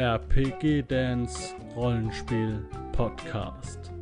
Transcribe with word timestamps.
RPG 0.00 0.84
Dance 0.88 1.54
Rollenspiel 1.76 2.66
Podcast. 2.92 3.92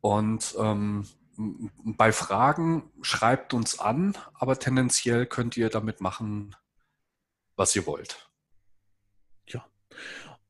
Und 0.00 0.54
ähm, 0.56 1.04
bei 1.82 2.12
Fragen 2.12 2.92
schreibt 3.02 3.52
uns 3.54 3.80
an, 3.80 4.16
aber 4.34 4.60
tendenziell 4.60 5.26
könnt 5.26 5.56
ihr 5.56 5.68
damit 5.68 6.00
machen, 6.00 6.54
was 7.56 7.74
ihr 7.74 7.84
wollt. 7.84 8.30
Ja. 9.48 9.66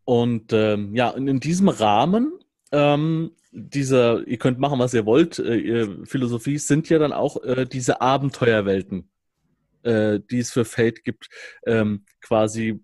Und 0.05 0.53
ähm, 0.53 0.95
ja, 0.95 1.09
in, 1.09 1.41
diesem 1.41 1.71
Rahmen 1.71 2.39
ähm, 2.71 3.31
dieser, 3.51 4.29
ihr 4.29 4.37
könnt 4.37 4.59
machen, 4.59 4.79
was 4.79 4.93
ihr 4.93 5.07
wollt, 5.07 5.39
äh, 5.39 6.05
Philosophie 6.05 6.59
sind 6.59 6.91
ja 6.91 6.99
dann 6.99 7.15
auch 7.15 7.43
äh, 7.45 7.65
diese 7.65 8.03
Abenteuerwelten, 8.03 9.09
äh, 9.83 10.21
die 10.31 10.39
es 10.39 10.53
für 10.53 10.65
Fate 10.65 11.05
gibt, 11.05 11.29
ähm, 11.67 12.05
quasi 12.21 12.81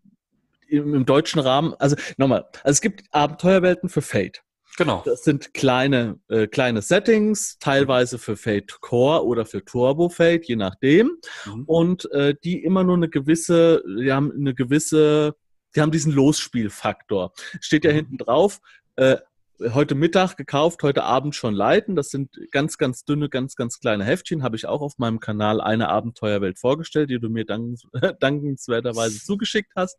im, 0.69 0.95
im, 0.95 1.07
deutschen 1.07 1.41
Rahmen. 1.41 1.75
Also 1.79 1.97
nochmal, 2.17 2.47
also 2.63 2.71
es 2.71 2.81
gibt 2.81 3.03
Abenteuerwelten 3.11 3.89
für 3.89 4.03
Fate. 4.03 4.43
Genau. 4.77 5.03
Das 5.05 5.23
sind 5.23 5.55
kleine, 5.55 6.19
äh, 6.29 6.49
kleine 6.49 6.83
Settings, 6.83 7.59
teilweise 7.59 8.19
für 8.19 8.37
Fate 8.37 8.81
Core 8.81 9.25
oder 9.25 9.47
für 9.47 9.65
Turbo 9.65 10.09
Fate, 10.09 10.47
je 10.47 10.57
nachdem. 10.57 11.13
Mhm. 11.47 11.65
Und 11.67 12.11
äh, 12.13 12.35
die 12.43 12.63
immer 12.63 12.83
nur 12.83 12.97
eine 12.97 13.09
gewisse, 13.09 13.85
die 13.87 14.13
haben 14.13 14.33
eine 14.33 14.55
gewisse, 14.55 15.37
die 15.77 15.81
haben 15.81 15.93
diesen 15.93 16.13
Losspielfaktor. 16.13 17.33
Steht 17.61 17.85
ja 17.85 17.93
mhm. 17.93 17.97
hinten 17.97 18.19
drauf, 18.19 18.61
äh, 18.97 19.17
heute 19.61 19.95
Mittag 19.95 20.37
gekauft, 20.37 20.83
heute 20.83 21.05
Abend 21.05 21.35
schon 21.35 21.55
leiten. 21.55 21.97
Das 21.97 22.11
sind 22.11 22.31
ganz, 22.51 22.79
ganz 22.79 23.05
dünne, 23.05 23.29
ganz, 23.29 23.57
ganz 23.57 23.79
kleine 23.81 24.05
Heftchen. 24.05 24.43
Habe 24.43 24.57
ich 24.57 24.67
auch 24.67 24.81
auf 24.81 24.99
meinem 24.99 25.21
Kanal 25.21 25.61
eine 25.61 25.89
Abenteuerwelt 25.89 26.59
vorgestellt, 26.59 27.11
die 27.11 27.21
du 27.21 27.29
mir 27.29 27.45
dankens 27.45 27.87
dankenswerterweise 28.21 29.21
zugeschickt 29.21 29.73
hast. 29.77 29.99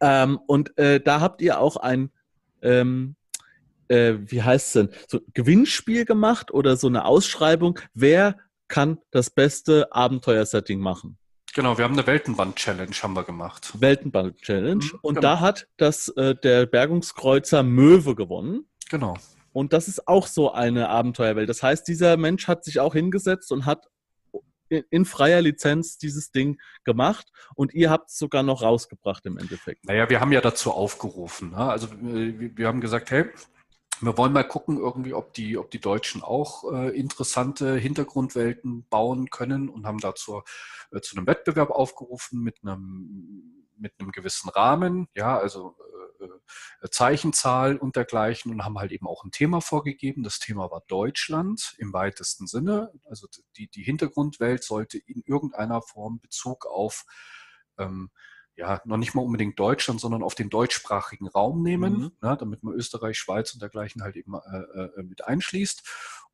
Ähm, 0.00 0.38
und 0.46 0.76
äh, 0.78 1.00
da 1.00 1.20
habt 1.20 1.42
ihr 1.42 1.60
auch 1.60 1.76
ein, 1.76 2.10
ähm, 2.62 3.16
äh, 3.88 4.14
wie 4.18 4.42
heißt 4.42 4.66
es 4.68 4.72
denn, 4.72 4.88
so 5.08 5.20
Gewinnspiel 5.34 6.04
gemacht 6.04 6.52
oder 6.52 6.76
so 6.76 6.86
eine 6.86 7.04
Ausschreibung. 7.04 7.78
Wer 7.94 8.38
kann 8.68 8.98
das 9.10 9.30
beste 9.30 9.92
Abenteuersetting 9.92 10.80
machen? 10.80 11.18
Genau, 11.54 11.76
wir 11.76 11.84
haben 11.84 11.94
eine 11.94 12.06
Weltenband-Challenge 12.06 12.94
haben 13.02 13.14
wir 13.14 13.24
gemacht. 13.24 13.72
Weltenband-Challenge. 13.78 14.84
Mhm, 14.84 14.98
und 15.02 15.14
genau. 15.14 15.20
da 15.20 15.40
hat 15.40 15.68
das 15.76 16.08
äh, 16.10 16.34
der 16.36 16.66
Bergungskreuzer 16.66 17.62
Möwe 17.62 18.14
gewonnen. 18.14 18.66
Genau. 18.88 19.16
Und 19.52 19.72
das 19.72 19.88
ist 19.88 20.06
auch 20.06 20.26
so 20.26 20.52
eine 20.52 20.88
Abenteuerwelt. 20.88 21.48
Das 21.48 21.62
heißt, 21.62 21.86
dieser 21.88 22.16
Mensch 22.16 22.46
hat 22.46 22.64
sich 22.64 22.78
auch 22.78 22.94
hingesetzt 22.94 23.50
und 23.50 23.66
hat 23.66 23.88
in, 24.68 25.04
freier 25.04 25.40
Lizenz 25.40 25.98
dieses 25.98 26.30
Ding 26.30 26.60
gemacht 26.84 27.26
und 27.56 27.74
ihr 27.74 27.90
habt 27.90 28.10
es 28.10 28.18
sogar 28.18 28.44
noch 28.44 28.62
rausgebracht 28.62 29.26
im 29.26 29.36
Endeffekt. 29.36 29.84
Naja, 29.84 30.08
wir 30.08 30.20
haben 30.20 30.30
ja 30.30 30.40
dazu 30.40 30.70
aufgerufen. 30.70 31.50
Ne? 31.50 31.56
Also 31.56 31.88
äh, 31.88 32.56
wir 32.56 32.68
haben 32.68 32.80
gesagt, 32.80 33.10
hey, 33.10 33.26
wir 34.00 34.16
wollen 34.16 34.32
mal 34.32 34.44
gucken, 34.44 34.78
irgendwie, 34.78 35.14
ob 35.14 35.34
die, 35.34 35.58
ob 35.58 35.70
die 35.70 35.80
Deutschen 35.80 36.22
auch 36.22 36.70
äh, 36.72 36.88
interessante 36.98 37.76
Hintergrundwelten 37.76 38.86
bauen 38.88 39.30
können 39.30 39.68
und 39.68 39.86
haben 39.86 39.98
dazu 39.98 40.42
äh, 40.90 41.00
zu 41.00 41.16
einem 41.16 41.26
Wettbewerb 41.26 41.70
aufgerufen 41.70 42.40
mit 42.42 42.58
einem, 42.62 43.66
mit 43.76 43.92
einem 43.98 44.12
gewissen 44.12 44.48
Rahmen, 44.50 45.08
ja, 45.14 45.38
also 45.38 45.76
äh, 46.20 46.24
äh, 46.24 46.88
Zeichenzahl 46.90 47.76
und 47.76 47.96
dergleichen 47.96 48.52
und 48.52 48.64
haben 48.64 48.78
halt 48.78 48.92
eben 48.92 49.06
auch 49.06 49.24
ein 49.24 49.32
Thema 49.32 49.60
vorgegeben. 49.60 50.22
Das 50.22 50.38
Thema 50.38 50.70
war 50.70 50.82
Deutschland 50.88 51.74
im 51.78 51.92
weitesten 51.92 52.46
Sinne. 52.46 52.92
Also 53.04 53.26
die, 53.56 53.68
die 53.68 53.82
Hintergrundwelt 53.82 54.64
sollte 54.64 54.98
in 54.98 55.22
irgendeiner 55.26 55.82
Form 55.82 56.20
Bezug 56.20 56.66
auf 56.66 57.04
ähm, 57.78 58.10
ja, 58.60 58.82
noch 58.84 58.98
nicht 58.98 59.14
mal 59.14 59.22
unbedingt 59.22 59.58
Deutschland, 59.58 60.00
sondern 60.00 60.22
auf 60.22 60.34
den 60.34 60.50
deutschsprachigen 60.50 61.26
Raum 61.26 61.62
nehmen, 61.62 61.92
mhm. 61.94 62.12
ja, 62.22 62.36
damit 62.36 62.62
man 62.62 62.74
Österreich, 62.74 63.18
Schweiz 63.18 63.54
und 63.54 63.62
dergleichen 63.62 64.02
halt 64.02 64.16
eben 64.16 64.34
äh, 64.34 64.58
äh, 64.58 65.02
mit 65.02 65.24
einschließt 65.24 65.82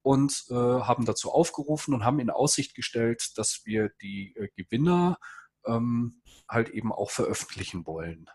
und 0.03 0.45
äh, 0.51 0.55
haben 0.55 1.05
dazu 1.05 1.31
aufgerufen 1.33 1.95
und 1.95 2.05
haben 2.05 2.19
in 2.19 2.31
Aussicht 2.31 2.75
gestellt, 2.75 3.39
dass 3.39 3.65
wir 3.65 3.91
die 4.03 4.35
äh, 4.35 4.49
Gewinner 4.57 5.19
ähm, 5.67 6.21
halt 6.49 6.69
eben 6.71 6.93
auch 6.93 7.11
veröffentlichen 7.11 7.87
wollen. 7.87 8.29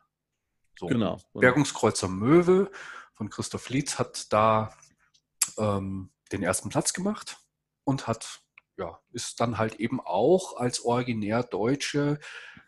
So. 0.80 0.88
Genau. 0.88 1.20
Bergungskreuzer 1.34 2.08
Möwe 2.08 2.72
von 3.12 3.30
Christoph 3.30 3.68
Lietz 3.68 4.00
hat 4.00 4.32
da 4.32 4.74
ähm, 5.58 6.12
den 6.32 6.44
ersten 6.44 6.70
Platz 6.70 6.94
gemacht 6.94 7.40
und 7.84 8.08
hat 8.08 8.42
ja, 8.78 9.00
ist 9.12 9.42
dann 9.42 9.58
halt 9.58 9.76
eben 9.76 10.00
auch 10.00 10.58
als 10.58 10.86
originär 10.86 11.44
deutsche 11.44 12.20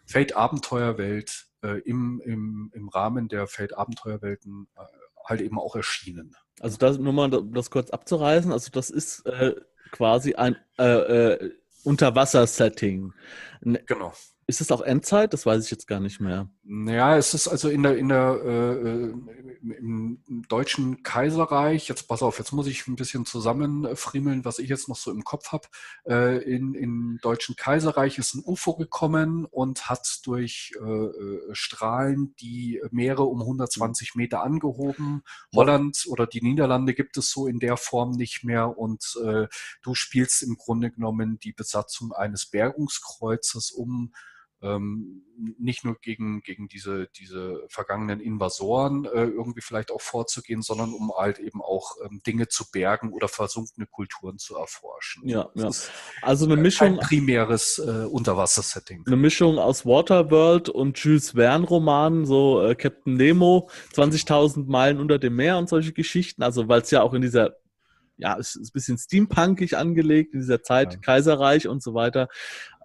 Fate-Abenteuerwelt 0.05 1.47
äh, 1.63 1.79
im, 1.81 2.21
im, 2.25 2.71
im 2.73 2.89
Rahmen 2.89 3.27
der 3.27 3.47
Fate-Abenteuerwelten 3.47 4.67
äh, 4.75 4.81
halt 5.25 5.41
eben 5.41 5.59
auch 5.59 5.75
erschienen. 5.75 6.35
Also 6.59 6.77
das, 6.77 6.97
nur 6.97 7.13
mal 7.13 7.29
das 7.29 7.71
kurz 7.71 7.89
abzureißen, 7.89 8.51
also 8.51 8.69
das 8.71 8.89
ist 8.89 9.25
äh, 9.25 9.55
quasi 9.91 10.35
ein 10.35 10.57
äh, 10.77 10.83
äh, 10.83 11.51
Unterwasser-Setting. 11.83 13.13
Genau. 13.61 14.13
Ist 14.45 14.61
es 14.61 14.71
auch 14.71 14.81
Endzeit? 14.81 15.33
Das 15.33 15.45
weiß 15.45 15.63
ich 15.63 15.71
jetzt 15.71 15.87
gar 15.87 15.99
nicht 15.99 16.19
mehr. 16.19 16.49
Ja, 16.65 17.17
es 17.17 17.33
ist 17.33 17.47
also 17.47 17.69
in 17.69 17.83
der, 17.83 17.97
in 17.97 18.09
der 18.09 18.41
äh, 18.43 19.13
im, 19.63 20.21
im, 20.27 20.43
deutschen 20.49 21.03
Kaiserreich, 21.03 21.87
jetzt 21.87 22.07
pass 22.07 22.21
auf, 22.21 22.37
jetzt 22.39 22.51
muss 22.51 22.67
ich 22.67 22.87
ein 22.87 22.97
bisschen 22.97 23.25
zusammenfriemeln, 23.25 24.43
was 24.43 24.59
ich 24.59 24.67
jetzt 24.67 24.89
noch 24.89 24.97
so 24.97 25.11
im 25.11 25.23
Kopf 25.23 25.51
habe. 25.51 25.67
Äh, 26.05 26.43
in, 26.43 26.73
Im 26.73 27.19
deutschen 27.21 27.55
Kaiserreich 27.55 28.17
ist 28.17 28.33
ein 28.33 28.43
UFO 28.45 28.75
gekommen 28.75 29.45
und 29.45 29.89
hat 29.89 30.19
durch 30.25 30.73
äh, 30.79 30.83
äh 30.83 31.39
Strahlen 31.53 32.35
die 32.41 32.81
Meere 32.91 33.23
um 33.23 33.41
120 33.41 34.15
Meter 34.15 34.43
angehoben. 34.43 35.23
Holland 35.55 36.05
oder 36.07 36.27
die 36.27 36.41
Niederlande 36.41 36.93
gibt 36.93 37.17
es 37.17 37.31
so 37.31 37.47
in 37.47 37.59
der 37.59 37.77
Form 37.77 38.11
nicht 38.11 38.43
mehr 38.43 38.77
und 38.77 39.17
äh, 39.23 39.47
du 39.81 39.95
spielst 39.95 40.43
im 40.43 40.57
Grunde 40.57 40.91
genommen 40.91 41.39
die 41.39 41.53
Besatzung 41.53 42.11
eines 42.11 42.45
Bergungskreuzes 42.45 43.71
um 43.71 44.11
ähm, 44.63 45.23
nicht 45.59 45.83
nur 45.83 45.95
gegen, 45.99 46.41
gegen 46.41 46.67
diese, 46.67 47.07
diese 47.17 47.63
vergangenen 47.67 48.19
Invasoren 48.19 49.05
äh, 49.05 49.25
irgendwie 49.25 49.61
vielleicht 49.61 49.91
auch 49.91 50.01
vorzugehen, 50.01 50.61
sondern 50.61 50.93
um 50.93 51.11
halt 51.17 51.39
eben 51.39 51.61
auch 51.61 51.95
ähm, 52.03 52.21
Dinge 52.25 52.47
zu 52.47 52.71
bergen 52.71 53.11
oder 53.11 53.27
versunkene 53.27 53.85
Kulturen 53.87 54.37
zu 54.37 54.55
erforschen. 54.55 55.27
Ja, 55.27 55.49
ja. 55.55 55.69
also 56.21 56.45
eine 56.45 56.55
Mischung. 56.55 56.99
Ein 56.99 56.99
primäres 56.99 57.79
äh, 57.79 58.05
Unterwasser-Setting. 58.05 59.03
Eine 59.05 59.17
Mischung 59.17 59.57
aus 59.57 59.85
Waterworld 59.85 60.69
und 60.69 60.97
Jules 60.97 61.31
Verne-Romanen, 61.31 62.25
so 62.25 62.61
äh, 62.61 62.75
Captain 62.75 63.15
Nemo, 63.15 63.69
20.000 63.93 64.67
Meilen 64.67 64.99
unter 64.99 65.19
dem 65.19 65.35
Meer 65.35 65.57
und 65.57 65.67
solche 65.67 65.93
Geschichten. 65.93 66.43
Also, 66.43 66.67
weil 66.67 66.81
es 66.81 66.91
ja 66.91 67.01
auch 67.01 67.13
in 67.13 67.21
dieser 67.21 67.57
ja, 68.15 68.37
es 68.37 68.55
ist 68.55 68.69
ein 68.69 68.73
bisschen 68.73 68.97
steampunkig 68.99 69.75
angelegt 69.75 70.35
in 70.35 70.41
dieser 70.41 70.61
Zeit, 70.61 70.93
ja. 70.93 70.99
Kaiserreich 70.99 71.67
und 71.67 71.81
so 71.81 71.95
weiter. 71.95 72.29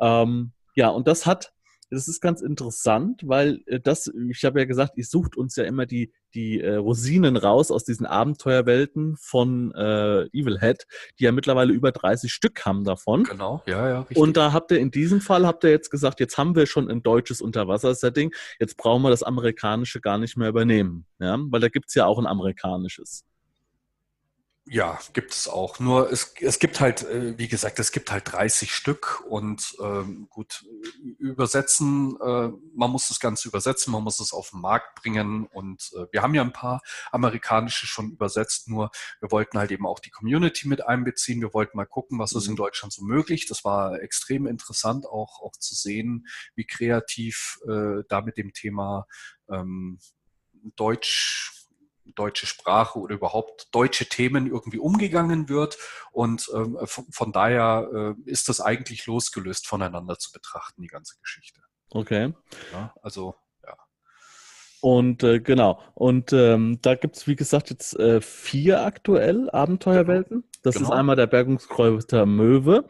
Ähm, 0.00 0.52
ja, 0.74 0.88
und 0.88 1.06
das 1.06 1.26
hat 1.26 1.52
das 1.90 2.08
ist 2.08 2.20
ganz 2.20 2.42
interessant, 2.42 3.22
weil 3.26 3.62
äh, 3.66 3.80
das, 3.80 4.12
ich 4.30 4.44
habe 4.44 4.60
ja 4.60 4.66
gesagt, 4.66 4.96
ihr 4.96 5.04
sucht 5.04 5.36
uns 5.36 5.56
ja 5.56 5.64
immer 5.64 5.86
die, 5.86 6.12
die 6.34 6.60
äh, 6.60 6.76
Rosinen 6.76 7.36
raus 7.36 7.70
aus 7.70 7.84
diesen 7.84 8.06
Abenteuerwelten 8.06 9.16
von 9.18 9.72
äh, 9.74 10.24
Evil 10.32 10.60
Head, 10.60 10.86
die 11.18 11.24
ja 11.24 11.32
mittlerweile 11.32 11.72
über 11.72 11.92
30 11.92 12.32
Stück 12.32 12.64
haben 12.66 12.84
davon. 12.84 13.24
Genau, 13.24 13.62
ja, 13.66 13.88
ja. 13.88 14.00
Richtig. 14.00 14.18
Und 14.18 14.36
da 14.36 14.52
habt 14.52 14.70
ihr 14.70 14.78
in 14.78 14.90
diesem 14.90 15.20
Fall, 15.20 15.46
habt 15.46 15.64
ihr 15.64 15.70
jetzt 15.70 15.90
gesagt, 15.90 16.20
jetzt 16.20 16.36
haben 16.36 16.54
wir 16.54 16.66
schon 16.66 16.90
ein 16.90 17.02
deutsches 17.02 17.40
Unterwassersetting, 17.40 18.32
jetzt 18.60 18.76
brauchen 18.76 19.02
wir 19.02 19.10
das 19.10 19.22
amerikanische 19.22 20.00
gar 20.00 20.18
nicht 20.18 20.36
mehr 20.36 20.48
übernehmen. 20.48 21.06
Ja? 21.18 21.38
Weil 21.38 21.60
da 21.60 21.68
gibt 21.68 21.88
es 21.88 21.94
ja 21.94 22.06
auch 22.06 22.18
ein 22.18 22.26
amerikanisches. 22.26 23.24
Ja, 24.70 24.98
gibt 25.14 25.32
es 25.32 25.48
auch. 25.48 25.78
Nur 25.78 26.12
es, 26.12 26.34
es 26.40 26.58
gibt 26.58 26.80
halt, 26.80 27.02
äh, 27.02 27.38
wie 27.38 27.48
gesagt, 27.48 27.78
es 27.78 27.90
gibt 27.90 28.12
halt 28.12 28.30
30 28.30 28.74
Stück 28.74 29.24
und 29.26 29.74
ähm, 29.82 30.28
gut, 30.28 30.64
übersetzen, 31.18 32.18
äh, 32.20 32.50
man 32.74 32.90
muss 32.90 33.08
das 33.08 33.18
Ganze 33.18 33.48
übersetzen, 33.48 33.92
man 33.92 34.04
muss 34.04 34.20
es 34.20 34.32
auf 34.32 34.50
den 34.50 34.60
Markt 34.60 35.00
bringen 35.00 35.46
und 35.46 35.90
äh, 35.96 36.06
wir 36.12 36.22
haben 36.22 36.34
ja 36.34 36.42
ein 36.42 36.52
paar 36.52 36.82
amerikanische 37.10 37.86
schon 37.86 38.10
übersetzt, 38.10 38.68
nur 38.68 38.90
wir 39.20 39.30
wollten 39.30 39.58
halt 39.58 39.70
eben 39.70 39.86
auch 39.86 40.00
die 40.00 40.10
Community 40.10 40.68
mit 40.68 40.84
einbeziehen, 40.84 41.40
wir 41.40 41.54
wollten 41.54 41.76
mal 41.76 41.86
gucken, 41.86 42.18
was 42.18 42.32
mhm. 42.32 42.38
ist 42.38 42.46
in 42.46 42.52
mhm. 42.52 42.58
Deutschland 42.58 42.92
so 42.92 43.04
möglich. 43.04 43.46
Das 43.46 43.64
war 43.64 44.00
extrem 44.02 44.46
interessant 44.46 45.06
auch, 45.06 45.40
auch 45.40 45.56
zu 45.56 45.74
sehen, 45.74 46.26
wie 46.54 46.66
kreativ 46.66 47.58
äh, 47.66 48.02
da 48.08 48.20
mit 48.20 48.36
dem 48.36 48.52
Thema 48.52 49.06
ähm, 49.50 49.98
Deutsch 50.76 51.57
deutsche 52.14 52.46
Sprache 52.46 52.98
oder 52.98 53.14
überhaupt 53.14 53.68
deutsche 53.72 54.08
Themen 54.08 54.46
irgendwie 54.46 54.78
umgegangen 54.78 55.48
wird. 55.48 55.78
Und 56.12 56.50
ähm, 56.54 56.78
von, 56.84 57.06
von, 57.10 57.32
daher 57.32 58.16
äh, 58.26 58.30
ist 58.30 58.48
das 58.48 58.60
eigentlich 58.60 59.06
losgelöst 59.06 59.66
voneinander 59.66 60.18
zu 60.18 60.32
betrachten, 60.32 60.82
die 60.82 60.88
ganze 60.88 61.18
Geschichte. 61.20 61.60
Okay. 61.90 62.34
Ja, 62.72 62.94
also, 63.02 63.34
ja. 63.66 63.74
Und 64.80 65.22
äh, 65.22 65.40
genau, 65.40 65.80
und 65.94 66.32
ähm, 66.32 66.78
da 66.82 66.94
gibt 66.94 67.16
es, 67.16 67.26
wie 67.26 67.36
gesagt, 67.36 67.70
jetzt 67.70 67.98
äh, 67.98 68.20
vier 68.20 68.84
aktuell 68.84 69.50
Abenteuerwelten. 69.50 70.44
Das 70.62 70.76
genau. 70.76 70.88
ist 70.88 70.94
einmal 70.94 71.16
der 71.16 71.26
Bergungskreuzer 71.26 72.26
Möwe. 72.26 72.86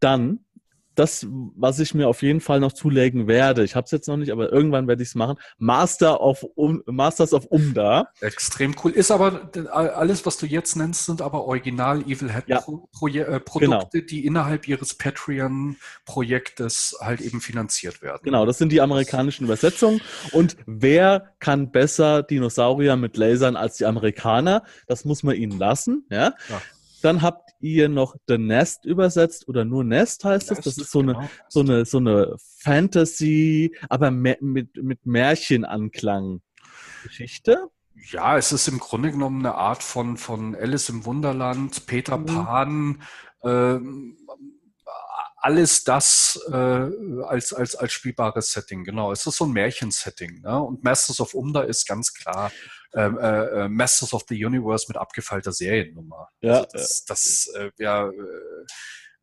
Dann 0.00 0.44
das, 0.94 1.26
was 1.30 1.78
ich 1.78 1.94
mir 1.94 2.08
auf 2.08 2.22
jeden 2.22 2.40
Fall 2.40 2.60
noch 2.60 2.72
zulegen 2.72 3.26
werde. 3.26 3.64
Ich 3.64 3.76
habe 3.76 3.84
es 3.84 3.90
jetzt 3.90 4.08
noch 4.08 4.16
nicht, 4.16 4.30
aber 4.30 4.52
irgendwann 4.52 4.88
werde 4.88 5.02
ich 5.02 5.10
es 5.10 5.14
machen. 5.14 5.36
Master 5.58 6.20
of 6.20 6.44
um, 6.54 6.82
Masters 6.86 7.32
of 7.32 7.46
Umda. 7.46 8.08
Extrem 8.20 8.74
cool. 8.82 8.92
Ist 8.92 9.10
aber 9.10 9.50
alles, 9.72 10.26
was 10.26 10.36
du 10.36 10.46
jetzt 10.46 10.76
nennst, 10.76 11.06
sind 11.06 11.22
aber 11.22 11.44
original 11.44 12.02
Evil 12.02 12.32
Head 12.32 12.44
ja. 12.46 12.60
Pro, 12.60 12.88
Pro, 12.92 13.08
äh, 13.08 13.40
Produkte, 13.40 13.98
genau. 13.98 14.06
die 14.08 14.26
innerhalb 14.26 14.68
ihres 14.68 14.94
Patreon-Projektes 14.94 16.96
halt 17.00 17.20
eben 17.20 17.40
finanziert 17.40 18.02
werden. 18.02 18.20
Genau, 18.22 18.46
das 18.46 18.58
sind 18.58 18.72
die 18.72 18.80
amerikanischen 18.80 19.44
Übersetzungen. 19.44 20.00
Und 20.32 20.56
wer 20.66 21.34
kann 21.38 21.70
besser 21.70 22.22
Dinosaurier 22.22 22.96
mit 22.96 23.16
Lasern 23.16 23.56
als 23.56 23.76
die 23.76 23.86
Amerikaner? 23.86 24.62
Das 24.86 25.04
muss 25.04 25.22
man 25.22 25.36
ihnen 25.36 25.58
lassen. 25.58 26.06
Ja. 26.10 26.34
ja. 26.48 26.62
Dann 27.02 27.22
habt 27.22 27.50
ihr 27.60 27.88
noch 27.88 28.16
The 28.26 28.38
Nest 28.38 28.84
übersetzt 28.84 29.48
oder 29.48 29.64
nur 29.64 29.84
Nest 29.84 30.24
heißt 30.24 30.50
es. 30.50 30.60
Das 30.60 30.78
ist 30.78 30.90
so 30.90 31.00
eine, 31.00 31.14
genau. 31.14 31.28
so 31.48 31.60
eine, 31.60 31.84
so 31.84 31.98
eine 31.98 32.36
Fantasy, 32.58 33.76
aber 33.88 34.10
mit, 34.10 34.40
mit 34.42 35.04
Märchenanklang 35.06 36.42
Geschichte. 37.02 37.68
Ja, 38.10 38.36
es 38.36 38.52
ist 38.52 38.68
im 38.68 38.78
Grunde 38.78 39.10
genommen 39.10 39.44
eine 39.44 39.54
Art 39.54 39.82
von, 39.82 40.16
von 40.16 40.54
Alice 40.54 40.88
im 40.88 41.04
Wunderland, 41.04 41.86
Peter 41.86 42.18
mhm. 42.18 42.26
Pan, 42.26 43.02
äh, 43.42 43.78
alles 45.36 45.82
das 45.82 46.40
äh, 46.50 46.54
als, 47.24 47.52
als, 47.52 47.74
als 47.74 47.92
spielbares 47.92 48.52
Setting, 48.52 48.84
genau. 48.84 49.10
Es 49.10 49.26
ist 49.26 49.36
so 49.36 49.44
ein 49.44 49.52
Märchensetting. 49.52 50.40
Ne? 50.40 50.62
Und 50.62 50.84
Masters 50.84 51.20
of 51.20 51.34
Umda 51.34 51.62
ist 51.62 51.86
ganz 51.86 52.14
klar 52.14 52.52
ähm, 52.94 53.18
äh, 53.18 53.64
äh, 53.64 53.68
Masters 53.68 54.12
of 54.12 54.24
the 54.28 54.44
Universe 54.44 54.86
mit 54.88 54.96
abgefeilter 54.96 55.52
Seriennummer. 55.52 56.28
Ja, 56.40 56.62
also 56.62 56.68
das, 56.72 57.04
das 57.04 57.50
äh, 57.54 57.70
wer, 57.76 58.10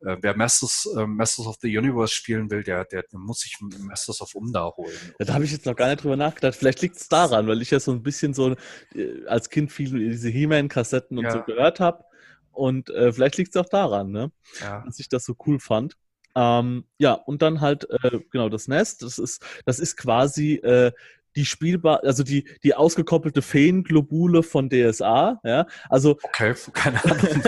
äh, 0.00 0.16
wer 0.20 0.36
Masters, 0.36 0.88
äh, 0.96 1.06
Masters 1.06 1.46
of 1.46 1.56
the 1.60 1.76
Universe 1.76 2.14
spielen 2.14 2.50
will, 2.50 2.62
der, 2.62 2.84
der, 2.84 3.02
der 3.02 3.18
muss 3.18 3.40
sich 3.40 3.58
Masters 3.60 4.20
of 4.20 4.34
Umda 4.34 4.72
holen. 4.76 4.94
Ja, 5.18 5.26
da 5.26 5.34
habe 5.34 5.44
ich 5.44 5.52
jetzt 5.52 5.66
noch 5.66 5.76
gar 5.76 5.88
nicht 5.88 6.02
drüber 6.02 6.16
nachgedacht. 6.16 6.56
Vielleicht 6.56 6.82
liegt 6.82 6.96
es 6.96 7.08
daran, 7.08 7.46
weil 7.46 7.62
ich 7.62 7.70
ja 7.70 7.80
so 7.80 7.92
ein 7.92 8.02
bisschen 8.02 8.34
so 8.34 8.56
äh, 8.94 9.26
als 9.26 9.50
Kind 9.50 9.70
viel 9.72 10.10
diese 10.10 10.28
He-Man-Kassetten 10.28 11.18
und 11.18 11.24
ja. 11.24 11.32
so 11.32 11.42
gehört 11.42 11.80
habe. 11.80 12.04
Und 12.52 12.90
äh, 12.90 13.12
vielleicht 13.12 13.36
liegt 13.36 13.54
es 13.54 13.60
auch 13.60 13.68
daran, 13.68 14.10
ne? 14.10 14.32
Ja. 14.60 14.82
dass 14.84 14.98
ich 14.98 15.08
das 15.08 15.24
so 15.24 15.36
cool 15.46 15.60
fand. 15.60 15.96
Ähm, 16.34 16.84
ja, 16.98 17.12
und 17.12 17.42
dann 17.42 17.60
halt, 17.60 17.88
äh, 17.90 18.20
genau, 18.30 18.48
das 18.48 18.68
Nest, 18.68 19.02
das 19.02 19.18
ist, 19.18 19.42
das 19.64 19.78
ist 19.78 19.96
quasi 19.96 20.54
äh, 20.56 20.92
die 21.36 21.44
spielbar, 21.44 22.02
also 22.04 22.22
die, 22.22 22.48
die 22.62 22.74
ausgekoppelte 22.74 23.42
Feenglobule 23.42 24.42
von 24.42 24.68
DSA, 24.68 25.40
ja. 25.44 25.66
Also. 25.88 26.18
Okay, 26.22 26.54
keine 26.72 27.02
Ahnung. 27.04 27.42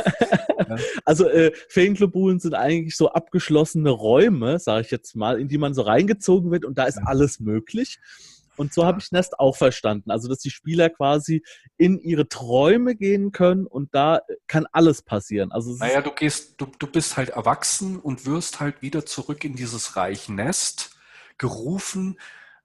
also 1.04 1.28
äh, 1.28 1.52
Feenglobulen 1.68 2.40
sind 2.40 2.54
eigentlich 2.54 2.96
so 2.96 3.10
abgeschlossene 3.10 3.90
Räume, 3.90 4.58
sage 4.58 4.82
ich 4.82 4.90
jetzt 4.90 5.16
mal, 5.16 5.40
in 5.40 5.48
die 5.48 5.58
man 5.58 5.74
so 5.74 5.82
reingezogen 5.82 6.50
wird 6.50 6.64
und 6.64 6.78
da 6.78 6.84
ist 6.84 6.98
alles 7.04 7.40
möglich. 7.40 7.98
Und 8.56 8.74
so 8.74 8.84
habe 8.84 9.00
ich 9.00 9.10
Nest 9.12 9.40
auch 9.40 9.56
verstanden. 9.56 10.10
Also, 10.10 10.28
dass 10.28 10.38
die 10.38 10.50
Spieler 10.50 10.90
quasi 10.90 11.42
in 11.78 11.98
ihre 11.98 12.28
Träume 12.28 12.94
gehen 12.94 13.32
können 13.32 13.66
und 13.66 13.94
da 13.94 14.20
kann 14.46 14.66
alles 14.72 15.02
passieren. 15.02 15.52
Also, 15.52 15.74
naja, 15.76 16.02
du 16.02 16.12
gehst, 16.12 16.54
du, 16.58 16.66
du 16.78 16.86
bist 16.86 17.16
halt 17.16 17.30
erwachsen 17.30 17.98
und 17.98 18.26
wirst 18.26 18.60
halt 18.60 18.82
wieder 18.82 19.06
zurück 19.06 19.44
in 19.44 19.56
dieses 19.56 19.96
Reich 19.96 20.28
Nest 20.28 20.90
gerufen, 21.38 22.18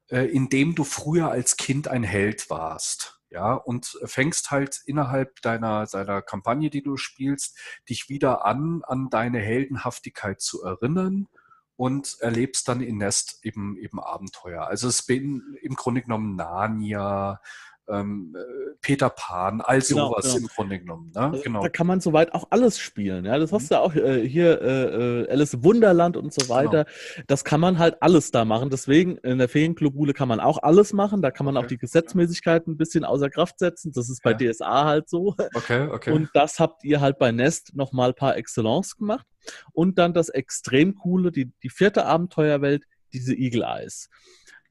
äh, 0.09 0.25
in 0.25 0.50
dem 0.50 0.75
du 0.75 0.83
früher 0.83 1.30
als 1.30 1.57
Kind 1.57 1.88
ein 1.88 2.04
Held 2.04 2.50
warst. 2.50 3.19
Ja, 3.30 3.56
und 3.56 4.00
fängst 4.06 4.51
halt 4.51 4.81
innerhalb 4.86 5.42
deiner, 5.42 5.86
deiner 5.86 6.21
Kampagne, 6.21 6.69
die 6.69 6.81
du 6.81 6.95
spielst, 6.95 7.57
dich 7.89 8.07
wieder 8.07 8.45
an, 8.45 8.83
an 8.88 9.09
deine 9.09 9.39
Heldenhaftigkeit 9.39 10.39
zu 10.39 10.63
erinnern 10.63 11.27
und 11.75 12.18
erlebst 12.21 12.69
dann 12.69 12.81
in 12.81 12.98
Nest 12.98 13.39
eben, 13.44 13.77
eben 13.77 14.00
Abenteuer. 14.00 14.68
Also 14.68 14.88
es 14.88 15.06
bin 15.06 15.57
im 15.62 15.75
Grunde 15.75 16.01
genommen 16.01 16.38
Narnia, 16.38 17.42
ähm, 17.89 18.36
äh, 18.38 18.75
Peter 18.81 19.10
Pan, 19.10 19.62
all 19.62 19.80
genau, 19.80 20.10
sowas 20.10 20.25
genau. 20.25 20.38
im 20.38 20.48
Grunde 20.48 20.80
genommen. 20.80 21.12
Ne? 21.13 21.22
Also, 21.22 21.44
genau. 21.44 21.62
Da 21.62 21.69
kann 21.69 21.88
man 21.88 22.00
soweit 22.00 22.34
auch 22.34 22.48
alles 22.50 22.80
spielen. 22.80 23.25
Ja? 23.25 23.38
Das 23.39 23.51
hast 23.51 23.72
du 23.72 23.75
ja 23.75 23.81
auch 23.81 23.95
äh, 23.95 24.28
hier, 24.28 24.62
äh, 24.62 25.22
äh, 25.24 25.30
Alice 25.30 25.63
Wunderland 25.63 26.18
und 26.18 26.34
so 26.34 26.42
genau. 26.42 26.56
weiter. 26.56 26.86
Genau. 26.86 27.25
Das 27.28 27.44
kann 27.44 27.60
man 27.60 27.80
halt 27.80 28.01
alles 28.01 28.31
da 28.31 28.45
machen. 28.45 28.69
Deswegen 28.69 29.18
in 29.18 29.38
der 29.38 29.50
Feenklobule 29.50 30.13
kann 30.13 30.28
man 30.28 30.39
auch 30.39 30.62
alles 30.63 30.94
machen. 30.94 31.22
Da 31.22 31.31
kann 31.31 31.45
man 31.45 31.57
okay. 31.57 31.66
auch 31.66 31.68
die 31.68 31.78
Gesetzmäßigkeiten 31.78 32.74
ein 32.74 32.78
bisschen 32.78 33.04
außer 33.04 33.30
Kraft 33.30 33.60
setzen. 33.60 33.92
Das 33.94 34.10
ist 34.10 34.22
bei 34.24 34.36
ja. 34.38 34.51
DSA 34.51 34.86
halt 34.86 35.10
so. 35.10 35.36
Okay, 35.54 35.88
okay. 35.90 36.12
Und 36.12 36.30
das 36.33 36.60
habt 36.60 36.83
ihr 36.83 37.01
halt 37.01 37.18
bei 37.18 37.31
Nest 37.31 37.75
nochmal 37.75 38.13
par 38.13 38.38
excellence 38.38 38.95
gemacht. 38.98 39.25
Und 39.72 39.98
dann 39.98 40.13
das 40.13 40.30
extrem 40.30 40.95
coole, 40.95 41.31
die, 41.31 41.51
die 41.63 41.69
vierte 41.69 42.06
Abenteuerwelt, 42.06 42.83
diese 43.13 43.33
Eagle 43.33 43.63
Eyes 43.63 44.10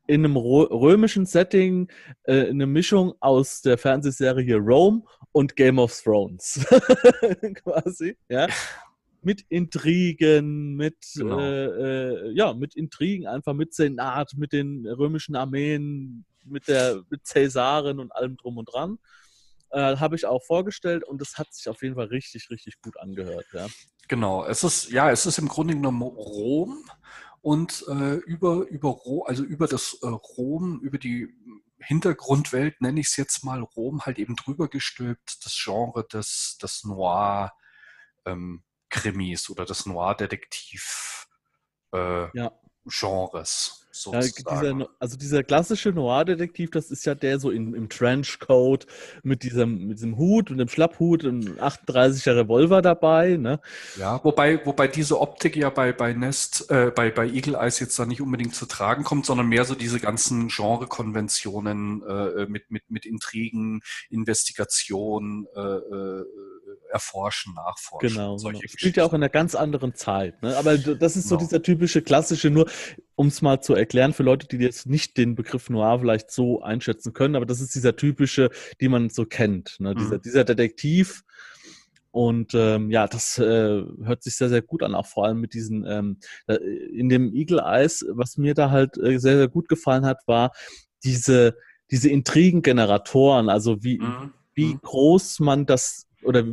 in 0.06 0.24
einem 0.24 0.36
römischen 0.36 1.26
Setting 1.26 1.88
äh, 2.24 2.48
eine 2.48 2.66
Mischung 2.66 3.14
aus 3.20 3.62
der 3.62 3.78
Fernsehserie 3.78 4.56
Rome 4.56 5.02
und 5.32 5.56
Game 5.56 5.78
of 5.78 5.98
Thrones. 6.02 6.64
Quasi, 7.62 8.16
ja. 8.28 8.46
Mit 9.22 9.44
Intrigen, 9.48 10.76
mit, 10.76 10.96
genau. 11.14 11.40
äh, 11.40 11.64
äh, 11.64 12.32
ja, 12.32 12.54
mit 12.54 12.76
Intrigen, 12.76 13.26
einfach 13.26 13.54
mit 13.54 13.74
Senat, 13.74 14.34
mit 14.36 14.52
den 14.52 14.86
römischen 14.86 15.34
Armeen, 15.34 16.24
mit 16.44 16.68
der 16.68 17.02
mit 17.10 17.26
Cäsaren 17.26 17.98
und 17.98 18.12
allem 18.12 18.36
drum 18.36 18.58
und 18.58 18.72
dran. 18.72 18.98
Äh, 19.70 19.96
Habe 19.96 20.14
ich 20.14 20.26
auch 20.26 20.44
vorgestellt 20.44 21.02
und 21.02 21.20
es 21.20 21.38
hat 21.38 21.52
sich 21.52 21.68
auf 21.68 21.82
jeden 21.82 21.96
Fall 21.96 22.06
richtig, 22.06 22.50
richtig 22.50 22.80
gut 22.80 22.98
angehört. 23.00 23.46
Ja. 23.52 23.66
Genau, 24.08 24.44
es 24.44 24.62
ist, 24.62 24.90
ja, 24.90 25.10
es 25.10 25.26
ist 25.26 25.38
im 25.38 25.48
Grunde 25.48 25.74
genommen 25.74 26.02
Rom 26.02 26.84
und 27.46 27.86
äh, 27.86 28.16
über, 28.16 28.66
über, 28.66 28.98
also 29.26 29.44
über 29.44 29.68
das 29.68 30.00
äh, 30.02 30.08
Rom, 30.08 30.80
über 30.80 30.98
die 30.98 31.32
Hintergrundwelt, 31.78 32.80
nenne 32.80 32.98
ich 32.98 33.06
es 33.06 33.16
jetzt 33.16 33.44
mal, 33.44 33.62
Rom 33.62 34.04
halt 34.04 34.18
eben 34.18 34.34
drüber 34.34 34.66
gestülpt, 34.66 35.44
das 35.44 35.56
Genre 35.56 36.04
des, 36.08 36.58
des 36.60 36.82
Noir-Krimis 36.82 39.48
ähm, 39.48 39.52
oder 39.52 39.64
des 39.64 39.86
Noir-Detektiv-Genres. 39.86 42.34
Äh, 42.34 42.36
ja. 42.36 42.50
Ja, 44.12 44.20
dieser, 44.20 44.88
also 44.98 45.16
dieser 45.16 45.42
klassische 45.42 45.90
Noir-Detektiv, 45.90 46.70
das 46.70 46.90
ist 46.90 47.06
ja 47.06 47.14
der 47.14 47.38
so 47.38 47.50
in, 47.50 47.72
im 47.74 47.88
Trenchcoat 47.88 48.86
mit 49.22 49.42
diesem, 49.42 49.86
mit 49.88 49.98
diesem 49.98 50.18
Hut 50.18 50.50
und 50.50 50.58
dem 50.58 50.68
Schlapphut 50.68 51.24
und 51.24 51.58
38er 51.60 52.36
Revolver 52.36 52.82
dabei. 52.82 53.36
Ne? 53.36 53.60
Ja, 53.96 54.22
wobei, 54.22 54.64
wobei 54.66 54.88
diese 54.88 55.18
Optik 55.20 55.56
ja 55.56 55.70
bei, 55.70 55.92
bei 55.92 56.12
Nest, 56.12 56.70
äh, 56.70 56.92
bei, 56.94 57.10
bei 57.10 57.26
Eagle 57.26 57.54
Eyes 57.54 57.80
jetzt 57.80 57.98
da 57.98 58.04
nicht 58.04 58.20
unbedingt 58.20 58.54
zu 58.54 58.66
tragen 58.66 59.02
kommt, 59.02 59.24
sondern 59.24 59.48
mehr 59.48 59.64
so 59.64 59.74
diese 59.74 59.98
ganzen 59.98 60.48
Genre-Konventionen 60.48 62.02
äh, 62.02 62.46
mit, 62.46 62.70
mit, 62.70 62.90
mit 62.90 63.06
Intrigen, 63.06 63.80
Investigation, 64.10 65.46
äh, 65.54 65.60
äh 65.60 66.24
erforschen, 66.90 67.54
nachforschen. 67.54 68.10
Genau, 68.10 68.36
genau. 68.36 68.60
spielt 68.64 68.96
ja 68.96 69.04
auch 69.04 69.12
in 69.12 69.16
einer 69.16 69.28
ganz 69.28 69.54
anderen 69.54 69.94
Zeit. 69.94 70.42
Ne? 70.42 70.56
Aber 70.56 70.76
das 70.78 71.16
ist 71.16 71.28
so 71.28 71.36
genau. 71.36 71.48
dieser 71.48 71.62
typische 71.62 72.02
klassische, 72.02 72.50
nur 72.50 72.68
um 73.14 73.28
es 73.28 73.42
mal 73.42 73.60
zu 73.60 73.74
erklären 73.74 74.12
für 74.12 74.22
Leute, 74.22 74.46
die 74.46 74.56
jetzt 74.56 74.86
nicht 74.86 75.16
den 75.16 75.34
Begriff 75.34 75.70
Noir 75.70 76.00
vielleicht 76.00 76.30
so 76.30 76.62
einschätzen 76.62 77.12
können, 77.12 77.36
aber 77.36 77.46
das 77.46 77.60
ist 77.60 77.74
dieser 77.74 77.96
typische, 77.96 78.50
die 78.80 78.88
man 78.88 79.10
so 79.10 79.24
kennt. 79.24 79.76
Ne? 79.80 79.94
Mhm. 79.94 79.98
Dieser, 79.98 80.18
dieser 80.18 80.44
Detektiv. 80.44 81.22
Und 82.10 82.54
ähm, 82.54 82.90
ja, 82.90 83.06
das 83.06 83.36
äh, 83.38 83.82
hört 84.02 84.22
sich 84.22 84.36
sehr, 84.36 84.48
sehr 84.48 84.62
gut 84.62 84.82
an, 84.82 84.94
auch 84.94 85.04
vor 85.04 85.26
allem 85.26 85.38
mit 85.38 85.52
diesen, 85.52 85.84
ähm, 85.86 86.18
in 86.46 87.10
dem 87.10 87.34
Eagle 87.34 87.60
Eyes, 87.60 88.06
was 88.08 88.38
mir 88.38 88.54
da 88.54 88.70
halt 88.70 88.96
äh, 88.96 89.18
sehr, 89.18 89.36
sehr 89.36 89.48
gut 89.48 89.68
gefallen 89.68 90.06
hat, 90.06 90.20
war 90.26 90.52
diese, 91.04 91.56
diese 91.90 92.08
Intrigengeneratoren, 92.08 93.50
also 93.50 93.82
wie, 93.82 93.98
mhm. 93.98 94.32
wie 94.54 94.74
mhm. 94.74 94.80
groß 94.82 95.40
man 95.40 95.66
das 95.66 96.06
oder 96.22 96.44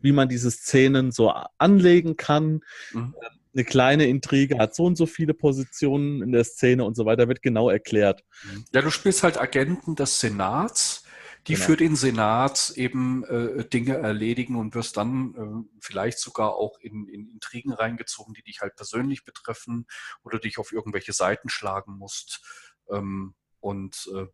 wie 0.00 0.12
man 0.12 0.28
diese 0.28 0.50
Szenen 0.50 1.12
so 1.12 1.30
anlegen 1.58 2.16
kann. 2.16 2.60
Mhm. 2.92 3.14
Ähm, 3.22 3.40
eine 3.52 3.64
kleine 3.64 4.06
Intrige 4.06 4.58
hat 4.58 4.74
so 4.74 4.84
und 4.84 4.96
so 4.96 5.06
viele 5.06 5.34
Positionen 5.34 6.22
in 6.22 6.32
der 6.32 6.44
Szene 6.44 6.84
und 6.84 6.96
so 6.96 7.04
weiter, 7.04 7.26
wird 7.28 7.42
genau 7.42 7.68
erklärt. 7.68 8.24
Mhm. 8.44 8.64
Ja, 8.72 8.82
du 8.82 8.90
spielst 8.90 9.22
halt 9.22 9.40
Agenten 9.40 9.96
des 9.96 10.20
Senats, 10.20 11.04
die 11.46 11.54
genau. 11.54 11.66
für 11.66 11.76
den 11.76 11.96
Senat 11.96 12.72
eben 12.76 13.24
äh, 13.24 13.64
Dinge 13.64 13.96
erledigen 13.96 14.56
und 14.56 14.74
wirst 14.74 14.96
dann 14.96 15.34
äh, 15.34 15.68
vielleicht 15.80 16.18
sogar 16.18 16.54
auch 16.54 16.78
in, 16.80 17.08
in, 17.08 17.28
Intrigen 17.28 17.72
reingezogen, 17.72 18.34
die 18.34 18.42
dich 18.42 18.60
halt 18.60 18.76
persönlich 18.76 19.24
betreffen 19.24 19.86
oder 20.22 20.38
dich 20.38 20.58
auf 20.58 20.72
irgendwelche 20.72 21.12
Seiten 21.12 21.48
schlagen 21.48 21.96
musst. 21.96 22.44
Ähm, 22.90 23.34
und 23.60 24.08
äh, 24.14 24.26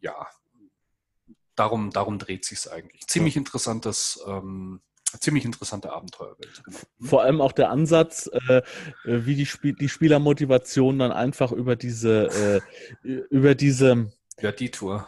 ja, 0.00 0.26
darum, 1.56 1.90
darum 1.90 2.18
dreht 2.18 2.44
sich 2.44 2.58
es 2.58 2.68
eigentlich. 2.68 3.06
Ziemlich 3.06 3.36
interessantes 3.36 4.22
ähm, 4.26 4.80
ziemlich 5.20 5.44
interessante 5.44 5.92
Abenteuerwelt. 5.92 6.62
Genau. 6.64 6.78
Vor 7.00 7.22
allem 7.22 7.40
auch 7.40 7.52
der 7.52 7.70
Ansatz, 7.70 8.30
äh, 8.48 8.62
wie 9.04 9.34
die, 9.34 9.46
Spiel 9.46 9.74
die 9.74 9.88
Spielermotivation 9.88 10.98
dann 10.98 11.12
einfach 11.12 11.52
über 11.52 11.76
diese, 11.76 12.62
äh, 13.04 13.10
über 13.30 13.54
diese. 13.54 14.10
Ja, 14.40 14.52
die 14.52 14.70
Tour. 14.70 15.06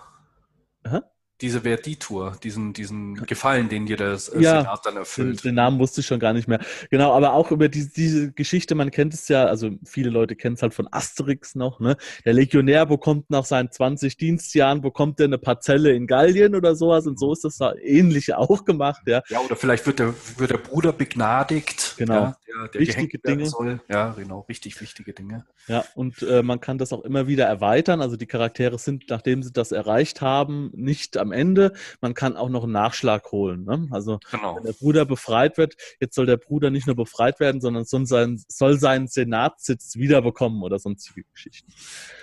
Aha. 0.84 1.02
Diese 1.40 1.61
Verditur, 1.61 2.37
diesen, 2.42 2.73
diesen 2.73 3.14
Gefallen, 3.26 3.68
den 3.68 3.87
dir 3.87 3.97
das 3.97 4.28
äh, 4.28 4.40
ja, 4.40 4.61
Senat 4.61 4.85
dann 4.85 4.97
erfüllt. 4.97 5.45
Den, 5.45 5.50
den, 5.50 5.54
Namen 5.54 5.78
wusste 5.78 6.00
ich 6.00 6.07
schon 6.07 6.18
gar 6.18 6.33
nicht 6.33 6.49
mehr. 6.49 6.59
Genau, 6.90 7.12
aber 7.12 7.33
auch 7.33 7.52
über 7.52 7.68
die, 7.68 7.88
diese 7.88 8.33
Geschichte, 8.33 8.75
man 8.75 8.90
kennt 8.90 9.14
es 9.14 9.28
ja, 9.28 9.45
also 9.45 9.71
viele 9.85 10.11
Leute 10.11 10.35
kennen 10.35 10.57
es 10.57 10.62
halt 10.62 10.75
von 10.75 10.88
Asterix 10.90 11.54
noch, 11.54 11.78
ne? 11.78 11.97
Der 12.25 12.33
Legionär 12.33 12.87
bekommt 12.87 13.30
nach 13.30 13.45
seinen 13.45 13.71
20 13.71 14.16
Dienstjahren, 14.16 14.80
bekommt 14.80 15.21
er 15.21 15.26
eine 15.26 15.38
Parzelle 15.38 15.92
in 15.92 16.09
Gallien 16.09 16.57
oder 16.57 16.75
sowas 16.75 17.07
und 17.07 17.21
so 17.21 17.33
ist 17.33 17.45
das 17.45 17.59
da 17.59 17.75
ähnlich 17.76 18.35
auch 18.35 18.64
gemacht, 18.64 19.02
ja. 19.07 19.23
Ja, 19.28 19.40
oder 19.40 19.54
vielleicht 19.54 19.87
wird 19.87 20.00
der, 20.00 20.14
wird 20.38 20.50
der 20.50 20.59
Bruder 20.59 20.92
begnadigt, 20.92 21.95
genau. 21.97 22.14
Ja, 22.14 22.38
der, 22.49 22.68
der 22.68 22.80
wichtige 22.80 23.18
Dinge. 23.18 23.47
Soll. 23.47 23.80
Ja, 23.88 24.14
genau, 24.18 24.40
richtig 24.49 24.80
wichtige 24.80 25.12
Dinge. 25.12 25.47
Ja, 25.68 25.85
und 25.95 26.23
äh, 26.23 26.42
man 26.42 26.61
kann 26.61 26.78
das 26.78 26.92
auch 26.92 27.04
immer 27.04 27.28
wieder 27.28 27.45
erweitern, 27.45 28.00
also 28.00 28.16
die 28.16 28.26
Charaktere 28.26 28.78
sind, 28.78 29.04
nachdem 29.09 29.42
sie 29.42 29.52
das 29.52 29.71
erreicht 29.71 30.21
haben, 30.21 30.71
nicht 30.75 31.16
am 31.16 31.27
am 31.28 31.32
Ende. 31.32 31.73
Man 32.00 32.14
kann 32.14 32.37
auch 32.37 32.49
noch 32.49 32.64
einen 32.64 32.73
Nachschlag 32.73 33.30
holen. 33.32 33.64
Ne? 33.64 33.88
Also 33.90 34.18
genau. 34.30 34.56
wenn 34.56 34.64
der 34.64 34.73
Bruder 34.73 35.04
befreit 35.04 35.58
wird, 35.58 35.76
jetzt 36.00 36.14
soll 36.14 36.26
der 36.26 36.37
Bruder 36.37 36.70
nicht 36.70 36.87
nur 36.87 36.97
befreit 36.97 37.40
werden, 37.40 37.61
sondern 37.61 37.85
soll, 37.85 38.06
sein, 38.06 38.42
soll 38.49 38.78
seinen 38.78 39.08
Senatssitz 39.08 39.97
wiederbekommen 39.97 40.62
oder 40.62 40.78
sonstige 40.78 41.25
Geschichten. 41.32 41.73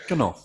Genau. 0.08 0.36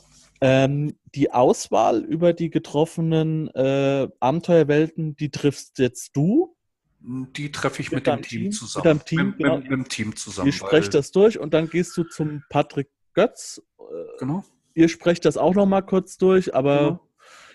Ähm, 0.43 0.97
die 1.15 1.33
Auswahl 1.33 2.03
über 2.03 2.33
die 2.33 2.51
getroffenen 2.51 3.49
äh, 3.49 4.09
Abenteuerwelten, 4.21 5.17
die 5.17 5.31
triffst 5.31 5.79
jetzt 5.79 6.17
du. 6.17 6.57
Die 7.03 7.51
treffe 7.53 7.83
ich 7.83 7.91
mit, 7.91 8.07
mit 8.07 8.07
dem 8.07 8.23
Team, 8.23 8.43
Team 8.43 8.53
zusammen. 8.53 8.83
Mit 8.83 8.87
deinem 8.87 9.05
Team, 9.05 9.27
mit, 9.27 9.39
genau. 9.39 9.57
mit, 9.57 9.65
mit, 9.65 9.73
dem 9.73 9.89
Team 9.89 10.17
zusammen. 10.17 10.47
Ihr 10.47 10.53
sprecht 10.53 10.95
das 10.95 11.11
durch 11.13 11.39
und 11.39 11.55
dann 11.55 11.69
gehst 11.69 11.97
du 11.97 12.05
zum 12.05 12.43
Patrick 12.49 12.89
Götz. 13.15 13.63
Äh, 13.79 13.83
genau. 14.19 14.45
Ihr 14.75 14.89
sprecht 14.89 15.25
das 15.25 15.37
auch 15.37 15.55
noch 15.55 15.67
mal 15.67 15.83
kurz 15.83 16.17
durch, 16.17 16.55
aber 16.55 16.79
genau. 16.79 17.10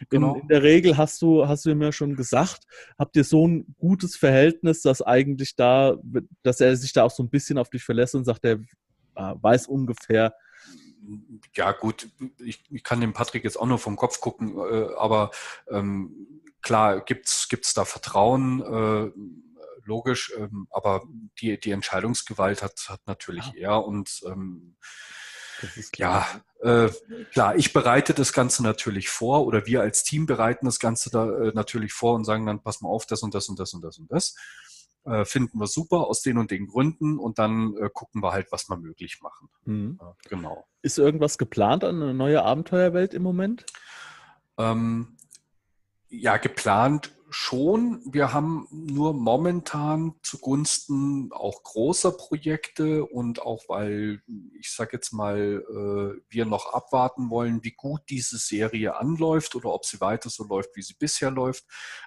Genau. 0.10 0.36
In, 0.36 0.42
in, 0.42 0.48
der 0.48 0.64
Regel 0.64 0.98
hast 0.98 1.22
du, 1.22 1.48
hast 1.48 1.66
du 1.66 1.74
mir 1.76 1.92
schon 1.92 2.16
gesagt, 2.16 2.64
habt 2.98 3.16
ihr 3.16 3.24
so 3.24 3.48
ein 3.48 3.76
gutes 3.78 4.16
Verhältnis, 4.16 4.82
dass 4.82 5.02
eigentlich 5.02 5.56
da, 5.56 5.98
dass 6.44 6.60
er 6.60 6.76
sich 6.76 6.94
da 6.94 7.04
auch 7.04 7.12
so 7.12 7.24
ein 7.24 7.30
bisschen 7.30 7.58
auf 7.58 7.70
dich 7.70 7.84
verlässt 7.84 8.16
und 8.16 8.26
sagt, 8.26 8.46
er 8.46 8.60
weiß 9.16 9.68
ungefähr. 9.68 10.34
Ja, 11.54 11.72
gut, 11.72 12.10
ich, 12.40 12.64
ich, 12.70 12.84
kann 12.84 13.00
dem 13.00 13.14
Patrick 13.14 13.44
jetzt 13.44 13.58
auch 13.58 13.68
nur 13.68 13.78
vom 13.78 13.96
Kopf 13.96 14.20
gucken, 14.20 14.58
äh, 14.58 14.88
aber 14.98 15.32
ähm, 15.70 16.42
klar 16.62 17.02
gibt 17.02 17.28
es 17.28 17.74
da 17.76 17.86
Vertrauen. 17.86 18.62
Äh, 18.62 19.12
logisch, 19.86 20.34
ähm, 20.38 20.68
aber 20.72 21.04
die, 21.40 21.60
die 21.60 21.72
Entscheidungsgewalt 21.72 22.62
hat, 22.64 22.88
hat 22.90 23.02
natürlich 23.06 23.46
ja. 23.56 23.70
er 23.70 23.86
und 23.86 24.22
ähm, 24.26 24.76
ja, 25.98 26.26
äh, 26.62 26.90
klar, 27.32 27.56
ich 27.56 27.74
bereite 27.74 28.14
das 28.14 28.34
Ganze 28.34 28.64
natürlich 28.64 29.10
vor 29.10 29.46
oder 29.46 29.66
wir 29.66 29.82
als 29.82 30.04
Team 30.04 30.26
bereiten 30.26 30.66
das 30.66 30.80
Ganze 30.80 31.10
da 31.10 31.30
äh, 31.30 31.52
natürlich 31.54 31.94
vor 31.94 32.16
und 32.16 32.26
sagen 32.26 32.46
dann, 32.46 32.62
pass 32.62 32.82
mal 32.82 32.90
auf, 32.90 33.06
das 33.06 33.24
und 33.24 33.34
das 33.34 33.50
und 33.50 33.60
das 33.60 33.74
und 33.74 33.84
das 33.84 33.98
und 33.98 34.12
das. 34.12 34.36
Äh, 35.06 35.24
finden 35.26 35.60
wir 35.60 35.68
super 35.68 36.08
aus 36.08 36.22
den 36.22 36.40
und 36.40 36.50
den 36.50 36.66
Gründen 36.66 37.20
und 37.20 37.38
dann 37.38 37.76
äh, 37.78 37.90
gucken 37.94 38.24
wir 38.24 38.32
halt, 38.32 38.52
was 38.52 38.68
wir 38.70 38.78
möglich 38.78 39.20
machen. 39.22 39.50
Mhm. 39.66 40.00
genau. 40.28 40.68
Ist 40.82 40.98
irgendwas 40.98 41.38
geplant 41.38 41.84
an 41.84 42.02
eine 42.02 42.14
neue 42.14 42.44
Abenteuerwelt 42.44 43.14
im 43.14 43.22
Moment? 43.22 43.66
Ähm, 44.58 45.16
ja, 46.10 46.38
geplant 46.38 47.15
schon. 47.36 48.02
Wir 48.06 48.34
haben 48.34 48.68
nur 48.72 49.14
momentan 49.14 50.16
zugunsten 50.24 51.32
auch 51.34 51.64
großer 51.64 52.14
Projekte 52.14 53.04
und 53.06 53.42
auch 53.42 53.66
weil, 53.68 54.22
ich 54.58 54.72
sage 54.72 54.92
jetzt 54.94 55.12
mal, 55.12 55.64
äh, 55.70 56.22
wir 56.30 56.46
noch 56.46 56.74
abwarten 56.74 57.30
wollen, 57.30 57.64
wie 57.64 57.74
gut 57.74 58.02
diese 58.10 58.38
Serie 58.38 58.96
anläuft 58.96 59.56
oder 59.56 59.74
ob 59.74 59.86
sie 59.86 60.00
weiter 60.00 60.30
so 60.30 60.46
läuft, 60.46 60.76
wie 60.76 60.82
sie 60.82 60.96
bisher 60.98 61.30
läuft, 61.30 61.66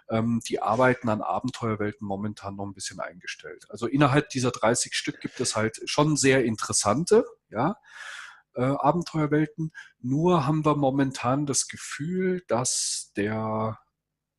ähm, 0.09 0.41
die 0.49 0.63
Arbeiten 0.63 1.11
an 1.11 1.21
Abenteuerwelten 1.21 2.07
momentan 2.07 2.57
noch 2.57 2.65
ein 2.65 2.75
bisschen 2.75 2.99
eingestellt. 2.99 3.67
Also 3.69 3.87
innerhalb 3.87 4.31
dieser 4.31 4.51
30 4.51 4.95
Stück 4.95 5.21
gibt 5.21 5.41
es 5.41 5.55
halt 5.55 5.81
schon 5.85 6.17
sehr 6.17 6.45
interessante, 6.45 7.25
ja. 7.51 7.77
Äh, 8.55 8.63
Abenteuerwelten. 8.63 9.73
Nur 10.01 10.47
haben 10.47 10.65
wir 10.65 10.75
momentan 10.75 11.45
das 11.45 11.69
Gefühl, 11.69 12.43
dass 12.49 13.13
der 13.15 13.79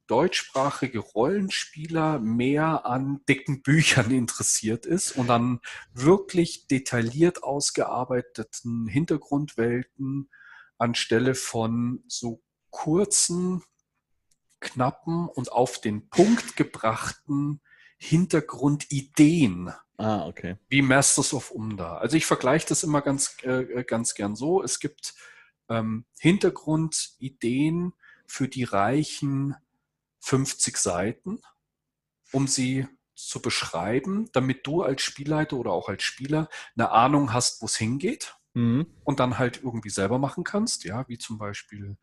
deutschsprachige 0.10 1.00
Rollenspieler 1.00 2.20
mehr 2.20 2.86
an 2.86 3.22
dicken 3.30 3.62
Büchern 3.62 4.12
interessiert 4.12 4.86
ist 4.86 5.12
und 5.14 5.30
an 5.30 5.60
wirklich 5.94 6.68
detailliert 6.68 7.44
ausgearbeiteten 7.44 8.88
Hintergrundwelten 8.88 10.30
anstelle 10.78 11.36
von 11.36 12.04
so 12.08 12.42
kurzen, 12.72 13.64
knappen 14.60 15.28
und 15.28 15.52
auf 15.52 15.80
den 15.80 16.10
Punkt 16.10 16.56
gebrachten 16.56 17.62
Hintergrundideen. 17.98 19.74
Ah, 19.98 20.26
okay. 20.26 20.56
Wie 20.70 20.82
Masters 20.82 21.34
of 21.34 21.52
Umda. 21.52 21.98
Also 21.98 22.16
ich 22.16 22.26
vergleiche 22.26 22.68
das 22.68 22.84
immer 22.84 23.02
ganz, 23.02 23.36
äh, 23.44 23.84
ganz 23.84 24.16
gern 24.16 24.36
so. 24.36 24.64
Es 24.64 24.80
gibt 24.80 25.14
ähm, 25.68 26.06
Hintergrundideen 26.18 27.94
für 28.26 28.48
die 28.48 28.64
reichen 28.64 29.56
50 30.22 30.78
Seiten, 30.78 31.40
um 32.32 32.48
sie 32.48 32.88
zu 33.16 33.42
beschreiben, 33.42 34.30
damit 34.32 34.66
du 34.66 34.82
als 34.82 35.02
Spielleiter 35.02 35.58
oder 35.58 35.72
auch 35.72 35.90
als 35.90 36.04
Spieler 36.04 36.50
eine 36.76 36.92
Ahnung 36.92 37.34
hast, 37.34 37.62
wo 37.62 37.66
es 37.66 37.76
hingeht 37.76 38.38
mhm. 38.54 38.88
und 39.04 39.20
dann 39.20 39.38
halt 39.38 39.62
irgendwie 39.64 39.90
selber 39.90 40.20
machen 40.20 40.44
kannst. 40.44 40.86
Ja, 40.86 41.08
wie 41.10 41.18
zum 41.18 41.38
Beispiel, 41.38 41.98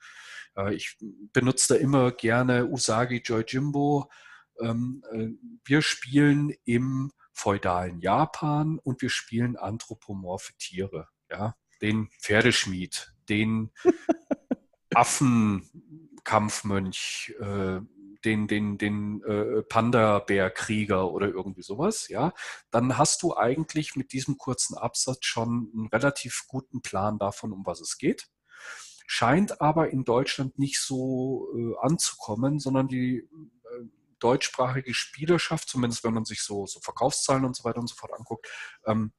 äh, 0.56 0.75
ich 0.75 0.99
benutze 1.32 1.75
da 1.75 1.80
immer 1.80 2.12
gerne 2.12 2.66
Usagi 2.66 3.23
Joyjimbo. 3.25 4.11
Ähm, 4.61 5.02
äh, 5.12 5.28
wir 5.64 5.82
spielen 5.82 6.54
im 6.64 7.12
feudalen 7.32 8.00
Japan 8.00 8.78
und 8.78 9.02
wir 9.02 9.11
spielen 9.11 9.56
anthropomorphe 9.56 10.54
Tiere. 10.58 11.08
Ja, 11.30 11.56
den 11.82 12.08
Pferdeschmied, 12.20 13.12
den 13.28 13.73
Affenkampfmönch, 14.94 17.35
äh, 17.40 17.80
den, 18.26 18.49
den, 18.49 18.76
den 18.76 19.23
äh, 19.23 19.62
Panda-Bär-Krieger 19.62 21.11
oder 21.11 21.28
irgendwie 21.28 21.62
sowas, 21.62 22.09
ja, 22.09 22.33
dann 22.71 22.99
hast 22.99 23.23
du 23.23 23.37
eigentlich 23.37 23.97
mit 23.97 24.12
diesem 24.12 24.37
kurzen 24.37 24.76
Absatz 24.76 25.25
schon 25.25 25.71
einen 25.73 25.87
relativ 25.87 26.45
guten 26.49 26.83
Plan 26.83 27.18
davon, 27.18 27.52
um 27.52 27.64
was 27.64 27.80
es 27.80 27.97
geht. 27.97 28.28
Scheint 29.06 29.61
aber 29.61 29.90
in 29.90 30.04
Deutschland 30.04 30.59
nicht 30.59 30.80
so 30.80 31.49
äh, 31.56 31.75
anzukommen, 31.80 32.59
sondern 32.59 32.88
die 32.88 33.18
äh, 33.18 33.85
deutschsprachige 34.18 34.92
Spielerschaft, 34.92 35.68
zumindest 35.68 36.02
wenn 36.02 36.14
man 36.14 36.25
sich 36.25 36.42
so, 36.42 36.66
so 36.66 36.80
Verkaufszahlen 36.80 37.45
und 37.45 37.54
so 37.54 37.62
weiter 37.62 37.78
und 37.78 37.88
so 37.88 37.95
fort 37.95 38.12
anguckt, 38.12 38.49
ähm, 38.87 39.12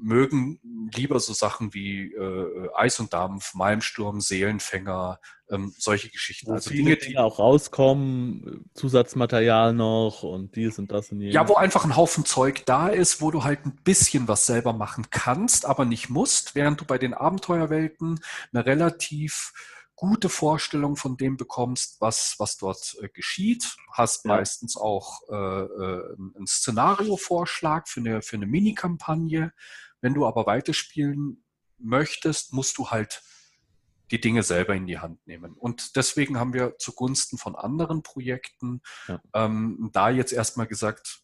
mögen 0.00 0.60
lieber 0.94 1.20
so 1.20 1.32
Sachen 1.32 1.74
wie 1.74 2.12
äh, 2.12 2.68
Eis 2.74 3.00
und 3.00 3.12
Dampf, 3.12 3.54
Malmsturm, 3.54 4.20
Seelenfänger, 4.20 5.20
ähm, 5.50 5.74
solche 5.78 6.10
Geschichten. 6.10 6.48
Wo 6.48 6.54
also 6.54 6.70
Dinge, 6.70 6.96
die 6.96 7.18
auch 7.18 7.38
rauskommen, 7.38 8.64
Zusatzmaterial 8.74 9.72
noch 9.72 10.22
und 10.22 10.56
dies 10.56 10.78
und 10.78 10.90
das 10.92 11.10
und 11.10 11.20
jenes. 11.20 11.34
Ja, 11.34 11.48
wo 11.48 11.54
einfach 11.54 11.84
ein 11.84 11.96
Haufen 11.96 12.24
Zeug 12.24 12.64
da 12.66 12.88
ist, 12.88 13.20
wo 13.20 13.30
du 13.30 13.44
halt 13.44 13.66
ein 13.66 13.76
bisschen 13.84 14.28
was 14.28 14.46
selber 14.46 14.72
machen 14.72 15.06
kannst, 15.10 15.66
aber 15.66 15.84
nicht 15.84 16.08
musst, 16.08 16.54
während 16.54 16.80
du 16.80 16.84
bei 16.84 16.98
den 16.98 17.14
Abenteuerwelten 17.14 18.20
eine 18.52 18.66
relativ 18.66 19.52
gute 19.98 20.28
Vorstellung 20.28 20.94
von 20.94 21.16
dem 21.16 21.36
bekommst, 21.36 22.00
was, 22.00 22.36
was 22.38 22.56
dort 22.56 22.96
äh, 23.02 23.08
geschieht. 23.08 23.76
Hast 23.92 24.24
ja. 24.24 24.36
meistens 24.36 24.76
auch 24.76 25.22
äh, 25.28 25.34
äh, 25.34 26.16
einen 26.36 26.46
Szenariovorschlag 26.46 27.88
für 27.88 27.98
eine, 27.98 28.22
für 28.22 28.36
eine 28.36 28.46
Mini-Kampagne 28.46 29.52
wenn 30.00 30.14
du 30.14 30.26
aber 30.26 30.46
weiterspielen 30.46 31.44
möchtest, 31.78 32.52
musst 32.52 32.78
du 32.78 32.90
halt 32.90 33.22
die 34.10 34.20
Dinge 34.20 34.42
selber 34.42 34.74
in 34.74 34.86
die 34.86 34.98
Hand 34.98 35.26
nehmen. 35.26 35.54
Und 35.54 35.96
deswegen 35.96 36.38
haben 36.38 36.54
wir 36.54 36.78
zugunsten 36.78 37.38
von 37.38 37.56
anderen 37.56 38.02
Projekten 38.02 38.80
ja. 39.06 39.20
ähm, 39.34 39.90
da 39.92 40.10
jetzt 40.10 40.32
erstmal 40.32 40.66
gesagt, 40.66 41.22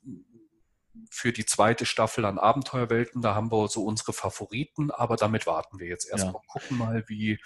für 1.10 1.32
die 1.32 1.46
zweite 1.46 1.86
Staffel 1.86 2.24
an 2.24 2.38
Abenteuerwelten, 2.38 3.22
da 3.22 3.34
haben 3.34 3.50
wir 3.50 3.68
so 3.68 3.84
unsere 3.84 4.12
Favoriten, 4.12 4.90
aber 4.90 5.16
damit 5.16 5.46
warten 5.46 5.78
wir 5.78 5.88
jetzt 5.88 6.08
erstmal. 6.08 6.34
Ja. 6.34 6.40
Gucken 6.46 6.78
mal, 6.78 7.04
wie, 7.08 7.38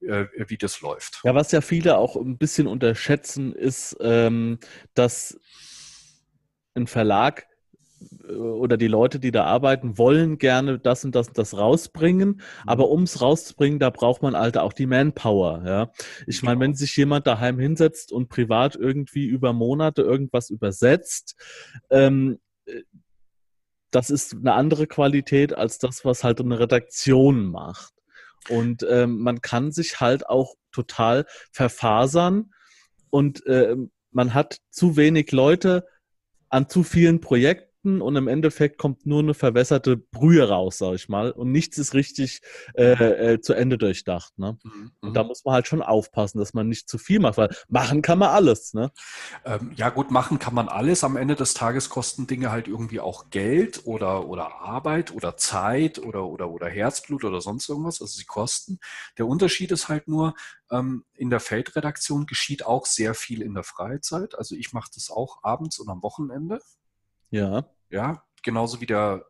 äh, 0.00 0.26
wie 0.48 0.58
das 0.58 0.80
läuft. 0.80 1.20
Ja, 1.24 1.34
was 1.34 1.50
ja 1.52 1.60
viele 1.60 1.98
auch 1.98 2.16
ein 2.16 2.38
bisschen 2.38 2.66
unterschätzen, 2.66 3.52
ist, 3.52 3.96
ähm, 4.00 4.58
dass 4.94 5.38
ein 6.74 6.86
Verlag 6.86 7.46
oder 8.28 8.76
die 8.76 8.88
Leute, 8.88 9.18
die 9.20 9.30
da 9.30 9.44
arbeiten, 9.44 9.98
wollen 9.98 10.38
gerne 10.38 10.78
das 10.78 11.04
und 11.04 11.14
das 11.14 11.28
und 11.28 11.38
das 11.38 11.56
rausbringen. 11.56 12.28
Mhm. 12.28 12.40
Aber 12.66 12.88
um 12.90 13.04
es 13.04 13.20
rauszubringen, 13.20 13.78
da 13.78 13.90
braucht 13.90 14.22
man 14.22 14.36
halt 14.36 14.58
auch 14.58 14.72
die 14.72 14.86
Manpower. 14.86 15.62
Ja? 15.64 15.90
Ich 16.26 16.42
meine, 16.42 16.60
wenn 16.60 16.74
sich 16.74 16.96
jemand 16.96 17.26
daheim 17.26 17.58
hinsetzt 17.58 18.12
und 18.12 18.28
privat 18.28 18.76
irgendwie 18.76 19.26
über 19.26 19.52
Monate 19.52 20.02
irgendwas 20.02 20.50
übersetzt, 20.50 21.36
ähm, 21.90 22.38
das 23.90 24.10
ist 24.10 24.34
eine 24.34 24.54
andere 24.54 24.86
Qualität 24.86 25.56
als 25.56 25.78
das, 25.78 26.04
was 26.04 26.24
halt 26.24 26.40
eine 26.40 26.58
Redaktion 26.58 27.46
macht. 27.46 27.92
Und 28.48 28.84
ähm, 28.88 29.20
man 29.20 29.40
kann 29.40 29.72
sich 29.72 30.00
halt 30.00 30.28
auch 30.28 30.54
total 30.72 31.24
verfasern 31.52 32.50
und 33.10 33.46
äh, 33.46 33.76
man 34.10 34.34
hat 34.34 34.58
zu 34.70 34.96
wenig 34.96 35.32
Leute 35.32 35.86
an 36.48 36.68
zu 36.68 36.82
vielen 36.82 37.20
Projekten 37.20 37.73
Produkten 37.84 38.00
und 38.00 38.16
im 38.16 38.28
Endeffekt 38.28 38.78
kommt 38.78 39.06
nur 39.06 39.20
eine 39.20 39.34
verwässerte 39.34 39.96
Brühe 39.96 40.48
raus, 40.48 40.78
sag 40.78 40.94
ich 40.94 41.08
mal. 41.08 41.30
Und 41.30 41.52
nichts 41.52 41.78
ist 41.78 41.94
richtig 41.94 42.40
äh, 42.74 42.92
äh, 43.34 43.40
zu 43.40 43.52
Ende 43.52 43.78
durchdacht. 43.78 44.38
Ne? 44.38 44.58
Mhm. 44.62 44.92
Und 45.00 45.14
da 45.14 45.22
mhm. 45.22 45.28
muss 45.28 45.44
man 45.44 45.54
halt 45.54 45.66
schon 45.66 45.82
aufpassen, 45.82 46.38
dass 46.38 46.54
man 46.54 46.68
nicht 46.68 46.88
zu 46.88 46.98
viel 46.98 47.20
macht, 47.20 47.36
weil 47.36 47.54
machen 47.68 48.02
kann 48.02 48.18
man 48.18 48.30
alles. 48.30 48.74
Ne? 48.74 48.90
Ähm, 49.44 49.72
ja, 49.76 49.90
gut, 49.90 50.10
machen 50.10 50.38
kann 50.38 50.54
man 50.54 50.68
alles. 50.68 51.04
Am 51.04 51.16
Ende 51.16 51.34
des 51.34 51.54
Tages 51.54 51.88
kosten 51.88 52.26
Dinge 52.26 52.50
halt 52.50 52.68
irgendwie 52.68 53.00
auch 53.00 53.30
Geld 53.30 53.82
oder, 53.84 54.26
oder 54.26 54.60
Arbeit 54.60 55.12
oder 55.14 55.36
Zeit 55.36 55.98
oder, 55.98 56.24
oder, 56.26 56.50
oder 56.50 56.68
Herzblut 56.68 57.24
oder 57.24 57.40
sonst 57.40 57.68
irgendwas. 57.68 58.00
Also 58.00 58.16
sie 58.16 58.24
kosten. 58.24 58.78
Der 59.18 59.26
Unterschied 59.26 59.70
ist 59.70 59.88
halt 59.88 60.08
nur, 60.08 60.34
ähm, 60.70 61.04
in 61.14 61.30
der 61.30 61.40
Feldredaktion 61.40 62.26
geschieht 62.26 62.64
auch 62.64 62.86
sehr 62.86 63.14
viel 63.14 63.42
in 63.42 63.54
der 63.54 63.64
Freizeit. 63.64 64.36
Also 64.36 64.54
ich 64.54 64.72
mache 64.72 64.90
das 64.94 65.10
auch 65.10 65.40
abends 65.42 65.78
und 65.78 65.88
am 65.88 66.02
Wochenende. 66.02 66.60
Ja. 67.34 67.68
Ja, 67.90 68.24
genauso 68.44 68.80
wie 68.80 68.86
der, 68.86 69.26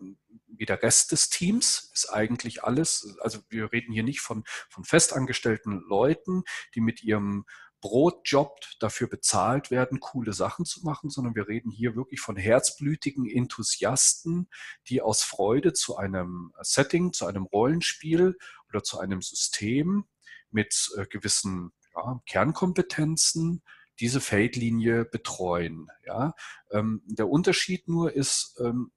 wie 0.46 0.66
der 0.66 0.82
Rest 0.82 1.12
des 1.12 1.30
Teams 1.30 1.90
ist 1.94 2.12
eigentlich 2.12 2.62
alles. 2.62 3.16
Also 3.20 3.38
wir 3.48 3.72
reden 3.72 3.94
hier 3.94 4.02
nicht 4.02 4.20
von, 4.20 4.44
von 4.68 4.84
festangestellten 4.84 5.80
Leuten, 5.88 6.42
die 6.74 6.82
mit 6.82 7.02
ihrem 7.02 7.46
Brotjob 7.80 8.60
dafür 8.78 9.08
bezahlt 9.08 9.70
werden, 9.70 10.00
coole 10.00 10.34
Sachen 10.34 10.66
zu 10.66 10.84
machen, 10.84 11.08
sondern 11.08 11.34
wir 11.34 11.48
reden 11.48 11.70
hier 11.70 11.96
wirklich 11.96 12.20
von 12.20 12.36
herzblütigen 12.36 13.26
Enthusiasten, 13.26 14.50
die 14.88 15.00
aus 15.00 15.22
Freude 15.22 15.72
zu 15.72 15.96
einem 15.96 16.52
Setting, 16.60 17.14
zu 17.14 17.24
einem 17.24 17.44
Rollenspiel 17.44 18.36
oder 18.68 18.82
zu 18.82 18.98
einem 18.98 19.22
System 19.22 20.04
mit 20.50 20.90
äh, 20.98 21.06
gewissen 21.06 21.72
ja, 21.94 22.20
Kernkompetenzen 22.26 23.62
diese 24.00 24.20
Feldlinie 24.20 25.04
betreuen. 25.04 25.88
Ja? 26.04 26.34
Ähm, 26.70 27.02
der 27.06 27.28
Unterschied 27.28 27.88
nur 27.88 28.12
ist, 28.12 28.58
ähm, 28.60 28.92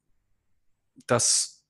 dass 1.05 1.65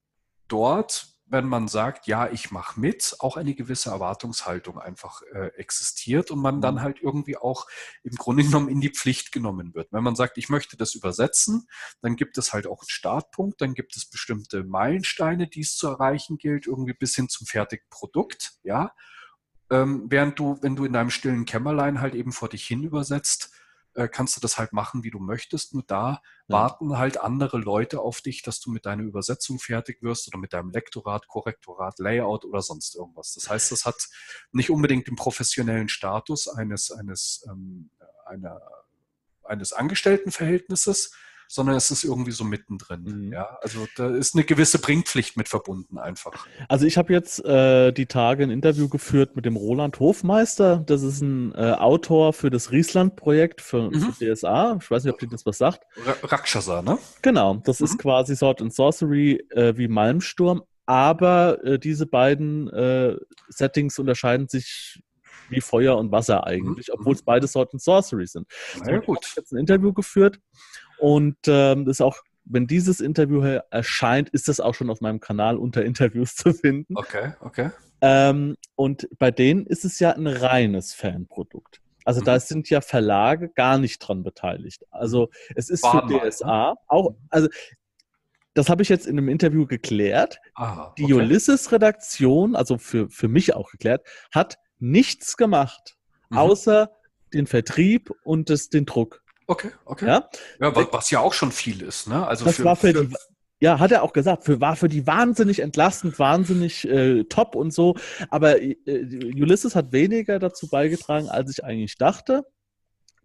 dort, 0.47 1.07
wenn 1.25 1.45
man 1.45 1.67
sagt, 1.67 2.07
ja, 2.07 2.29
ich 2.29 2.51
mache 2.51 2.79
mit, 2.79 3.17
auch 3.19 3.35
eine 3.35 3.53
gewisse 3.53 3.89
Erwartungshaltung 3.89 4.79
einfach 4.79 5.21
äh, 5.33 5.47
existiert 5.57 6.31
und 6.31 6.39
man 6.39 6.61
dann 6.61 6.75
mhm. 6.75 6.81
halt 6.81 6.99
irgendwie 7.01 7.35
auch 7.35 7.67
im 8.03 8.15
Grunde 8.15 8.43
genommen 8.43 8.69
in 8.69 8.79
die 8.79 8.91
Pflicht 8.93 9.33
genommen 9.33 9.73
wird. 9.73 9.91
Wenn 9.91 10.03
man 10.03 10.15
sagt, 10.15 10.37
ich 10.37 10.47
möchte 10.47 10.77
das 10.77 10.95
übersetzen, 10.95 11.67
dann 12.01 12.15
gibt 12.15 12.37
es 12.37 12.53
halt 12.53 12.65
auch 12.65 12.79
einen 12.79 12.89
Startpunkt, 12.89 13.59
dann 13.59 13.73
gibt 13.73 13.97
es 13.97 14.09
bestimmte 14.09 14.63
Meilensteine, 14.63 15.49
die 15.49 15.61
es 15.61 15.75
zu 15.75 15.87
erreichen 15.87 16.37
gilt, 16.37 16.65
irgendwie 16.65 16.93
bis 16.93 17.15
hin 17.15 17.27
zum 17.27 17.45
fertigen 17.45 17.87
Produkt, 17.89 18.53
ja. 18.63 18.93
Ähm, 19.69 20.05
während 20.09 20.39
du, 20.39 20.57
wenn 20.61 20.75
du 20.75 20.85
in 20.85 20.93
deinem 20.93 21.09
stillen 21.09 21.45
Kämmerlein 21.45 21.99
halt 22.01 22.15
eben 22.15 22.31
vor 22.31 22.49
dich 22.49 22.65
hin 22.65 22.83
übersetzt, 22.83 23.51
äh, 23.97 24.07
kannst 24.07 24.37
du 24.37 24.41
das 24.41 24.59
halt 24.59 24.73
machen, 24.73 25.03
wie 25.03 25.09
du 25.09 25.19
möchtest. 25.19 25.73
Nur 25.73 25.83
da 25.85 26.21
ja. 26.47 26.53
warten 26.53 26.97
halt 26.97 27.19
andere 27.19 27.57
Leute 27.57 27.99
auf 27.99 28.21
dich, 28.21 28.43
dass 28.43 28.59
du 28.59 28.69
mit 28.69 28.85
deiner 28.85 29.03
Übersetzung 29.03 29.57
fertig 29.59 30.03
wirst 30.03 30.27
oder 30.27 30.37
mit 30.37 30.53
deinem 30.53 30.69
Lektorat, 30.69 31.27
Korrektorat, 31.27 31.97
Layout 31.97 32.45
oder 32.45 32.61
sonst 32.61 32.95
irgendwas. 32.95 33.33
Das 33.33 33.49
heißt, 33.49 33.71
das 33.71 33.85
hat 33.85 34.07
nicht 34.51 34.69
unbedingt 34.69 35.07
den 35.07 35.15
professionellen 35.15 35.89
Status 35.89 36.47
eines, 36.47 36.91
eines, 36.91 37.43
ähm, 37.49 37.89
einer, 38.27 38.61
eines 39.43 39.73
Angestelltenverhältnisses, 39.73 41.11
sondern 41.47 41.75
es 41.75 41.91
ist 41.91 42.03
irgendwie 42.03 42.31
so 42.31 42.43
mittendrin. 42.43 43.03
Mhm. 43.03 43.33
Ja, 43.33 43.57
also 43.61 43.87
da 43.95 44.09
ist 44.09 44.35
eine 44.35 44.43
gewisse 44.43 44.79
Bringpflicht 44.79 45.37
mit 45.37 45.47
verbunden 45.47 45.97
einfach. 45.97 46.47
Also 46.67 46.85
ich 46.85 46.97
habe 46.97 47.13
jetzt 47.13 47.43
äh, 47.45 47.91
die 47.91 48.05
Tage 48.05 48.43
ein 48.43 48.49
Interview 48.49 48.89
geführt 48.89 49.35
mit 49.35 49.45
dem 49.45 49.55
Roland 49.55 49.99
Hofmeister. 49.99 50.83
Das 50.85 51.03
ist 51.03 51.21
ein 51.21 51.53
äh, 51.55 51.73
Autor 51.73 52.33
für 52.33 52.49
das 52.49 52.71
Riesland-Projekt 52.71 53.61
für, 53.61 53.89
mhm. 53.89 54.13
für, 54.13 54.33
DSA. 54.33 54.77
Ich 54.81 54.91
weiß 54.91 55.03
nicht, 55.03 55.13
ob 55.13 55.19
dir 55.19 55.29
das 55.29 55.45
was 55.45 55.57
sagt. 55.57 55.85
Rakshasa, 56.23 56.81
ne? 56.81 56.97
Genau, 57.21 57.61
das 57.63 57.79
mhm. 57.79 57.85
ist 57.85 57.97
quasi 57.97 58.35
Sword 58.35 58.61
and 58.61 58.73
Sorcery 58.73 59.43
äh, 59.51 59.77
wie 59.77 59.87
Malmsturm. 59.87 60.63
Aber 60.85 61.63
äh, 61.65 61.79
diese 61.79 62.05
beiden 62.05 62.69
äh, 62.69 63.17
Settings 63.49 63.99
unterscheiden 63.99 64.47
sich 64.47 65.01
wie 65.49 65.61
Feuer 65.61 65.97
und 65.97 66.11
Wasser 66.11 66.45
eigentlich, 66.45 66.87
mhm. 66.87 66.95
obwohl 66.99 67.13
es 67.13 67.23
beide 67.23 67.47
Sword 67.47 67.73
and 67.73 67.81
Sorcery 67.81 68.27
sind. 68.27 68.47
Na 68.83 68.93
ja, 68.93 68.99
gut. 68.99 69.19
Ich 69.21 69.31
habe 69.31 69.41
jetzt 69.41 69.51
ein 69.51 69.57
Interview 69.57 69.93
geführt 69.93 70.39
und 70.99 71.37
ähm, 71.47 71.87
ist 71.87 72.01
auch, 72.01 72.17
wenn 72.45 72.67
dieses 72.67 73.01
Interview 73.01 73.41
erscheint, 73.69 74.29
ist 74.29 74.47
das 74.47 74.59
auch 74.59 74.73
schon 74.73 74.89
auf 74.89 75.01
meinem 75.01 75.19
Kanal 75.19 75.57
unter 75.57 75.83
Interviews 75.83 76.35
zu 76.35 76.53
finden. 76.53 76.95
Okay, 76.95 77.33
okay. 77.41 77.71
Ähm, 78.01 78.55
und 78.75 79.07
bei 79.17 79.31
denen 79.31 79.65
ist 79.65 79.85
es 79.85 79.99
ja 79.99 80.11
ein 80.11 80.27
reines 80.27 80.93
Fanprodukt. 80.93 81.81
Also 82.05 82.21
mhm. 82.21 82.25
da 82.25 82.39
sind 82.39 82.69
ja 82.69 82.81
Verlage 82.81 83.49
gar 83.49 83.77
nicht 83.77 83.99
dran 83.99 84.23
beteiligt. 84.23 84.85
Also 84.91 85.29
es 85.55 85.69
ist 85.69 85.83
War 85.83 86.07
für 86.07 86.13
mal, 86.13 86.29
DSA 86.29 86.69
ne? 86.69 86.75
auch, 86.87 87.15
also 87.29 87.49
das 88.53 88.69
habe 88.69 88.81
ich 88.81 88.89
jetzt 88.89 89.05
in 89.05 89.17
einem 89.17 89.29
Interview 89.29 89.67
geklärt. 89.67 90.39
Aha, 90.55 90.87
okay. 90.87 91.05
Die 91.05 91.13
Ulysses-Redaktion, 91.13 92.55
also 92.55 92.77
für, 92.77 93.09
für 93.09 93.27
mich 93.27 93.55
auch 93.55 93.69
geklärt, 93.69 94.07
hat 94.31 94.57
nichts 94.79 95.37
gemacht, 95.37 95.97
mhm. 96.29 96.37
außer 96.37 96.91
den 97.33 97.45
Vertrieb 97.45 98.11
und 98.23 98.49
das, 98.49 98.69
den 98.69 98.85
Druck. 98.85 99.21
Okay, 99.47 99.71
okay. 99.85 100.07
Ja, 100.07 100.29
ja 100.59 100.75
was 100.91 101.09
ja 101.09 101.19
auch 101.21 101.33
schon 101.33 101.51
viel 101.51 101.81
ist. 101.81 102.07
Ne? 102.07 102.27
Also 102.27 102.45
das 102.45 102.57
für, 102.57 102.63
war 102.65 102.75
für, 102.75 102.93
für 102.93 103.05
die, 103.05 103.15
ja, 103.59 103.79
hat 103.79 103.91
er 103.91 104.03
auch 104.03 104.13
gesagt, 104.13 104.43
für, 104.43 104.59
war 104.61 104.75
für 104.75 104.89
die 104.89 105.07
wahnsinnig 105.07 105.59
entlastend, 105.59 106.19
wahnsinnig 106.19 106.87
äh, 106.87 107.23
top 107.23 107.55
und 107.55 107.73
so. 107.73 107.95
Aber 108.29 108.61
äh, 108.61 108.75
Ulysses 108.85 109.75
hat 109.75 109.91
weniger 109.93 110.37
dazu 110.37 110.67
beigetragen, 110.67 111.29
als 111.29 111.51
ich 111.51 111.63
eigentlich 111.63 111.97
dachte. 111.97 112.43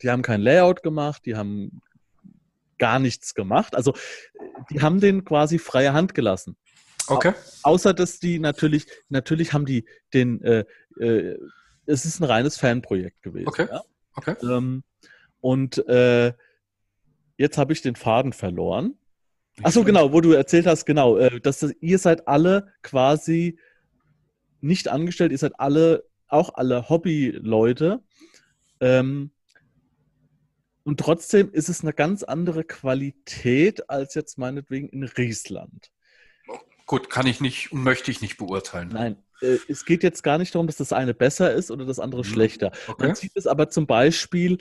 Die 0.00 0.11
haben 0.11 0.22
kein 0.22 0.40
Layout 0.40 0.82
gemacht, 0.82 1.22
die 1.26 1.37
haben 1.37 1.82
gar 2.78 2.98
nichts 2.98 3.35
gemacht. 3.35 3.76
Also 3.76 3.94
die 4.70 4.80
haben 4.80 5.00
den 5.00 5.24
quasi 5.24 5.58
freie 5.58 5.92
Hand 5.92 6.14
gelassen. 6.14 6.56
Okay. 7.08 7.32
Au 7.62 7.72
außer 7.72 7.92
dass 7.94 8.18
die 8.18 8.38
natürlich, 8.38 8.87
natürlich 9.08 9.52
haben 9.52 9.66
die 9.66 9.87
den, 10.14 10.40
äh, 10.42 10.64
äh, 10.98 11.37
es 11.87 12.04
ist 12.04 12.20
ein 12.20 12.24
reines 12.24 12.56
Fanprojekt 12.56 13.22
gewesen. 13.22 13.48
Okay. 13.48 13.68
Ja? 13.70 13.82
Okay. 14.14 14.37
Ähm, 14.42 14.82
und 15.42 15.87
äh, 15.88 16.33
jetzt 17.37 17.59
habe 17.59 17.74
ich 17.74 17.83
den 17.83 17.96
Faden 17.96 18.33
verloren. 18.33 18.94
Achso, 19.62 19.85
genau, 19.85 20.12
wo 20.12 20.22
du 20.22 20.33
erzählt 20.33 20.66
hast, 20.66 20.87
genau, 20.87 21.18
äh, 21.18 21.40
dass 21.40 21.59
das, 21.59 21.74
ihr 21.81 21.98
seid 21.98 22.26
alle 22.26 22.72
quasi 22.83 23.59
nicht 24.61 24.88
angestellt, 24.88 25.33
ihr 25.33 25.38
seid 25.38 25.59
alle, 25.59 26.05
auch 26.28 26.55
alle 26.55 26.88
Hobbyleute. 26.88 28.02
Ähm, 28.81 29.33
und 30.85 31.00
trotzdem 31.00 31.52
ist 31.52 31.68
es 31.68 31.83
eine 31.83 31.92
ganz 31.92 32.22
andere 32.22 32.64
Qualität 32.64 33.90
als 33.90 34.14
jetzt 34.14 34.38
meinetwegen 34.38 34.88
in 34.88 35.05
Riesland. 35.05 35.90
Gut, 36.87 37.11
kann 37.11 37.26
ich 37.26 37.40
nicht 37.40 37.72
und 37.72 37.83
möchte 37.83 38.11
ich 38.11 38.20
nicht 38.20 38.37
beurteilen. 38.37 38.90
Nein, 38.92 39.16
äh, 39.40 39.59
es 39.68 39.85
geht 39.85 40.02
jetzt 40.02 40.22
gar 40.22 40.38
nicht 40.38 40.55
darum, 40.55 40.66
dass 40.66 40.76
das 40.76 40.92
eine 40.92 41.14
besser 41.14 41.52
ist 41.52 41.70
oder 41.70 41.85
das 41.85 41.98
andere 41.98 42.22
mhm. 42.22 42.26
schlechter. 42.26 42.72
Okay. 42.87 43.07
Man 43.07 43.16
sieht 43.16 43.33
es 43.35 43.46
aber 43.46 43.68
zum 43.70 43.87
Beispiel 43.87 44.59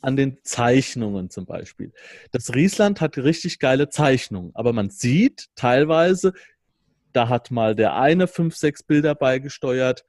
an 0.00 0.16
den 0.16 0.38
Zeichnungen 0.42 1.30
zum 1.30 1.46
Beispiel. 1.46 1.92
Das 2.32 2.54
Riesland 2.54 3.00
hat 3.00 3.18
richtig 3.18 3.58
geile 3.58 3.88
Zeichnungen, 3.88 4.50
aber 4.54 4.72
man 4.72 4.90
sieht 4.90 5.48
teilweise, 5.54 6.32
da 7.12 7.28
hat 7.28 7.50
mal 7.50 7.74
der 7.74 7.96
eine 7.96 8.28
fünf, 8.28 8.56
sechs 8.56 8.82
Bilder 8.82 9.14
beigesteuert, 9.14 10.04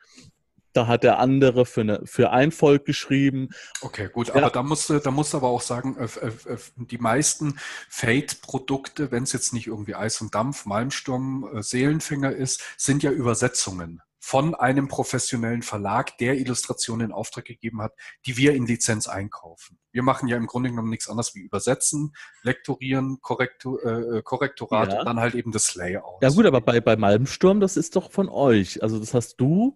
da 0.73 0.87
hat 0.87 1.03
der 1.03 1.19
andere 1.19 1.65
für, 1.65 1.81
eine, 1.81 2.01
für 2.05 2.31
ein 2.31 2.51
Volk 2.51 2.85
geschrieben. 2.85 3.49
Okay, 3.81 4.09
gut, 4.11 4.29
ja. 4.29 4.35
aber 4.35 4.49
da 4.49 4.63
musst, 4.63 4.89
du, 4.89 4.99
da 4.99 5.11
musst 5.11 5.33
du 5.33 5.37
aber 5.37 5.49
auch 5.49 5.61
sagen, 5.61 5.97
äh, 5.97 6.05
äh, 6.05 6.57
die 6.77 6.97
meisten 6.97 7.59
Fate-Produkte, 7.89 9.11
wenn 9.11 9.23
es 9.23 9.33
jetzt 9.33 9.53
nicht 9.53 9.67
irgendwie 9.67 9.95
Eis 9.95 10.21
und 10.21 10.33
Dampf, 10.33 10.65
Malmsturm, 10.65 11.57
äh, 11.57 11.63
Seelenfänger 11.63 12.31
ist, 12.31 12.61
sind 12.77 13.03
ja 13.03 13.11
Übersetzungen 13.11 14.01
von 14.23 14.53
einem 14.53 14.87
professionellen 14.87 15.63
Verlag, 15.63 16.17
der 16.19 16.37
Illustrationen 16.37 17.07
in 17.07 17.11
Auftrag 17.11 17.43
gegeben 17.43 17.81
hat, 17.81 17.93
die 18.27 18.37
wir 18.37 18.53
in 18.53 18.67
Lizenz 18.67 19.07
einkaufen. 19.07 19.79
Wir 19.91 20.03
machen 20.03 20.29
ja 20.29 20.37
im 20.37 20.45
Grunde 20.45 20.69
genommen 20.69 20.91
nichts 20.91 21.09
anderes 21.09 21.33
wie 21.33 21.39
übersetzen, 21.39 22.13
lektorieren, 22.43 23.19
Korrektor, 23.21 23.83
äh, 23.83 24.21
Korrektorat 24.21 24.93
ja. 24.93 24.99
und 24.99 25.05
dann 25.05 25.19
halt 25.19 25.33
eben 25.33 25.51
das 25.51 25.73
Layout. 25.73 26.21
Ja 26.21 26.29
gut, 26.29 26.45
aber 26.45 26.61
bei, 26.61 26.79
bei 26.79 26.95
Malmsturm, 26.95 27.59
das 27.59 27.77
ist 27.77 27.95
doch 27.95 28.11
von 28.11 28.29
euch. 28.29 28.83
Also 28.83 28.99
das 28.99 29.15
hast 29.15 29.37
du 29.37 29.75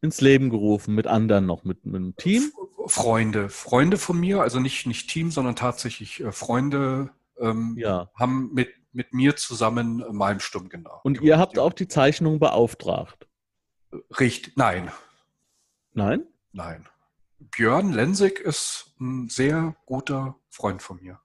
ins 0.00 0.22
Leben 0.22 0.48
gerufen 0.48 0.94
mit 0.94 1.06
anderen 1.06 1.44
noch, 1.44 1.62
mit, 1.64 1.84
mit 1.84 1.96
einem 1.96 2.16
Team? 2.16 2.50
Freunde, 2.86 3.50
Freunde 3.50 3.98
von 3.98 4.18
mir, 4.18 4.40
also 4.40 4.58
nicht, 4.58 4.86
nicht 4.86 5.10
Team, 5.10 5.30
sondern 5.30 5.54
tatsächlich 5.54 6.20
äh, 6.20 6.32
Freunde 6.32 7.10
ähm, 7.38 7.76
ja. 7.78 8.10
haben 8.14 8.50
mit, 8.54 8.70
mit 8.92 9.12
mir 9.12 9.36
zusammen 9.36 10.02
Malmsturm 10.10 10.70
genau. 10.70 11.00
Und 11.04 11.20
ihr 11.20 11.38
habt 11.38 11.58
auch 11.58 11.74
die 11.74 11.88
Zeichnung 11.88 12.38
beauftragt? 12.38 13.28
Richtig, 14.18 14.56
nein. 14.56 14.90
Nein? 15.92 16.26
Nein. 16.52 16.88
Björn 17.38 17.92
Lensig 17.92 18.38
ist 18.38 18.94
ein 19.00 19.28
sehr 19.28 19.74
guter 19.86 20.36
Freund 20.48 20.82
von 20.82 21.00
mir. 21.02 21.20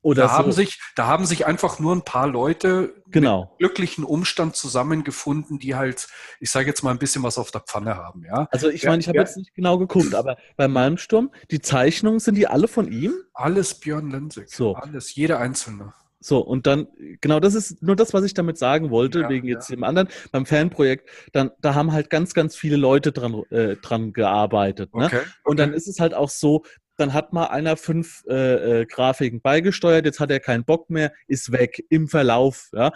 Oder 0.00 0.22
da, 0.22 0.28
so. 0.28 0.34
haben 0.34 0.52
sich, 0.52 0.80
da 0.94 1.06
haben 1.06 1.26
sich 1.26 1.44
einfach 1.44 1.80
nur 1.80 1.94
ein 1.94 2.02
paar 2.02 2.28
Leute 2.28 3.02
genau. 3.08 3.50
mit 3.50 3.58
glücklichen 3.58 4.04
Umstand 4.04 4.54
zusammengefunden, 4.54 5.58
die 5.58 5.74
halt, 5.74 6.08
ich 6.38 6.50
sage 6.50 6.68
jetzt 6.68 6.82
mal 6.82 6.92
ein 6.92 6.98
bisschen 6.98 7.24
was 7.24 7.36
auf 7.36 7.50
der 7.50 7.62
Pfanne 7.62 7.96
haben. 7.96 8.24
Ja? 8.24 8.48
Also 8.52 8.68
ich 8.68 8.84
meine, 8.84 9.00
ich 9.00 9.08
habe 9.08 9.18
jetzt 9.18 9.36
nicht 9.36 9.54
genau 9.54 9.76
geguckt, 9.76 10.14
aber 10.14 10.36
bei 10.56 10.68
Malmsturm, 10.68 11.32
die 11.50 11.60
Zeichnungen, 11.60 12.20
sind 12.20 12.36
die 12.36 12.46
alle 12.46 12.68
von 12.68 12.90
ihm? 12.90 13.12
Alles 13.34 13.74
Björn 13.74 14.10
Lenzig. 14.10 14.50
So. 14.50 14.76
Alles, 14.76 15.14
jeder 15.14 15.40
einzelne. 15.40 15.92
So, 16.20 16.40
und 16.40 16.66
dann, 16.66 16.88
genau 17.20 17.38
das 17.38 17.54
ist 17.54 17.82
nur 17.82 17.94
das, 17.94 18.12
was 18.12 18.24
ich 18.24 18.34
damit 18.34 18.58
sagen 18.58 18.90
wollte, 18.90 19.20
ja, 19.20 19.28
wegen 19.28 19.46
jetzt 19.46 19.70
ja. 19.70 19.76
dem 19.76 19.84
anderen. 19.84 20.08
Beim 20.32 20.46
Fanprojekt, 20.46 21.08
dann, 21.32 21.50
da 21.60 21.74
haben 21.74 21.92
halt 21.92 22.10
ganz, 22.10 22.34
ganz 22.34 22.56
viele 22.56 22.76
Leute 22.76 23.12
dran, 23.12 23.42
äh, 23.50 23.76
dran 23.76 24.12
gearbeitet. 24.12 24.94
Ne? 24.94 25.06
Okay, 25.06 25.16
okay. 25.16 25.26
Und 25.44 25.58
dann 25.60 25.72
ist 25.72 25.86
es 25.86 26.00
halt 26.00 26.14
auch 26.14 26.30
so, 26.30 26.64
dann 26.96 27.12
hat 27.12 27.32
mal 27.32 27.46
einer 27.46 27.76
fünf 27.76 28.24
äh, 28.28 28.80
äh, 28.80 28.86
Grafiken 28.86 29.40
beigesteuert, 29.40 30.04
jetzt 30.04 30.18
hat 30.18 30.32
er 30.32 30.40
keinen 30.40 30.64
Bock 30.64 30.90
mehr, 30.90 31.12
ist 31.28 31.52
weg 31.52 31.84
im 31.88 32.08
Verlauf. 32.08 32.68
Ja? 32.72 32.92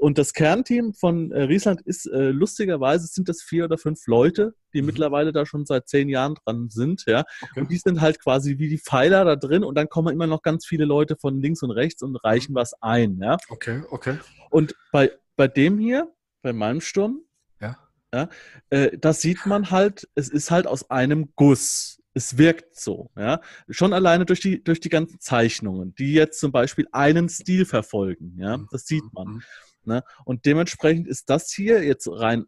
Und 0.00 0.16
das 0.16 0.32
Kernteam 0.32 0.94
von 0.94 1.30
äh, 1.30 1.42
Riesland 1.42 1.82
ist 1.82 2.06
äh, 2.06 2.30
lustigerweise 2.30 3.06
sind 3.06 3.28
das 3.28 3.42
vier 3.42 3.66
oder 3.66 3.76
fünf 3.76 4.06
Leute, 4.06 4.54
die 4.72 4.80
mhm. 4.80 4.86
mittlerweile 4.86 5.30
da 5.30 5.44
schon 5.44 5.66
seit 5.66 5.88
zehn 5.88 6.08
Jahren 6.08 6.36
dran 6.36 6.70
sind, 6.70 7.04
ja. 7.06 7.24
Okay. 7.42 7.60
Und 7.60 7.70
die 7.70 7.76
sind 7.76 8.00
halt 8.00 8.18
quasi 8.18 8.58
wie 8.58 8.70
die 8.70 8.78
Pfeiler 8.78 9.26
da 9.26 9.36
drin 9.36 9.62
und 9.62 9.74
dann 9.74 9.90
kommen 9.90 10.14
immer 10.14 10.26
noch 10.26 10.40
ganz 10.40 10.64
viele 10.64 10.86
Leute 10.86 11.16
von 11.16 11.42
links 11.42 11.62
und 11.62 11.70
rechts 11.70 12.02
und 12.02 12.16
reichen 12.16 12.54
was 12.54 12.72
ein, 12.80 13.18
ja. 13.20 13.36
Okay, 13.50 13.82
okay. 13.90 14.16
Und 14.48 14.74
bei, 14.90 15.12
bei 15.36 15.48
dem 15.48 15.78
hier, 15.78 16.10
bei 16.40 16.54
meinem 16.54 16.80
Sturm, 16.80 17.20
ja. 17.60 17.76
Ja, 18.14 18.30
äh, 18.70 18.96
da 18.96 19.12
sieht 19.12 19.44
man 19.44 19.70
halt, 19.70 20.08
es 20.14 20.30
ist 20.30 20.50
halt 20.50 20.66
aus 20.66 20.90
einem 20.90 21.32
Guss 21.36 21.98
es 22.12 22.36
wirkt 22.38 22.76
so, 22.76 23.10
ja. 23.16 23.40
Schon 23.68 23.92
alleine 23.92 24.26
durch 24.26 24.40
die, 24.40 24.64
durch 24.64 24.80
die 24.80 24.88
ganzen 24.88 25.20
Zeichnungen, 25.20 25.94
die 25.94 26.12
jetzt 26.12 26.40
zum 26.40 26.50
Beispiel 26.50 26.88
einen 26.90 27.28
Stil 27.28 27.64
verfolgen, 27.64 28.36
ja. 28.38 28.56
Mhm. 28.56 28.68
Das 28.72 28.86
sieht 28.86 29.04
man. 29.12 29.42
Mhm. 29.84 29.94
Ne? 29.94 30.04
Und 30.24 30.46
dementsprechend 30.46 31.08
ist 31.08 31.30
das 31.30 31.52
hier 31.52 31.82
jetzt 31.82 32.08
rein 32.08 32.46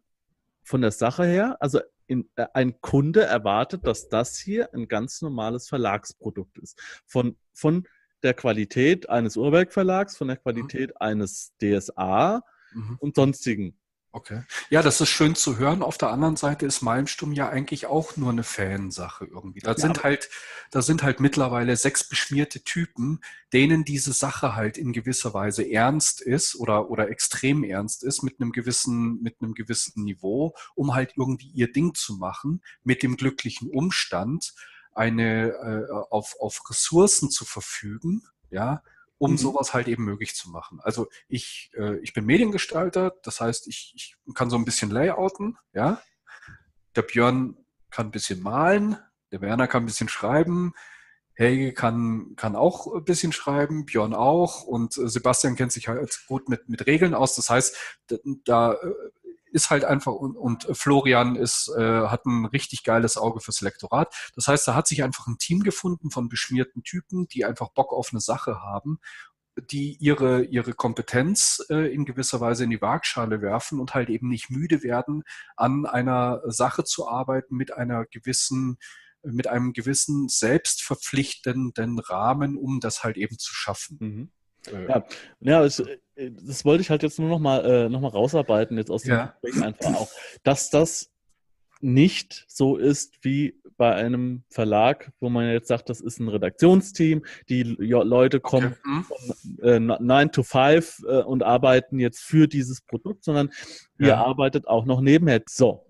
von 0.63 0.81
der 0.81 0.91
Sache 0.91 1.25
her, 1.25 1.57
also 1.59 1.79
in, 2.07 2.29
äh, 2.35 2.47
ein 2.53 2.79
Kunde 2.81 3.23
erwartet, 3.23 3.85
dass 3.85 4.09
das 4.09 4.37
hier 4.37 4.73
ein 4.73 4.87
ganz 4.87 5.21
normales 5.21 5.67
Verlagsprodukt 5.67 6.57
ist. 6.57 6.79
Von, 7.05 7.37
von 7.53 7.87
der 8.23 8.33
Qualität 8.33 9.09
eines 9.09 9.37
Urwerkverlags, 9.37 10.17
von 10.17 10.27
der 10.29 10.37
Qualität 10.37 10.91
mhm. 10.91 10.97
eines 10.99 11.53
DSA 11.61 12.41
mhm. 12.73 12.97
und 12.99 13.15
sonstigen 13.15 13.77
Okay. 14.15 14.43
Ja, 14.69 14.83
das 14.83 15.01
ist 15.01 15.09
schön 15.09 15.33
zu 15.33 15.57
hören. 15.57 15.81
Auf 15.81 15.97
der 15.97 16.11
anderen 16.11 16.35
Seite 16.35 16.67
ist 16.67 16.83
Malmsturm 16.83 17.31
ja 17.31 17.49
eigentlich 17.49 17.87
auch 17.87 18.15
nur 18.15 18.29
eine 18.29 18.43
Fansache 18.43 19.25
irgendwie. 19.25 19.59
Da 19.59 19.71
ja, 19.71 19.77
sind 19.77 20.03
halt, 20.03 20.29
da 20.69 20.83
sind 20.83 21.01
halt 21.01 21.19
mittlerweile 21.19 21.75
sechs 21.75 22.07
beschmierte 22.07 22.63
Typen, 22.63 23.21
denen 23.53 23.85
diese 23.85 24.13
Sache 24.13 24.55
halt 24.55 24.77
in 24.77 24.93
gewisser 24.93 25.33
Weise 25.33 25.67
ernst 25.67 26.21
ist 26.21 26.55
oder, 26.55 26.91
oder 26.91 27.09
extrem 27.09 27.63
ernst 27.63 28.03
ist 28.03 28.21
mit 28.21 28.39
einem 28.39 28.51
gewissen, 28.51 29.19
mit 29.23 29.37
einem 29.41 29.55
gewissen 29.55 30.03
Niveau, 30.03 30.53
um 30.75 30.93
halt 30.93 31.13
irgendwie 31.17 31.49
ihr 31.49 31.71
Ding 31.71 31.95
zu 31.95 32.13
machen, 32.13 32.61
mit 32.83 33.01
dem 33.01 33.17
glücklichen 33.17 33.67
Umstand, 33.67 34.53
eine, 34.93 35.53
äh, 35.89 35.91
auf, 36.11 36.35
auf 36.39 36.61
Ressourcen 36.69 37.31
zu 37.31 37.45
verfügen, 37.45 38.21
ja, 38.51 38.83
um 39.23 39.31
mhm. 39.31 39.37
sowas 39.37 39.73
halt 39.73 39.87
eben 39.87 40.03
möglich 40.03 40.35
zu 40.35 40.49
machen. 40.49 40.81
Also 40.81 41.07
ich, 41.29 41.71
äh, 41.77 41.95
ich 41.99 42.11
bin 42.11 42.25
Mediengestalter, 42.25 43.13
das 43.23 43.39
heißt, 43.39 43.69
ich, 43.69 43.93
ich 43.95 44.17
kann 44.35 44.49
so 44.49 44.57
ein 44.57 44.65
bisschen 44.65 44.91
layouten, 44.91 45.57
ja. 45.71 46.01
Der 46.97 47.03
Björn 47.03 47.55
kann 47.89 48.07
ein 48.07 48.11
bisschen 48.11 48.43
malen, 48.43 48.97
der 49.31 49.39
Werner 49.39 49.69
kann 49.69 49.83
ein 49.83 49.85
bisschen 49.85 50.09
schreiben, 50.09 50.73
Helge 51.35 51.71
kann, 51.71 52.33
kann 52.35 52.57
auch 52.57 52.93
ein 52.93 53.05
bisschen 53.05 53.31
schreiben, 53.31 53.85
Björn 53.85 54.13
auch 54.13 54.63
und 54.63 54.97
äh, 54.97 55.07
Sebastian 55.07 55.55
kennt 55.55 55.71
sich 55.71 55.87
halt 55.87 56.25
gut 56.27 56.49
mit, 56.49 56.67
mit 56.67 56.85
Regeln 56.85 57.13
aus. 57.13 57.33
Das 57.35 57.49
heißt, 57.49 57.77
da, 58.07 58.17
da 58.43 58.73
äh, 58.73 58.93
ist 59.53 59.69
halt 59.69 59.85
einfach 59.85 60.11
und, 60.13 60.35
und 60.35 60.67
Florian 60.73 61.35
ist, 61.35 61.71
äh, 61.77 62.07
hat 62.07 62.25
ein 62.25 62.45
richtig 62.45 62.83
geiles 62.83 63.17
Auge 63.17 63.39
fürs 63.39 63.61
Lektorat. 63.61 64.13
Das 64.35 64.47
heißt, 64.47 64.67
da 64.67 64.75
hat 64.75 64.87
sich 64.87 65.03
einfach 65.03 65.27
ein 65.27 65.37
Team 65.37 65.61
gefunden 65.61 66.11
von 66.11 66.27
beschmierten 66.27 66.83
Typen, 66.83 67.27
die 67.27 67.45
einfach 67.45 67.69
Bock 67.69 67.93
auf 67.93 68.09
eine 68.11 68.19
Sache 68.19 68.61
haben 68.61 68.99
die 69.69 69.97
ihre, 69.99 70.43
ihre 70.45 70.73
Kompetenz 70.73 71.63
äh, 71.69 71.93
in 71.93 72.05
gewisser 72.05 72.41
Weise 72.41 72.63
in 72.63 72.69
die 72.69 72.81
Waagschale 72.81 73.41
werfen 73.41 73.79
und 73.79 73.93
halt 73.93 74.09
eben 74.09 74.27
nicht 74.29 74.49
müde 74.49 74.83
werden, 74.83 75.23
an 75.55 75.85
einer 75.85 76.41
Sache 76.47 76.83
zu 76.83 77.07
arbeiten 77.07 77.55
mit 77.55 77.73
einer 77.73 78.05
gewissen, 78.05 78.77
mit 79.21 79.47
einem 79.47 79.73
gewissen 79.73 80.27
selbstverpflichtenden 80.27 81.99
Rahmen, 81.99 82.57
um 82.57 82.79
das 82.79 83.03
halt 83.03 83.17
eben 83.17 83.37
zu 83.37 83.53
schaffen. 83.53 83.97
Mhm. 83.99 84.31
Äh, 84.71 84.87
ja, 84.87 85.05
ja 85.39 85.63
es, 85.63 85.79
äh, 85.79 86.31
das 86.31 86.65
wollte 86.65 86.81
ich 86.81 86.89
halt 86.89 87.03
jetzt 87.03 87.19
nur 87.19 87.29
noch 87.29 87.39
mal, 87.39 87.65
äh, 87.65 87.89
noch 87.89 88.01
mal 88.01 88.09
rausarbeiten, 88.09 88.77
jetzt 88.77 88.91
aus 88.91 89.03
dem 89.03 89.11
ja. 89.11 89.35
Gespräch 89.41 89.63
einfach 89.63 89.95
auch, 89.95 90.09
dass 90.43 90.69
das 90.69 91.11
nicht 91.81 92.45
so 92.47 92.77
ist 92.77 93.17
wie 93.23 93.59
bei 93.75 93.93
einem 93.93 94.43
Verlag, 94.49 95.11
wo 95.19 95.29
man 95.29 95.49
jetzt 95.49 95.67
sagt, 95.67 95.89
das 95.89 95.99
ist 95.99 96.19
ein 96.19 96.29
Redaktionsteam, 96.29 97.25
die 97.49 97.63
Leute 97.63 98.39
kommen 98.39 98.75
okay. 98.79 99.37
von 99.57 99.67
äh, 99.67 99.79
9 99.79 100.31
to 100.31 100.43
5 100.43 100.99
äh, 101.05 101.23
und 101.23 101.43
arbeiten 101.43 101.99
jetzt 101.99 102.21
für 102.21 102.47
dieses 102.47 102.81
Produkt, 102.81 103.25
sondern 103.25 103.49
ja. 103.99 104.07
ihr 104.07 104.17
arbeitet 104.17 104.67
auch 104.67 104.85
noch 104.85 105.01
nebenher. 105.01 105.41
So, 105.49 105.85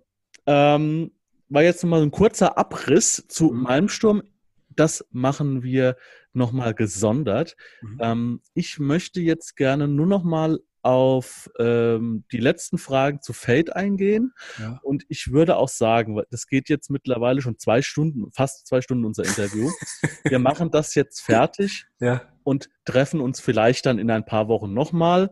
ähm, 0.48 1.12
war 1.50 1.62
jetzt 1.62 1.84
nochmal 1.84 2.02
ein 2.02 2.12
kurzer 2.12 2.58
Abriss 2.58 3.26
zu 3.28 3.52
mhm. 3.52 3.62
Malmsturm. 3.62 4.24
Das 4.70 5.06
machen 5.12 5.62
wir 5.62 5.96
nochmal 6.34 6.74
gesondert. 6.74 7.56
Mhm. 7.82 7.98
Ähm, 8.02 8.42
ich 8.54 8.80
möchte 8.80 9.22
jetzt 9.22 9.56
gerne 9.56 9.88
nur 9.88 10.08
nochmal 10.08 10.60
auf 10.84 11.50
ähm, 11.60 12.26
die 12.32 12.40
letzten 12.40 12.78
Fragen 12.78 13.22
zu 13.22 13.32
Fate 13.32 13.74
eingehen. 13.74 14.34
Ja. 14.60 14.80
Und 14.84 15.06
ich 15.08 15.32
würde 15.32 15.56
auch 15.56 15.70
sagen, 15.70 16.22
das 16.30 16.46
geht 16.46 16.68
jetzt 16.68 16.90
mittlerweile 16.90 17.42
schon 17.42 17.58
zwei 17.58 17.82
Stunden, 17.82 18.32
fast 18.34 18.68
zwei 18.68 18.82
Stunden 18.82 19.06
unser 19.06 19.24
Interview. 19.24 19.72
wir 20.26 20.40
machen 20.40 20.72
das 20.72 20.94
jetzt 20.94 21.22
fertig 21.22 21.86
ja. 22.02 22.22
und 22.44 22.70
treffen 22.84 23.22
uns 23.22 23.40
vielleicht 23.40 23.86
dann 23.86 23.98
in 23.98 24.12
ein 24.12 24.26
paar 24.26 24.50
Wochen 24.50 24.74
nochmal 24.74 25.32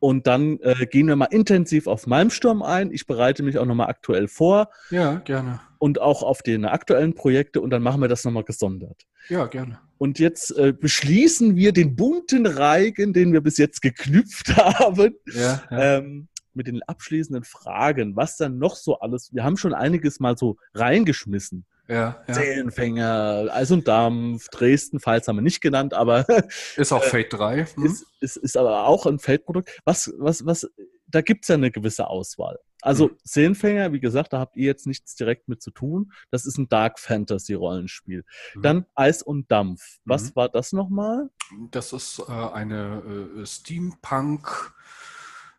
und 0.00 0.26
dann 0.26 0.58
äh, 0.60 0.86
gehen 0.86 1.06
wir 1.06 1.16
mal 1.16 1.26
intensiv 1.26 1.86
auf 1.86 2.06
Malmsturm 2.06 2.62
ein. 2.62 2.90
Ich 2.90 3.06
bereite 3.06 3.42
mich 3.42 3.58
auch 3.58 3.66
nochmal 3.66 3.88
aktuell 3.88 4.28
vor. 4.28 4.70
Ja, 4.90 5.16
gerne. 5.16 5.60
Und 5.78 6.00
auch 6.00 6.22
auf 6.22 6.42
die 6.42 6.62
aktuellen 6.64 7.14
Projekte 7.14 7.60
und 7.60 7.70
dann 7.70 7.82
machen 7.82 8.00
wir 8.00 8.08
das 8.08 8.24
nochmal 8.24 8.44
gesondert. 8.44 9.06
Ja, 9.28 9.46
gerne. 9.46 9.78
Und 9.98 10.18
jetzt 10.18 10.56
äh, 10.56 10.72
beschließen 10.72 11.56
wir 11.56 11.72
den 11.72 11.94
bunten 11.94 12.46
Reigen, 12.46 13.12
den 13.12 13.32
wir 13.32 13.42
bis 13.42 13.58
jetzt 13.58 13.82
geknüpft 13.82 14.56
haben. 14.56 15.14
Ja, 15.26 15.62
ja. 15.70 15.98
Ähm, 15.98 16.28
mit 16.54 16.66
den 16.66 16.82
abschließenden 16.82 17.44
Fragen, 17.44 18.16
was 18.16 18.36
dann 18.36 18.58
noch 18.58 18.76
so 18.76 18.98
alles, 18.98 19.32
wir 19.32 19.44
haben 19.44 19.56
schon 19.56 19.74
einiges 19.74 20.18
mal 20.18 20.36
so 20.36 20.56
reingeschmissen. 20.74 21.64
Ja, 21.90 22.22
ja. 22.28 22.34
Seelenfänger, 22.34 23.48
Eis 23.50 23.72
und 23.72 23.88
Dampf, 23.88 24.48
Dresden, 24.48 25.00
Pfalz 25.00 25.26
haben 25.26 25.36
wir 25.36 25.42
nicht 25.42 25.60
genannt, 25.60 25.92
aber. 25.92 26.24
Ist 26.76 26.92
auch 26.92 27.02
Fate 27.02 27.32
3. 27.32 27.66
Hm? 27.66 27.84
Ist, 27.84 28.06
ist, 28.20 28.36
ist 28.36 28.56
aber 28.56 28.86
auch 28.86 29.06
ein 29.06 29.18
Feldprodukt. 29.18 29.80
Was, 29.84 30.12
was, 30.16 30.46
was, 30.46 30.70
da 31.08 31.20
gibt 31.20 31.44
es 31.44 31.48
ja 31.48 31.56
eine 31.56 31.72
gewisse 31.72 32.06
Auswahl. 32.06 32.60
Also 32.80 33.08
mhm. 33.08 33.16
Seelenfänger, 33.24 33.92
wie 33.92 33.98
gesagt, 33.98 34.32
da 34.32 34.38
habt 34.38 34.56
ihr 34.56 34.66
jetzt 34.66 34.86
nichts 34.86 35.16
direkt 35.16 35.48
mit 35.48 35.60
zu 35.62 35.72
tun. 35.72 36.12
Das 36.30 36.46
ist 36.46 36.58
ein 36.58 36.68
Dark 36.68 37.00
Fantasy 37.00 37.54
Rollenspiel. 37.54 38.24
Mhm. 38.54 38.62
Dann 38.62 38.86
Eis 38.94 39.22
und 39.22 39.50
Dampf. 39.50 39.98
Was 40.04 40.30
mhm. 40.30 40.36
war 40.36 40.48
das 40.48 40.72
nochmal? 40.72 41.28
Das 41.72 41.92
ist 41.92 42.20
äh, 42.20 42.30
eine 42.30 43.32
äh, 43.36 43.46
Steampunk 43.46 44.72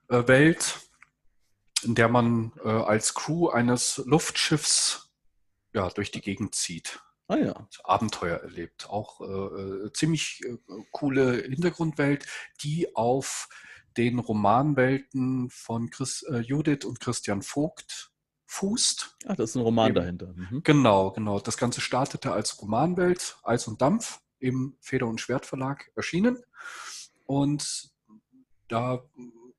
äh, 0.07 0.25
Welt, 0.27 0.79
in 1.83 1.93
der 1.93 2.07
man 2.07 2.53
äh, 2.63 2.69
als 2.69 3.13
Crew 3.13 3.49
eines 3.49 4.01
Luftschiffs 4.05 5.10
ja, 5.73 5.89
durch 5.89 6.11
die 6.11 6.21
Gegend 6.21 6.55
zieht. 6.55 7.01
Ah 7.27 7.37
ja. 7.37 7.67
Abenteuer 7.83 8.37
erlebt. 8.37 8.89
Auch 8.89 9.21
äh, 9.21 9.85
äh, 9.85 9.93
ziemlich 9.93 10.41
äh, 10.43 10.57
coole 10.91 11.43
Hintergrundwelt, 11.43 12.25
die 12.61 12.95
auf 12.95 13.47
den 13.97 14.19
Romanwelten 14.19 15.49
von 15.49 15.89
Chris, 15.89 16.23
äh, 16.23 16.39
Judith 16.39 16.85
und 16.85 16.99
Christian 16.99 17.41
Vogt 17.41 18.11
fußt. 18.45 19.15
Ah, 19.25 19.35
das 19.35 19.51
ist 19.51 19.55
ein 19.55 19.61
Roman 19.61 19.89
im, 19.89 19.95
dahinter. 19.95 20.33
Mhm. 20.33 20.61
Genau, 20.63 21.11
genau. 21.11 21.39
Das 21.39 21.55
Ganze 21.55 21.79
startete 21.79 22.33
als 22.33 22.61
Romanwelt, 22.61 23.37
Eis 23.43 23.67
und 23.67 23.81
Dampf 23.81 24.19
im 24.39 24.75
Feder- 24.81 25.07
und 25.07 25.21
Schwert 25.21 25.45
Verlag 25.45 25.89
erschienen. 25.95 26.37
Und 27.25 27.91
da 28.67 29.03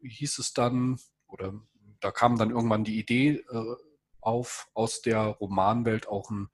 hieß 0.02 0.38
es 0.38 0.52
dann, 0.52 0.98
oder 1.26 1.54
da 2.00 2.10
kam 2.10 2.36
dann 2.36 2.50
irgendwann 2.50 2.84
die 2.84 2.98
Idee, 2.98 3.44
äh, 3.50 3.76
auf, 4.22 4.68
aus 4.74 5.02
der 5.02 5.20
Romanwelt 5.20 6.08
auch 6.08 6.30
ein 6.30 6.48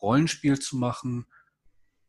Rollenspiel 0.00 0.58
zu 0.58 0.76
machen 0.76 1.26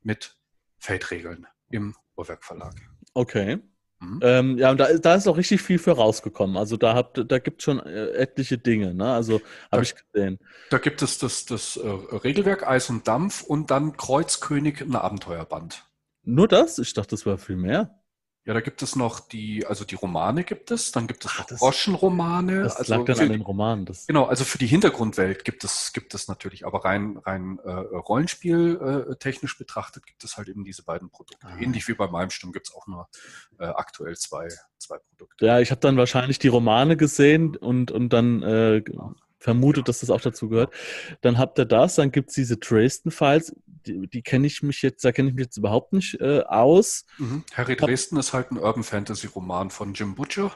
mit 0.02 0.38
Feldregeln 0.78 1.48
im 1.70 1.96
Uhrwerk 2.16 2.44
Verlag. 2.44 2.76
Okay. 3.14 3.60
Mhm. 4.00 4.20
Ähm, 4.22 4.58
ja, 4.58 4.72
und 4.72 4.78
da, 4.78 4.94
da, 4.98 5.16
ist 5.16 5.28
auch 5.28 5.38
richtig 5.38 5.62
viel 5.62 5.80
für 5.80 5.94
rausgekommen. 5.94 6.58
Also 6.58 6.76
da, 6.76 7.02
da 7.02 7.40
gibt 7.40 7.62
es 7.62 7.64
schon 7.64 7.80
äh, 7.80 8.10
etliche 8.12 8.58
Dinge, 8.58 8.94
ne? 8.94 9.14
Also 9.14 9.42
habe 9.72 9.84
ich 9.84 9.96
gesehen. 9.96 10.38
Da 10.70 10.80
gibt 10.80 11.02
es 11.02 11.18
das, 11.18 11.46
das 11.46 11.78
äh, 11.78 11.88
Regelwerk 11.88 12.68
Eis 12.68 12.90
und 12.90 13.08
Dampf 13.08 13.42
und 13.42 13.72
dann 13.72 13.96
Kreuzkönig, 13.96 14.82
ein 14.82 14.96
Abenteuerband. 14.96 15.86
Nur 16.24 16.48
das? 16.48 16.78
Ich 16.80 16.94
dachte, 16.94 17.12
das 17.12 17.26
war 17.26 17.38
viel 17.38 17.56
mehr. 17.56 18.02
Ja, 18.46 18.54
da 18.54 18.62
gibt 18.62 18.84
es 18.84 18.96
noch 18.96 19.20
die, 19.20 19.66
also 19.66 19.86
die 19.86 19.96
Romane 19.96 20.44
gibt 20.44 20.70
es, 20.70 20.92
dann 20.92 21.08
gibt 21.08 21.26
es 21.26 21.32
Ach, 21.34 21.50
noch 21.50 21.58
Groschenromane. 21.58 22.62
Das 22.62 22.76
also 22.76 22.94
lag 22.96 23.06
dann 23.06 23.20
an 23.20 23.30
den 23.30 23.42
Romanen. 23.42 23.86
Das 23.86 24.06
genau, 24.06 24.26
also 24.26 24.44
für 24.44 24.60
die 24.60 24.68
Hintergrundwelt 24.68 25.44
gibt 25.44 25.64
es, 25.64 25.94
gibt 25.94 26.14
es 26.14 26.28
natürlich, 26.28 26.64
aber 26.64 26.86
rein, 26.86 27.18
rein 27.26 27.58
äh, 27.64 27.72
Rollenspiel 27.72 29.08
äh, 29.10 29.16
technisch 29.16 29.58
betrachtet 29.58 30.06
gibt 30.06 30.24
es 30.24 30.38
halt 30.38 30.48
eben 30.48 30.64
diese 30.64 30.84
beiden 30.84 31.10
Produkte. 31.10 31.48
Ah. 31.48 31.58
Ähnlich 31.58 31.88
wie 31.88 31.96
bei 31.96 32.08
meinem 32.08 32.30
Sturm 32.30 32.54
gibt 32.54 32.68
es 32.68 32.76
auch 32.76 32.86
nur 32.86 33.10
äh, 33.58 33.66
aktuell 33.66 34.16
zwei, 34.16 34.48
zwei 34.78 35.00
Produkte. 35.00 35.44
Ja, 35.44 35.60
ich 35.60 35.72
habe 35.72 35.82
dann 35.82 35.98
wahrscheinlich 35.98 36.38
die 36.38 36.48
Romane 36.48 36.98
gesehen 36.98 37.56
und, 37.56 37.90
und 37.90 38.10
dann 38.14 38.44
äh, 38.44 38.82
genau 38.86 39.16
vermutet, 39.46 39.88
dass 39.88 40.00
das 40.00 40.10
auch 40.10 40.22
dazu 40.22 40.50
gehört. 40.50 40.74
Dann 41.22 41.38
habt 41.38 41.60
ihr 41.60 41.66
das, 41.66 41.96
dann 41.96 42.12
gibt 42.12 42.30
es 42.30 42.36
diese 42.36 42.58
Dresden-Files, 42.58 43.56
die, 43.68 44.08
die 44.08 44.24
kenne 44.24 44.48
ich 44.48 44.64
mich 44.64 44.82
jetzt, 44.82 45.06
da 45.06 45.12
kenne 45.12 45.30
ich 45.30 45.36
mich 45.36 45.46
jetzt 45.46 45.58
überhaupt 45.58 45.94
nicht 45.94 46.20
äh, 46.20 46.42
aus. 46.42 47.06
Mhm. 47.20 47.44
Harry 47.54 47.76
Dresden 47.76 48.18
ist 48.18 48.34
halt 48.34 48.52
ein 48.52 48.58
Urban 48.58 48.84
Fantasy-Roman 48.84 49.70
von 49.70 49.94
Jim 49.94 50.16
Butcher. 50.16 50.52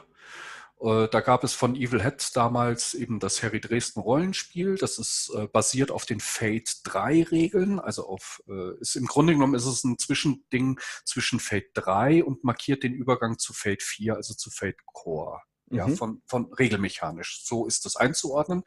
Äh, 0.80 1.06
da 1.06 1.20
gab 1.20 1.44
es 1.44 1.54
von 1.54 1.76
Evil 1.76 2.02
Head 2.02 2.34
damals 2.34 2.94
eben 2.94 3.20
das 3.20 3.44
Harry 3.44 3.60
Dresden 3.60 4.00
Rollenspiel. 4.00 4.74
Das 4.74 4.98
ist 4.98 5.30
äh, 5.36 5.46
basiert 5.46 5.92
auf 5.92 6.04
den 6.04 6.18
Fate 6.18 6.80
3 6.82 7.28
Regeln. 7.30 7.78
Also 7.78 8.08
auf, 8.08 8.42
äh, 8.48 8.76
ist 8.80 8.96
im 8.96 9.06
Grunde 9.06 9.34
genommen 9.34 9.54
ist 9.54 9.66
es 9.66 9.84
ein 9.84 9.98
Zwischending 9.98 10.80
zwischen 11.04 11.38
Fate 11.38 11.70
3 11.74 12.24
und 12.24 12.42
markiert 12.42 12.82
den 12.82 12.94
Übergang 12.94 13.38
zu 13.38 13.52
Fate 13.52 13.84
4, 13.84 14.16
also 14.16 14.34
zu 14.34 14.50
Fate 14.50 14.84
Core 14.92 15.40
ja, 15.70 15.86
mhm. 15.86 15.96
von, 15.96 16.22
von 16.26 16.52
regelmechanisch. 16.52 17.42
So 17.44 17.66
ist 17.66 17.84
das 17.84 17.96
einzuordnen. 17.96 18.62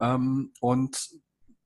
Ähm, 0.00 0.52
und 0.60 1.10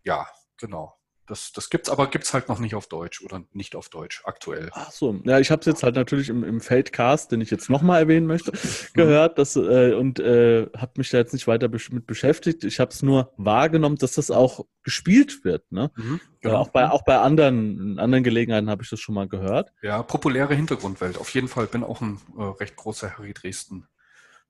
ja, 0.03 0.27
genau. 0.59 0.99
Das, 1.27 1.53
das 1.53 1.71
gibt's, 1.71 1.89
aber 1.89 2.09
gibt 2.09 2.25
es 2.25 2.35
halt 2.35 2.51
noch 2.51 2.59
nicht 2.59 2.75
auf 2.75 2.87
Deutsch 2.87 3.23
oder 3.23 3.43
nicht 3.53 3.77
auf 3.77 3.89
Deutsch 3.89 4.23
aktuell. 4.27 4.69
Ach 4.73 4.91
so, 4.91 5.19
ja, 5.25 5.39
ich 5.39 5.51
habe 5.51 5.61
es 5.61 5.67
jetzt 5.67 5.83
halt 5.83 5.95
natürlich 5.95 6.29
im, 6.29 6.45
im 6.45 6.61
Feldcast, 6.61 7.33
den 7.33 7.41
ich 7.41 7.51
jetzt 7.51 7.71
nochmal 7.71 8.03
erwähnen 8.03 8.27
möchte, 8.27 8.53
mhm. 8.53 8.59
gehört 8.93 9.39
das, 9.39 9.57
äh, 9.57 9.95
und 9.95 10.21
äh, 10.21 10.67
habe 10.77 10.93
mich 10.97 11.09
da 11.09 11.17
jetzt 11.17 11.33
nicht 11.33 11.47
weiter 11.47 11.69
besch 11.69 11.91
mit 11.91 12.07
beschäftigt. 12.07 12.63
Ich 12.65 12.79
habe 12.79 12.91
es 12.91 13.03
nur 13.03 13.33
wahrgenommen, 13.39 13.97
dass 13.97 14.13
das 14.13 14.31
auch 14.31 14.67
gespielt 14.83 15.45
wird. 15.47 15.65
Ne? 15.73 15.91
Mhm, 15.97 16.21
genau. 16.43 16.57
auch, 16.57 16.69
bei, 16.69 16.91
auch 16.91 17.05
bei 17.05 17.19
anderen, 17.19 17.99
anderen 17.99 18.23
Gelegenheiten 18.23 18.69
habe 18.69 18.83
ich 18.83 18.91
das 18.91 19.01
schon 19.01 19.15
mal 19.15 19.27
gehört. 19.27 19.73
Ja, 19.81 20.03
populäre 20.03 20.55
Hintergrundwelt. 20.55 21.17
Auf 21.17 21.31
jeden 21.31 21.49
Fall 21.49 21.67
bin 21.69 21.85
auch 21.85 22.03
ein 22.03 22.21
äh, 22.37 22.43
recht 22.43 22.77
großer 22.77 23.17
Harry 23.17 23.33
Dresden 23.33 23.89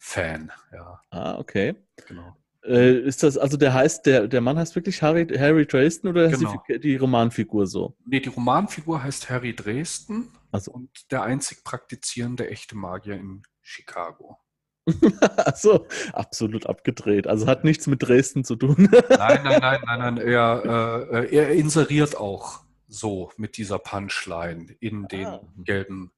Fan, 0.06 0.52
ja. 0.70 1.00
Ah, 1.08 1.38
okay. 1.38 1.74
Genau. 2.06 2.36
Äh, 2.62 2.98
ist 3.00 3.22
das, 3.22 3.38
also 3.38 3.56
der 3.56 3.72
heißt, 3.72 4.04
der, 4.04 4.28
der 4.28 4.42
Mann 4.42 4.58
heißt 4.58 4.74
wirklich 4.74 5.00
Harry, 5.00 5.26
Harry 5.26 5.66
Dresden 5.66 6.08
oder 6.08 6.28
genau. 6.28 6.62
die, 6.68 6.78
die, 6.78 6.96
Romanfigur 6.96 7.66
so? 7.66 7.96
Nee, 8.04 8.20
die 8.20 8.28
Romanfigur 8.28 9.02
heißt 9.02 9.30
Harry 9.30 9.56
Dresden 9.56 10.28
also. 10.52 10.72
und 10.72 10.90
der 11.10 11.22
einzig 11.22 11.64
praktizierende 11.64 12.50
echte 12.50 12.76
Magier 12.76 13.14
in 13.14 13.44
Chicago. 13.62 14.36
so, 15.56 15.86
absolut 16.12 16.66
abgedreht. 16.66 17.26
Also 17.26 17.46
hat 17.46 17.64
nichts 17.64 17.86
mit 17.86 18.02
Dresden 18.02 18.44
zu 18.44 18.56
tun. 18.56 18.90
nein, 19.08 19.40
nein, 19.42 19.58
nein, 19.60 19.80
nein, 19.86 19.98
nein. 19.98 20.18
Er, 20.18 21.08
äh, 21.10 21.34
er 21.34 21.48
inseriert 21.52 22.18
auch 22.18 22.60
so 22.88 23.32
mit 23.38 23.56
dieser 23.56 23.78
Punchline 23.78 24.76
in 24.80 25.08
den 25.08 25.26
ah. 25.26 25.40
gelben 25.56 26.12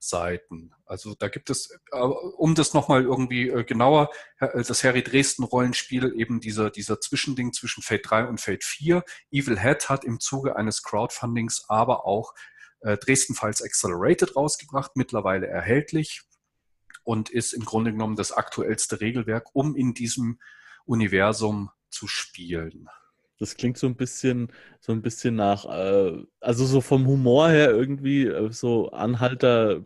Seiten. 0.00 0.72
Also 0.86 1.14
da 1.14 1.28
gibt 1.28 1.50
es, 1.50 1.70
äh, 1.92 1.98
um 1.98 2.54
das 2.54 2.72
nochmal 2.74 3.02
irgendwie 3.02 3.48
äh, 3.48 3.64
genauer, 3.64 4.10
äh, 4.40 4.64
das 4.64 4.82
Harry 4.82 5.02
Dresden 5.02 5.44
Rollenspiel, 5.44 6.14
eben 6.16 6.40
dieser, 6.40 6.70
dieser 6.70 7.00
Zwischending 7.00 7.52
zwischen 7.52 7.82
Fate 7.82 8.10
3 8.10 8.24
und 8.24 8.40
Fate 8.40 8.64
4. 8.64 9.04
Evil 9.30 9.60
Head 9.60 9.88
hat 9.90 10.04
im 10.04 10.18
Zuge 10.18 10.56
eines 10.56 10.82
Crowdfundings 10.82 11.66
aber 11.68 12.06
auch 12.06 12.34
Dresden 12.82 13.34
Files 13.34 13.60
Accelerated 13.60 14.36
rausgebracht, 14.36 14.92
mittlerweile 14.94 15.46
erhältlich 15.46 16.22
und 17.04 17.28
ist 17.28 17.52
im 17.52 17.66
Grunde 17.66 17.92
genommen 17.92 18.16
das 18.16 18.32
aktuellste 18.32 19.02
Regelwerk, 19.02 19.48
um 19.52 19.76
in 19.76 19.92
diesem 19.92 20.40
Universum 20.86 21.70
zu 21.90 22.08
spielen. 22.08 22.88
Das 23.40 23.56
klingt 23.56 23.78
so 23.78 23.86
ein 23.86 23.96
bisschen, 23.96 24.52
so 24.80 24.92
ein 24.92 25.02
bisschen 25.02 25.34
nach, 25.34 25.64
äh, 25.64 26.22
also 26.40 26.64
so 26.66 26.80
vom 26.80 27.06
Humor 27.06 27.48
her 27.48 27.70
irgendwie 27.70 28.26
äh, 28.26 28.52
so 28.52 28.90
Anhalter 28.90 29.82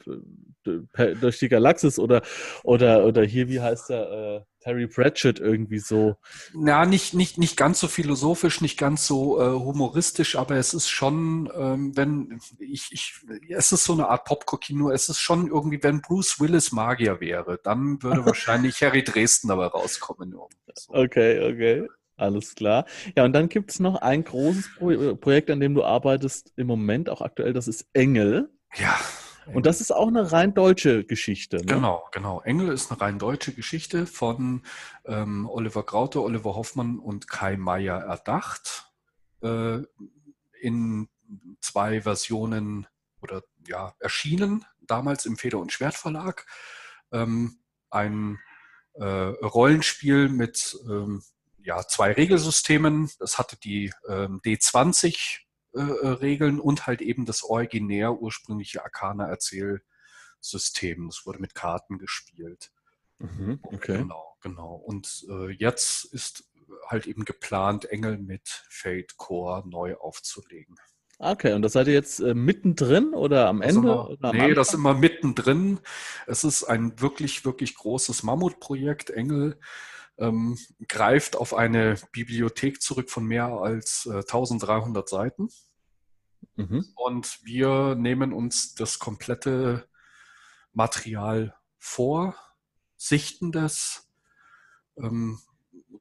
äh, 0.67 1.15
durch 1.15 1.39
die 1.39 1.49
Galaxis 1.49 1.99
oder, 1.99 2.23
oder, 2.65 3.07
oder 3.07 3.23
hier, 3.23 3.49
wie 3.49 3.61
heißt 3.61 3.91
der, 3.91 4.11
äh, 4.11 4.41
Terry 4.65 4.87
Pratchett 4.87 5.39
irgendwie 5.41 5.79
so. 5.79 6.17
Ja, 6.55 6.87
nicht, 6.87 7.13
nicht, 7.13 7.37
nicht 7.37 7.57
ganz 7.57 7.81
so 7.81 7.87
philosophisch, 7.87 8.63
nicht 8.63 8.79
ganz 8.79 9.07
so 9.07 9.39
äh, 9.39 9.53
humoristisch, 9.53 10.37
aber 10.37 10.57
es 10.57 10.73
ist 10.73 10.89
schon, 10.89 11.51
ähm, 11.55 11.95
wenn 11.97 12.41
ich, 12.59 12.89
ich, 12.91 13.15
es 13.51 13.73
ist 13.73 13.85
so 13.85 13.93
eine 13.93 14.09
Art 14.09 14.25
Popcorn-Kino, 14.25 14.91
es 14.91 15.11
ist 15.11 15.21
schon 15.21 15.49
irgendwie, 15.49 15.83
wenn 15.83 16.01
Bruce 16.01 16.41
Willis 16.41 16.73
Magier 16.73 17.21
wäre, 17.21 17.61
dann 17.63 18.03
würde 18.03 18.25
wahrscheinlich 18.27 18.83
Harry 18.83 19.05
Dresden 19.05 19.49
dabei 19.49 19.67
rauskommen. 19.67 20.33
So. 20.33 20.49
Okay, 20.95 21.53
okay. 21.53 21.87
Alles 22.17 22.55
klar. 22.55 22.87
Ja, 23.17 23.25
und 23.25 23.33
dann 23.33 23.49
gibt 23.49 23.71
es 23.71 23.81
noch 23.81 23.97
ein 23.97 24.25
großes 24.25 24.77
Pro 24.77 24.91
äh, 24.91 25.15
Projekt, 25.17 25.51
an 25.51 25.61
dem 25.61 25.75
du 25.75 25.85
arbeitest 25.85 26.53
im 26.57 26.67
Moment, 26.67 27.11
auch 27.11 27.21
aktuell, 27.21 27.53
das 27.53 27.69
ist 27.69 27.89
Engel. 27.93 28.51
Ja. 28.77 28.97
Und 29.53 29.67
das 29.67 29.81
ist 29.81 29.91
auch 29.91 30.09
eine 30.09 30.33
rein 30.33 30.55
deutsche 30.55 31.05
Geschichte. 31.05 31.57
Ne? 31.57 31.65
Genau, 31.65 32.09
genau. 32.13 32.41
Engel 32.43 32.69
ist 32.69 32.91
eine 32.91 33.01
rein 33.01 33.19
deutsche 33.19 33.53
Geschichte 33.53 34.07
von 34.07 34.63
ähm, 35.05 35.49
Oliver 35.51 35.83
Graute, 35.83 36.23
Oliver 36.23 36.55
Hoffmann 36.55 36.99
und 36.99 37.29
Kai 37.29 37.57
Meier 37.57 37.99
erdacht. 37.99 38.91
Äh, 39.43 39.83
in 40.61 41.09
zwei 41.61 42.01
Versionen 42.03 42.87
oder 43.21 43.43
ja, 43.67 43.95
erschienen, 43.99 44.65
damals 44.81 45.27
im 45.27 45.37
Feder- 45.37 45.59
und 45.59 45.73
Schwertverlag. 45.73 46.47
Ähm, 47.13 47.59
ein 47.91 48.39
äh, 48.95 49.05
Rollenspiel 49.05 50.29
mit 50.29 50.77
ähm, 50.89 51.23
ja, 51.65 51.87
zwei 51.87 52.13
Regelsystemen. 52.13 53.11
Das 53.19 53.39
hatte 53.39 53.57
die 53.57 53.93
ähm, 54.09 54.41
D20 54.45 55.41
äh, 55.75 55.81
äh, 55.81 56.09
Regeln 56.09 56.61
und 56.61 56.87
halt 56.87 57.03
eben 57.03 57.25
das 57.25 57.43
originär 57.43 58.21
ursprüngliche 58.21 58.85
Arcana-Erzählsystem. 58.85 61.09
Das 61.09 61.27
wurde 61.27 61.41
mit 61.41 61.55
Karten 61.55 61.99
gespielt. 61.99 62.71
Mhm, 63.19 63.61
okay. 63.63 63.99
Genau, 63.99 64.37
genau. 64.41 64.75
Und 64.75 65.27
äh, 65.29 65.51
jetzt 65.53 66.05
ist 66.05 66.45
halt 66.87 67.07
eben 67.07 67.25
geplant, 67.25 67.85
Engel 67.87 68.19
mit 68.19 68.65
Fate 68.69 69.17
Core 69.17 69.67
neu 69.67 69.97
aufzulegen. 69.97 70.77
Okay, 71.19 71.55
und 71.55 71.63
das 71.63 71.73
seid 71.73 71.87
ihr 71.87 71.95
jetzt 71.95 72.21
äh, 72.21 72.35
mittendrin 72.35 73.15
oder 73.15 73.49
am 73.49 73.63
Ende? 73.63 73.89
Wir, 73.89 74.11
oder 74.11 74.29
am 74.29 74.37
nee, 74.37 74.43
Anfang? 74.43 74.57
das 74.57 74.69
ist 74.69 74.75
immer 74.75 74.93
mittendrin. 74.95 75.81
Es 76.27 76.45
ist 76.45 76.65
ein 76.65 77.01
wirklich, 77.01 77.45
wirklich 77.45 77.75
großes 77.77 78.23
Mammutprojekt. 78.25 79.11
Engel 79.11 79.59
ähm, 80.19 80.59
greift 80.89 81.37
auf 81.37 81.55
eine 81.55 81.97
Bibliothek 82.13 82.81
zurück 82.81 83.11
von 83.11 83.25
mehr 83.25 83.47
als 83.47 84.07
äh, 84.07 84.19
1300 84.19 85.09
Seiten. 85.09 85.49
Mhm. 86.57 86.85
Und 86.95 87.41
wir 87.45 87.95
nehmen 87.95 88.33
uns 88.33 88.75
das 88.75 88.99
komplette 88.99 89.89
Material 90.73 91.55
vor, 91.79 92.37
sichten 92.97 93.53
das, 93.53 94.09
ähm, 94.97 95.41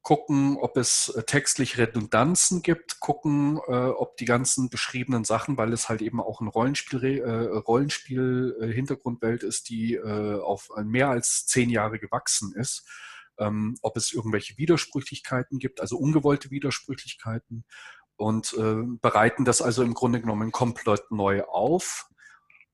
gucken, 0.02 0.58
ob 0.58 0.78
es 0.78 1.10
äh, 1.10 1.23
textlich 1.23 1.78
Redundanzen 1.78 2.62
gibt, 2.62 2.99
gucken, 2.99 3.60
äh, 3.67 3.71
ob 3.71 4.17
die 4.17 4.26
ganzen 4.26 4.69
beschriebenen 4.69 5.23
Sachen, 5.23 5.58
weil 5.58 5.71
es 5.73 5.89
halt 5.89 6.02
eben 6.02 6.21
auch 6.21 6.41
ein 6.41 6.47
Rollenspiel, 6.47 7.19
äh, 7.19 7.58
Rollenspiel 7.58 8.58
äh, 8.62 8.67
Hintergrundwelt 8.67 9.43
ist, 9.43 9.69
die 9.69 9.95
äh, 9.95 10.39
auf 10.41 10.69
mehr 10.84 11.10
als 11.10 11.45
zehn 11.45 11.69
Jahre 11.69 11.99
gewachsen 11.99 12.54
ist, 12.54 12.86
ähm, 13.43 13.77
ob 13.82 13.97
es 13.97 14.13
irgendwelche 14.13 14.58
Widersprüchlichkeiten 14.58 15.60
gibt, 15.60 15.82
also 15.82 15.97
ungewollte 15.97 16.51
Widersprüchlichkeiten 16.51 17.65
und 18.15 18.53
äh, 18.53 18.84
bereiten 19.01 19.45
das 19.45 19.62
also 19.62 19.84
im 19.84 19.93
Grunde 19.93 20.21
genommen 20.21 20.51
komplett 20.51 21.12
neu 21.12 21.43
auf, 21.43 22.10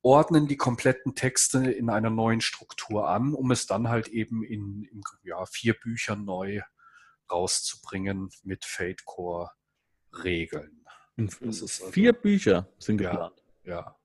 ordnen 0.01 0.47
die 0.47 0.57
kompletten 0.57 1.15
Texte 1.15 1.71
in 1.71 1.89
einer 1.89 2.09
neuen 2.09 2.41
Struktur 2.41 3.09
an, 3.09 3.33
um 3.33 3.51
es 3.51 3.65
dann 3.65 3.89
halt 3.89 4.07
eben 4.07 4.43
in, 4.43 4.83
in 4.83 5.01
ja, 5.23 5.45
vier 5.45 5.73
Büchern 5.73 6.25
neu 6.25 6.61
rauszubringen 7.31 8.29
mit 8.43 8.65
Fate 8.65 9.05
Core 9.05 9.51
Regeln. 10.23 10.85
Also, 11.41 11.67
vier 11.67 12.13
Bücher 12.13 12.69
sind 12.79 12.97
geplant. 12.97 13.43
Ja, 13.63 13.71
ja. 13.71 13.95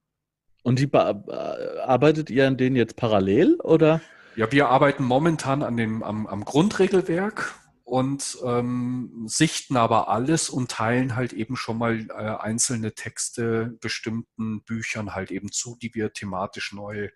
Und 0.63 0.79
die 0.79 0.93
arbeitet 0.93 2.31
ihr 2.31 2.49
an 2.49 2.57
denen 2.57 2.75
jetzt 2.75 2.97
parallel 2.97 3.61
oder? 3.61 4.01
Ja, 4.37 4.51
wir 4.51 4.69
arbeiten 4.69 5.05
momentan 5.05 5.63
an 5.63 5.77
dem, 5.77 6.03
am, 6.03 6.27
am 6.27 6.45
Grundregelwerk 6.45 7.55
und 7.85 8.39
ähm, 8.45 9.25
sichten 9.27 9.77
aber 9.77 10.09
alles 10.09 10.49
und 10.49 10.71
teilen 10.71 11.17
halt 11.17 11.33
eben 11.33 11.57
schon 11.57 11.79
mal 11.79 12.07
äh, 12.09 12.13
einzelne 12.13 12.95
Texte 12.95 13.77
bestimmten 13.81 14.63
Büchern 14.65 15.15
halt 15.15 15.31
eben 15.31 15.53
zu, 15.53 15.77
die 15.81 15.95
wir 15.95 16.13
thematisch 16.13 16.73
neu 16.73 17.11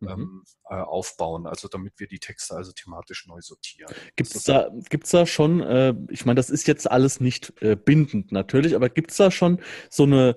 mhm. 0.00 0.08
ähm, 0.08 0.44
äh, 0.68 0.74
aufbauen, 0.74 1.46
also 1.46 1.68
damit 1.68 1.98
wir 1.98 2.06
die 2.06 2.18
Texte 2.18 2.54
also 2.54 2.72
thematisch 2.72 3.26
neu 3.26 3.40
sortieren. 3.40 3.92
Gibt 4.16 4.34
es 4.34 4.44
da, 4.44 4.70
gibt's 4.90 5.10
da 5.10 5.26
schon, 5.26 5.60
äh, 5.60 5.94
ich 6.10 6.26
meine, 6.26 6.36
das 6.36 6.50
ist 6.50 6.66
jetzt 6.66 6.90
alles 6.90 7.20
nicht 7.20 7.60
äh, 7.62 7.74
bindend 7.74 8.32
natürlich, 8.32 8.76
aber 8.76 8.88
gibt 8.90 9.12
es 9.12 9.16
da 9.16 9.30
schon 9.30 9.60
so 9.88 10.02
eine 10.04 10.36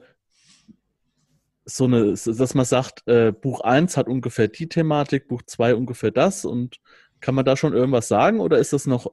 so 1.66 1.86
eine, 1.86 2.14
dass 2.14 2.54
man 2.54 2.66
sagt, 2.66 3.08
äh, 3.08 3.32
Buch 3.32 3.62
1 3.62 3.98
hat 3.98 4.08
ungefähr 4.08 4.48
die 4.48 4.70
Thematik, 4.70 5.28
Buch 5.28 5.42
2 5.46 5.76
ungefähr 5.76 6.12
das 6.12 6.46
und 6.46 6.78
kann 7.20 7.36
man 7.36 7.46
da 7.46 7.58
schon 7.58 7.74
irgendwas 7.74 8.08
sagen 8.08 8.40
oder 8.40 8.60
ist 8.60 8.74
das 8.74 8.86
noch 8.86 9.12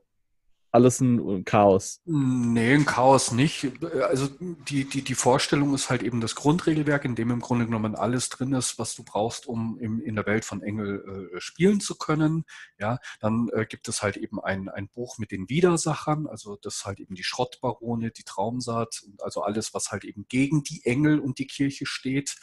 alles 0.72 1.00
ein 1.00 1.44
Chaos? 1.44 2.00
Nee, 2.06 2.74
ein 2.74 2.86
Chaos 2.86 3.30
nicht. 3.30 3.70
Also 4.08 4.28
die, 4.40 4.84
die, 4.84 5.02
die 5.02 5.14
Vorstellung 5.14 5.74
ist 5.74 5.90
halt 5.90 6.02
eben 6.02 6.22
das 6.22 6.34
Grundregelwerk, 6.34 7.04
in 7.04 7.14
dem 7.14 7.30
im 7.30 7.40
Grunde 7.40 7.66
genommen 7.66 7.94
alles 7.94 8.30
drin 8.30 8.54
ist, 8.54 8.78
was 8.78 8.94
du 8.94 9.04
brauchst, 9.04 9.46
um 9.46 9.78
im, 9.78 10.00
in 10.00 10.14
der 10.14 10.24
Welt 10.24 10.46
von 10.46 10.62
Engel 10.62 11.30
äh, 11.34 11.40
spielen 11.40 11.80
zu 11.80 11.96
können. 11.96 12.44
Ja, 12.78 12.98
dann 13.20 13.50
äh, 13.52 13.66
gibt 13.66 13.86
es 13.88 14.02
halt 14.02 14.16
eben 14.16 14.40
ein, 14.40 14.70
ein 14.70 14.88
Buch 14.88 15.18
mit 15.18 15.30
den 15.30 15.50
Widersachern, 15.50 16.26
also 16.26 16.56
das 16.56 16.86
halt 16.86 17.00
eben 17.00 17.14
die 17.14 17.24
Schrottbarone, 17.24 18.10
die 18.10 18.24
Traumsaat 18.24 19.02
und 19.04 19.22
also 19.22 19.42
alles, 19.42 19.74
was 19.74 19.92
halt 19.92 20.04
eben 20.04 20.24
gegen 20.28 20.62
die 20.62 20.86
Engel 20.86 21.20
und 21.20 21.38
die 21.38 21.46
Kirche 21.46 21.84
steht 21.84 22.36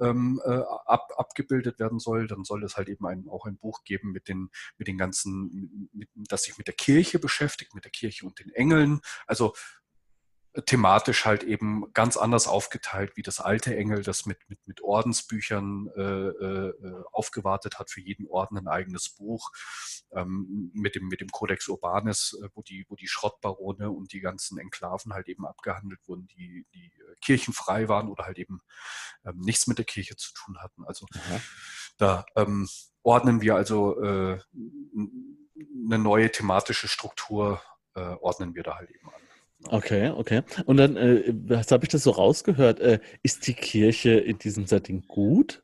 ähm, 0.00 0.40
äh, 0.44 0.62
ab, 0.86 1.08
abgebildet 1.16 1.78
werden 1.78 1.98
soll, 1.98 2.26
dann 2.26 2.44
soll 2.44 2.64
es 2.64 2.76
halt 2.76 2.88
eben 2.88 3.06
ein, 3.06 3.26
auch 3.28 3.46
ein 3.46 3.56
Buch 3.56 3.84
geben 3.84 4.12
mit 4.12 4.28
den, 4.28 4.50
mit 4.78 4.88
den 4.88 4.98
ganzen, 4.98 5.88
mit, 5.92 6.08
das 6.14 6.42
sich 6.42 6.58
mit 6.58 6.66
der 6.66 6.74
Kirche 6.74 7.18
beschäftigt, 7.18 7.74
mit 7.74 7.84
der 7.84 7.92
Kirche 7.92 8.26
und 8.26 8.38
den 8.38 8.50
Engeln. 8.50 9.00
Also 9.26 9.54
thematisch 10.66 11.24
halt 11.26 11.44
eben 11.44 11.92
ganz 11.92 12.16
anders 12.16 12.48
aufgeteilt 12.48 13.16
wie 13.16 13.22
das 13.22 13.40
alte 13.40 13.76
Engel, 13.76 14.02
das 14.02 14.26
mit, 14.26 14.38
mit, 14.48 14.58
mit 14.66 14.80
Ordensbüchern 14.82 15.88
äh, 15.96 16.02
äh, 16.02 17.04
aufgewartet 17.12 17.78
hat, 17.78 17.90
für 17.90 18.00
jeden 18.00 18.26
Orden 18.26 18.58
ein 18.58 18.66
eigenes 18.66 19.10
Buch, 19.10 19.50
ähm, 20.12 20.70
mit, 20.74 20.96
dem, 20.96 21.06
mit 21.06 21.20
dem 21.20 21.28
Codex 21.28 21.68
Urbanis, 21.68 22.36
äh, 22.42 22.48
wo, 22.54 22.62
die, 22.62 22.84
wo 22.88 22.96
die 22.96 23.06
Schrottbarone 23.06 23.90
und 23.90 24.12
die 24.12 24.20
ganzen 24.20 24.58
Enklaven 24.58 25.12
halt 25.12 25.28
eben 25.28 25.46
abgehandelt 25.46 26.00
wurden, 26.06 26.26
die, 26.26 26.66
die 26.74 26.86
äh, 26.86 27.14
kirchenfrei 27.20 27.88
waren 27.88 28.08
oder 28.08 28.24
halt 28.24 28.38
eben 28.38 28.60
ähm, 29.24 29.38
nichts 29.38 29.68
mit 29.68 29.78
der 29.78 29.84
Kirche 29.84 30.16
zu 30.16 30.32
tun 30.34 30.58
hatten. 30.60 30.84
Also 30.84 31.06
Aha. 31.14 31.40
da 31.96 32.26
ähm, 32.34 32.68
ordnen 33.02 33.40
wir 33.40 33.54
also 33.54 34.02
äh, 34.02 34.40
eine 35.86 35.98
neue 35.98 36.32
thematische 36.32 36.88
Struktur, 36.88 37.62
äh, 37.94 38.00
ordnen 38.00 38.56
wir 38.56 38.64
da 38.64 38.76
halt 38.76 38.90
eben 38.90 39.08
an. 39.08 39.29
Okay, 39.68 40.10
okay. 40.10 40.42
Und 40.64 40.78
dann, 40.78 40.96
äh, 40.96 41.32
was 41.46 41.70
habe 41.70 41.84
ich 41.84 41.90
das 41.90 42.02
so 42.04 42.10
rausgehört? 42.10 42.80
Äh, 42.80 43.00
ist 43.22 43.46
die 43.46 43.54
Kirche 43.54 44.12
in 44.12 44.38
diesem 44.38 44.66
Setting 44.66 45.04
gut? 45.06 45.62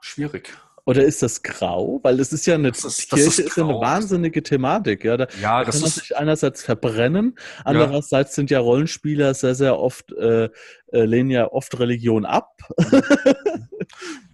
Schwierig. 0.00 0.56
Oder 0.86 1.04
ist 1.04 1.22
das 1.22 1.42
grau? 1.42 2.00
Weil 2.02 2.18
es 2.20 2.32
ist 2.32 2.46
ja 2.46 2.54
eine 2.54 2.70
das 2.70 2.84
ist, 2.84 3.10
Kirche 3.10 3.28
ist, 3.28 3.38
ist 3.38 3.56
ja 3.56 3.64
eine 3.64 3.78
wahnsinnige 3.78 4.42
Thematik. 4.42 5.04
Ja, 5.04 5.16
da, 5.16 5.28
ja, 5.40 5.62
da 5.62 5.70
kann 5.70 5.80
man 5.80 5.90
sich 5.90 6.16
einerseits 6.16 6.62
verbrennen, 6.62 7.38
andererseits 7.64 8.32
ja. 8.32 8.34
sind 8.34 8.50
ja 8.50 8.60
Rollenspieler 8.60 9.34
sehr, 9.34 9.54
sehr 9.54 9.78
oft, 9.78 10.12
äh, 10.12 10.44
äh, 10.92 11.04
lehnen 11.04 11.30
ja 11.30 11.46
oft 11.52 11.78
Religion 11.78 12.24
ab. 12.24 12.56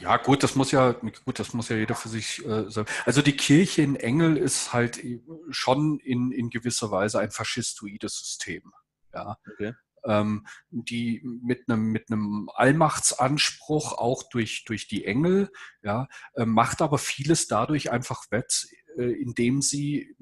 Ja, 0.00 0.16
gut, 0.16 0.42
das 0.42 0.54
muss 0.54 0.70
ja, 0.70 0.92
gut, 0.92 1.38
das 1.38 1.54
muss 1.54 1.68
ja 1.68 1.76
jeder 1.76 1.94
für 1.94 2.08
sich 2.08 2.44
äh, 2.44 2.70
sagen. 2.70 2.88
Also 3.04 3.22
die 3.22 3.36
Kirche 3.36 3.82
in 3.82 3.96
Engel 3.96 4.36
ist 4.36 4.72
halt 4.72 5.00
schon 5.50 5.98
in, 6.00 6.32
in 6.32 6.50
gewisser 6.50 6.90
Weise 6.90 7.20
ein 7.20 7.30
faschistoides 7.30 8.18
System. 8.18 8.72
Ja. 9.12 9.36
Okay. 9.52 9.74
Ähm, 10.06 10.46
die 10.70 11.22
mit 11.24 11.68
einem 11.68 11.86
mit 11.86 12.10
einem 12.10 12.50
Allmachtsanspruch 12.54 13.92
auch 13.96 14.24
durch 14.28 14.64
durch 14.66 14.86
die 14.86 15.06
Engel, 15.06 15.50
ja, 15.82 16.08
äh, 16.34 16.44
macht 16.44 16.82
aber 16.82 16.98
vieles 16.98 17.46
dadurch 17.46 17.90
einfach 17.90 18.30
wett, 18.30 18.66
äh, 18.98 19.12
indem 19.12 19.62
sie 19.62 20.14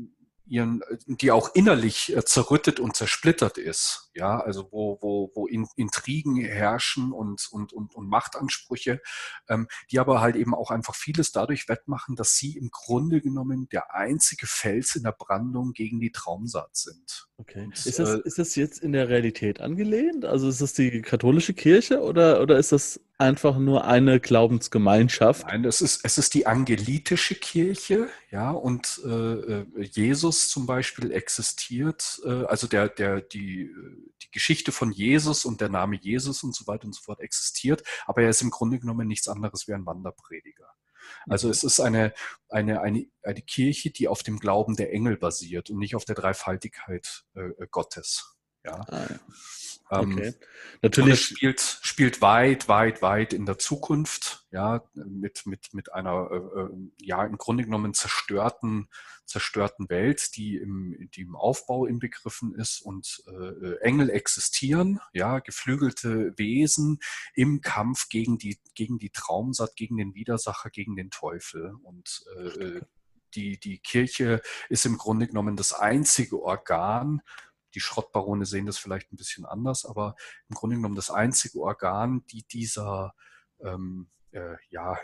ihren, 0.53 0.83
die 1.07 1.31
auch 1.31 1.55
innerlich 1.55 2.15
äh, 2.15 2.23
zerrüttet 2.27 2.79
und 2.79 2.95
zersplittert 2.95 3.57
ist, 3.57 4.11
ja, 4.15 4.39
also 4.39 4.69
wo, 4.71 4.99
wo, 5.01 5.33
wo 5.35 5.47
Intrigen 5.47 6.37
herrschen 6.37 7.11
und, 7.11 7.49
und, 7.51 7.73
und, 7.73 7.95
und 7.95 8.09
Machtansprüche, 8.09 9.01
ähm, 9.49 9.67
die 9.91 9.99
aber 9.99 10.21
halt 10.21 10.37
eben 10.37 10.55
auch 10.55 10.71
einfach 10.71 10.95
vieles 10.95 11.33
dadurch 11.33 11.71
wettmachen, 11.71 12.17
dass 12.17 12.37
sie 12.37 12.59
im 12.59 12.69
Grunde 12.71 13.23
genommen 13.23 13.67
der 13.71 13.95
einzige 13.95 14.47
Fels 14.47 14.95
in 14.95 15.05
der 15.05 15.13
Brandung 15.13 15.73
gegen 15.73 16.01
die 16.01 16.13
Traumsaat 16.13 16.77
sind. 16.77 17.29
Okay. 17.43 17.65
Und, 17.65 17.87
ist, 17.87 17.99
das, 17.99 18.11
äh, 18.11 18.21
ist 18.25 18.39
das 18.39 18.55
jetzt 18.55 18.83
in 18.83 18.93
der 18.93 19.09
Realität 19.09 19.61
angelehnt? 19.61 20.25
Also 20.25 20.49
ist 20.49 20.61
das 20.61 20.75
die 20.75 21.03
katholische 21.03 21.55
Kirche 21.55 22.01
oder, 22.01 22.41
oder 22.41 22.57
ist 22.57 22.71
das 22.71 23.01
einfach 23.19 23.59
nur 23.59 23.85
eine 23.85 24.21
Glaubensgemeinschaft? 24.21 25.47
Nein, 25.47 25.65
es 25.65 25.81
ist, 25.81 26.05
es 26.05 26.19
ist 26.19 26.35
die 26.35 26.47
angelitische 26.47 27.35
Kirche, 27.35 28.09
ja, 28.31 28.53
und 28.53 29.01
äh, 29.05 29.09
äh 29.09 29.67
Jesus 29.81 30.51
zum 30.51 30.67
Beispiel 30.67 31.11
existiert, 31.11 32.21
äh, 32.25 32.45
also 32.45 32.69
der, 32.69 32.89
der, 32.89 33.21
die, 33.21 33.71
die 34.23 34.31
Geschichte 34.31 34.71
von 34.71 34.93
Jesus 34.93 35.45
und 35.45 35.61
der 35.61 35.69
Name 35.69 35.99
Jesus 36.01 36.45
und 36.45 36.55
so 36.55 36.69
weiter 36.69 36.85
und 36.85 36.95
so 36.95 37.03
fort 37.03 37.21
existiert, 37.21 37.83
aber 38.07 38.23
er 38.23 38.31
ist 38.31 38.43
im 38.43 38.51
Grunde 38.51 38.79
genommen 38.79 39.09
nichts 39.09 39.27
anderes 39.27 39.67
wie 39.67 39.75
ein 39.75 39.85
Wanderprediger. 39.85 40.62
Also 41.29 41.49
mhm. 41.49 41.53
es 41.53 41.65
ist 41.65 41.81
eine, 41.81 42.13
eine, 42.49 42.81
eine, 42.81 43.07
eine 43.23 43.43
Kirche, 43.43 43.91
die 43.91 44.09
auf 44.09 44.23
dem 44.23 44.39
Glauben 44.39 44.77
der 44.77 44.93
Engel 44.93 45.17
basiert 45.17 45.71
und 45.71 45.79
nicht 45.79 45.95
auf 45.95 46.05
der 46.05 46.15
Dreifaltigkeit 46.15 47.25
äh, 47.35 47.67
Gottes. 47.71 48.37
Ja. 48.65 48.81
Ah, 48.89 49.07
ja. 49.09 49.19
Ähm, 49.93 50.13
okay. 50.13 50.35
Natürlich 50.81 51.21
spielt, 51.21 51.61
spielt 51.61 52.23
weit, 52.23 52.69
weit, 52.69 53.03
weit 53.03 53.33
in 53.33 53.45
der 53.45 53.59
Zukunft, 53.59 54.47
ja, 54.51 54.83
mit, 54.95 55.45
mit, 55.47 55.75
mit 55.75 55.93
einer, 55.93 56.31
äh, 56.31 56.61
äh, 56.61 56.71
ja, 57.01 57.25
im 57.25 57.37
Grunde 57.37 57.65
genommen 57.65 57.93
zerstörten, 57.93 58.89
zerstörten 59.27 59.91
Welt, 59.91 60.37
die 60.37 60.57
im, 60.57 61.11
die 61.15 61.23
im 61.23 61.37
Aufbau 61.37 61.87
inbegriffen 61.87 62.55
ist 62.55 62.81
und 62.81 63.23
äh, 63.27 63.77
Engel 63.81 64.09
existieren, 64.11 64.99
ja, 65.13 65.41
geflügelte 65.41 66.33
Wesen 66.39 66.99
im 67.35 67.61
Kampf 67.61 68.09
gegen 68.09 68.39
die, 68.39 68.59
gegen 68.75 68.99
die 68.99 69.11
Traumsatt, 69.11 69.77
gegen 69.77 69.99
den 69.99 70.15
Widersacher, 70.15 70.71
gegen 70.71 70.97
den 70.97 71.11
Teufel 71.11 71.75
und 71.83 72.25
äh, 72.37 72.81
die, 73.35 73.59
die 73.59 73.79
Kirche 73.79 74.43
ist 74.69 74.85
im 74.85 74.99
Grunde 74.99 75.27
genommen 75.27 75.57
das 75.57 75.73
einzige 75.73 76.43
Organ, 76.43 77.23
die 77.75 77.81
Schrottbarone 77.81 78.47
sehen 78.47 78.67
das 78.67 78.79
vielleicht 78.79 79.13
ein 79.13 79.17
bisschen 79.17 79.45
anders, 79.45 79.85
aber 79.85 80.17
im 80.49 80.55
Grunde 80.57 80.77
genommen 80.77 80.97
das 80.97 81.11
einzige 81.11 81.61
Organ, 81.61 82.25
die 82.27 82.45
dieser 82.45 83.15
ähm, 83.61 84.09
äh, 84.33 84.57
ja, 84.71 84.99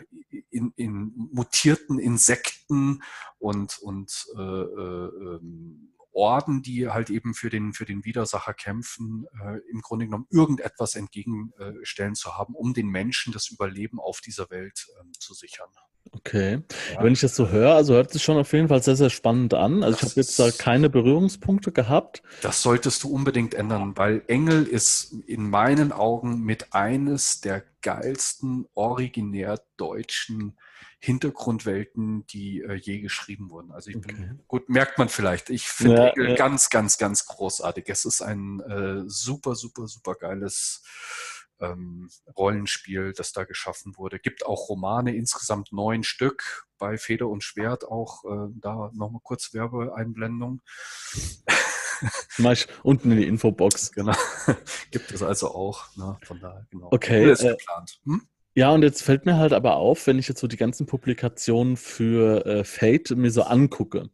in, 0.49 0.73
in, 0.75 1.13
mutierten 1.31 1.99
Insekten 1.99 3.03
und, 3.37 3.77
und 3.79 4.25
äh, 4.35 4.41
äh, 4.41 5.35
ähm, 5.35 5.93
Orden, 6.11 6.61
die 6.63 6.89
halt 6.89 7.09
eben 7.09 7.33
für 7.33 7.49
den, 7.49 7.73
für 7.73 7.85
den 7.85 8.03
Widersacher 8.03 8.53
kämpfen, 8.53 9.25
äh, 9.41 9.59
im 9.69 9.81
Grunde 9.81 10.05
genommen 10.05 10.27
irgendetwas 10.31 10.95
entgegenstellen 10.95 12.15
zu 12.15 12.35
haben, 12.35 12.55
um 12.55 12.73
den 12.73 12.87
Menschen 12.87 13.31
das 13.31 13.49
Überleben 13.49 13.99
auf 13.99 14.19
dieser 14.19 14.49
Welt 14.49 14.87
ähm, 14.99 15.11
zu 15.17 15.33
sichern. 15.33 15.69
Okay. 16.11 16.61
Ja. 16.93 17.03
Wenn 17.03 17.13
ich 17.13 17.21
das 17.21 17.35
so 17.35 17.49
höre, 17.49 17.75
also 17.75 17.93
hört 17.93 18.07
es 18.07 18.13
sich 18.13 18.23
schon 18.23 18.37
auf 18.37 18.51
jeden 18.53 18.67
Fall 18.67 18.81
sehr, 18.81 18.95
sehr 18.95 19.09
spannend 19.09 19.53
an. 19.53 19.83
Also 19.83 19.99
das 19.99 20.01
ich 20.01 20.09
habe 20.09 20.21
jetzt 20.21 20.39
da 20.39 20.51
keine 20.51 20.89
Berührungspunkte 20.89 21.71
gehabt. 21.71 22.23
Das 22.41 22.61
solltest 22.61 23.03
du 23.03 23.09
unbedingt 23.09 23.53
ändern, 23.53 23.93
weil 23.95 24.23
Engel 24.27 24.63
ist 24.65 25.13
in 25.27 25.49
meinen 25.49 25.91
Augen 25.91 26.41
mit 26.41 26.73
eines 26.73 27.41
der 27.41 27.63
geilsten 27.81 28.67
originär 28.73 29.61
deutschen 29.77 30.57
Hintergrundwelten, 31.01 32.25
die 32.27 32.61
äh, 32.61 32.73
je 32.73 32.99
geschrieben 32.99 33.49
wurden. 33.49 33.71
Also 33.71 33.89
ich 33.89 33.95
okay. 33.95 34.13
bin, 34.13 34.39
gut, 34.47 34.67
merkt 34.67 34.97
man 34.97 35.07
vielleicht. 35.07 35.49
Ich 35.49 35.67
finde 35.67 35.95
ja, 35.95 36.07
Engel 36.09 36.29
ja. 36.31 36.35
ganz, 36.35 36.69
ganz, 36.69 36.97
ganz 36.97 37.25
großartig. 37.25 37.85
Es 37.87 38.03
ist 38.03 38.21
ein 38.21 38.59
äh, 38.59 39.03
super, 39.07 39.55
super, 39.55 39.87
super 39.87 40.15
geiles 40.15 40.83
ähm, 41.59 42.09
Rollenspiel, 42.37 43.13
das 43.13 43.31
da 43.31 43.43
geschaffen 43.43 43.97
wurde. 43.97 44.19
Gibt 44.19 44.45
auch 44.45 44.69
Romane, 44.69 45.15
insgesamt 45.15 45.71
neun 45.71 46.03
Stück, 46.03 46.67
bei 46.77 46.97
Feder 46.97 47.27
und 47.27 47.43
Schwert 47.43 47.85
auch, 47.85 48.23
äh, 48.25 48.51
da 48.55 48.91
nochmal 48.93 49.21
kurz 49.23 49.53
Werbeeinblendung. 49.53 50.61
Mach 52.37 52.57
unten 52.83 53.11
in 53.11 53.17
die 53.17 53.27
Infobox. 53.27 53.91
Genau. 53.99 54.13
Gibt 54.91 55.11
es 55.11 55.21
also 55.21 55.53
auch. 55.53 55.95
Ne? 55.97 56.17
Von 56.23 56.39
daher, 56.39 56.65
genau. 56.69 56.87
Okay. 56.91 57.31
Ist 57.31 57.43
äh, 57.43 57.49
geplant. 57.49 57.99
Hm? 58.05 58.21
Ja, 58.55 58.71
und 58.71 58.81
jetzt 58.81 59.03
fällt 59.03 59.25
mir 59.25 59.37
halt 59.37 59.53
aber 59.53 59.75
auf, 59.75 60.07
wenn 60.07 60.19
ich 60.19 60.27
jetzt 60.27 60.39
so 60.39 60.47
die 60.47 60.57
ganzen 60.57 60.85
Publikationen 60.85 61.77
für 61.77 62.45
äh, 62.45 62.63
Fate 62.63 63.11
mir 63.11 63.31
so 63.31 63.43
angucke. 63.43 64.09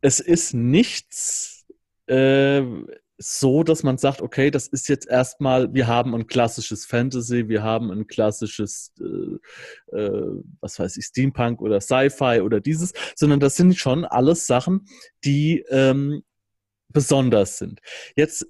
Es 0.00 0.20
ist 0.20 0.54
nichts, 0.54 1.66
äh, 2.06 2.62
so, 3.18 3.62
dass 3.62 3.82
man 3.82 3.96
sagt, 3.96 4.22
okay, 4.22 4.50
das 4.50 4.66
ist 4.66 4.88
jetzt 4.88 5.08
erstmal, 5.08 5.72
wir 5.72 5.86
haben 5.86 6.14
ein 6.14 6.26
klassisches 6.26 6.84
Fantasy, 6.84 7.48
wir 7.48 7.62
haben 7.62 7.90
ein 7.90 8.06
klassisches, 8.06 8.92
äh, 9.00 9.96
äh, 9.96 10.42
was 10.60 10.78
weiß 10.78 10.96
ich, 10.96 11.06
Steampunk 11.06 11.60
oder 11.60 11.80
Sci-Fi 11.80 12.40
oder 12.40 12.60
dieses, 12.60 12.92
sondern 13.14 13.40
das 13.40 13.56
sind 13.56 13.76
schon 13.76 14.04
alles 14.04 14.46
Sachen, 14.46 14.86
die 15.24 15.64
ähm, 15.70 16.22
besonders 16.88 17.58
sind. 17.58 17.80
Jetzt 18.16 18.46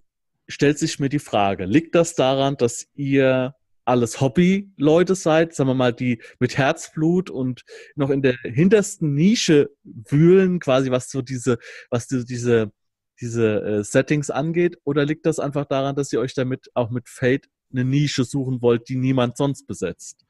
stellt 0.49 0.79
sich 0.79 0.99
mir 0.99 1.09
die 1.09 1.19
Frage, 1.19 1.67
liegt 1.67 1.95
das 1.95 2.15
daran, 2.15 2.57
dass 2.57 2.87
ihr 2.95 3.55
alles 3.85 4.21
Hobby-Leute 4.21 5.15
seid, 5.15 5.55
sagen 5.55 5.69
wir 5.69 5.75
mal, 5.75 5.93
die 5.93 6.23
mit 6.39 6.57
Herzblut 6.57 7.29
und 7.29 7.65
noch 7.97 8.09
in 8.09 8.23
der 8.23 8.37
hintersten 8.43 9.15
Nische 9.15 9.71
wühlen, 9.85 10.59
quasi 10.59 10.91
was 10.91 11.11
so 11.11 11.21
diese, 11.21 11.59
was 11.91 12.09
diese 12.09 12.73
diese 13.25 13.62
äh, 13.62 13.85
Settings 13.85 14.31
angeht? 14.31 14.79
Oder 14.85 15.05
liegt 15.05 15.27
das 15.27 15.39
einfach 15.39 15.64
daran, 15.64 15.97
dass 15.97 16.12
ihr 16.12 16.20
euch 16.20 16.35
damit 16.35 16.70
auch 16.75 16.91
mit 16.91 17.09
Fate 17.09 17.49
eine 17.72 17.85
Nische 17.85 18.25
suchen 18.25 18.61
wollt, 18.62 18.89
die 18.89 18.97
niemand 18.97 19.37
sonst 19.37 19.66
besetzt? 19.66 20.25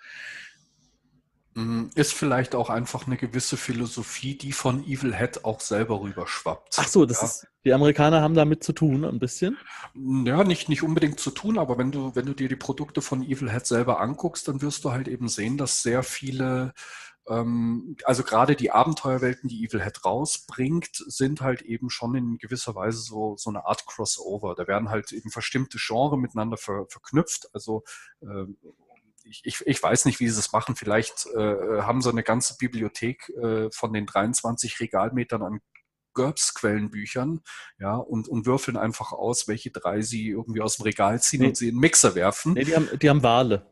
Mm, 1.55 1.87
ist 1.95 2.15
vielleicht 2.15 2.55
auch 2.55 2.71
einfach 2.71 3.07
eine 3.07 3.17
gewisse 3.17 3.57
Philosophie, 3.57 4.37
die 4.37 4.53
von 4.53 4.85
Evil 4.85 5.15
Head 5.15 5.45
auch 5.45 5.61
selber 5.61 6.01
rüberschwappt. 6.01 6.77
Ach 6.79 6.89
so, 6.89 7.05
das 7.05 7.21
ja. 7.21 7.27
ist, 7.27 7.47
die 7.65 7.73
Amerikaner 7.73 8.21
haben 8.23 8.35
damit 8.35 8.65
zu 8.65 8.73
tun, 8.73 9.05
ein 9.05 9.19
bisschen? 9.19 9.57
Mm, 9.95 10.27
ja, 10.27 10.43
nicht, 10.45 10.69
nicht 10.69 10.83
unbedingt 10.83 11.21
zu 11.21 11.31
tun, 11.31 11.59
aber 11.59 11.79
wenn 11.79 11.93
du, 11.93 12.15
wenn 12.15 12.27
du 12.27 12.35
dir 12.35 12.49
die 12.49 12.57
Produkte 12.57 13.03
von 13.03 13.23
Evil 13.23 13.51
Head 13.51 13.67
selber 13.67 14.01
anguckst, 14.01 14.49
dann 14.49 14.63
wirst 14.63 14.85
du 14.85 14.93
halt 14.93 15.09
eben 15.09 15.29
sehen, 15.29 15.57
dass 15.57 15.83
sehr 15.83 16.03
viele 16.03 16.73
also 17.27 18.23
gerade 18.23 18.55
die 18.55 18.71
Abenteuerwelten, 18.71 19.49
die 19.49 19.65
Evil 19.65 19.83
Head 19.83 20.05
rausbringt, 20.05 20.91
sind 21.07 21.41
halt 21.41 21.63
eben 21.63 21.89
schon 21.89 22.15
in 22.15 22.39
gewisser 22.39 22.75
Weise 22.75 22.99
so, 22.99 23.37
so 23.39 23.51
eine 23.51 23.65
Art 23.65 23.87
Crossover. 23.87 24.55
Da 24.55 24.67
werden 24.67 24.91
halt 24.91 25.11
eben 25.13 25.31
bestimmte 25.35 25.79
Genre 25.81 26.19
miteinander 26.19 26.59
ver, 26.59 26.87
verknüpft. 26.89 27.49
Also 27.55 27.83
äh, 28.21 28.45
ich, 29.25 29.41
ich, 29.45 29.67
ich, 29.67 29.83
weiß 29.83 30.05
nicht, 30.05 30.21
wie 30.21 30.29
sie 30.29 30.39
es 30.39 30.53
machen. 30.53 30.77
Vielleicht 30.77 31.27
äh, 31.35 31.81
haben 31.83 32.03
sie 32.03 32.11
eine 32.11 32.23
ganze 32.23 32.57
Bibliothek 32.59 33.31
äh, 33.31 33.71
von 33.71 33.95
den 33.95 34.05
23 34.05 34.81
Regalmetern 34.81 35.43
an 35.43 35.61
GURPS-Quellenbüchern, 36.13 37.41
ja, 37.81 37.97
und, 37.97 38.29
und 38.29 38.47
würfeln 38.47 38.77
einfach 38.77 39.13
aus, 39.13 39.49
welche 39.49 39.71
drei 39.71 40.01
sie 40.01 40.29
irgendwie 40.29 40.61
aus 40.61 40.77
dem 40.77 40.85
Regal 40.85 41.21
ziehen 41.21 41.41
nee. 41.41 41.49
und 41.49 41.57
sie 41.57 41.69
in 41.69 41.75
den 41.75 41.81
Mixer 41.81 42.15
werfen. 42.15 42.53
Nee, 42.53 42.65
die 42.65 42.77
haben, 42.77 42.89
die 43.01 43.11
haben 43.11 43.23
Wale. 43.23 43.71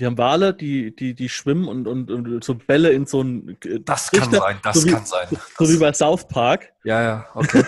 Die 0.00 0.06
haben 0.06 0.16
Wale, 0.16 0.54
die, 0.54 0.96
die, 0.96 1.14
die 1.14 1.28
schwimmen 1.28 1.68
und, 1.68 1.86
und, 1.86 2.10
und 2.10 2.42
so 2.42 2.54
Bälle 2.54 2.90
in 2.90 3.04
so 3.04 3.22
ein. 3.22 3.58
Äh, 3.64 3.80
das 3.80 4.10
kann 4.10 4.30
sein, 4.30 4.58
das 4.62 4.80
so 4.80 4.90
kann 4.90 5.04
sein. 5.04 5.28
So 5.58 5.68
wie 5.68 5.76
bei 5.76 5.92
South 5.92 6.26
Park. 6.26 6.72
Ja, 6.84 7.02
ja, 7.02 7.28
okay. 7.34 7.62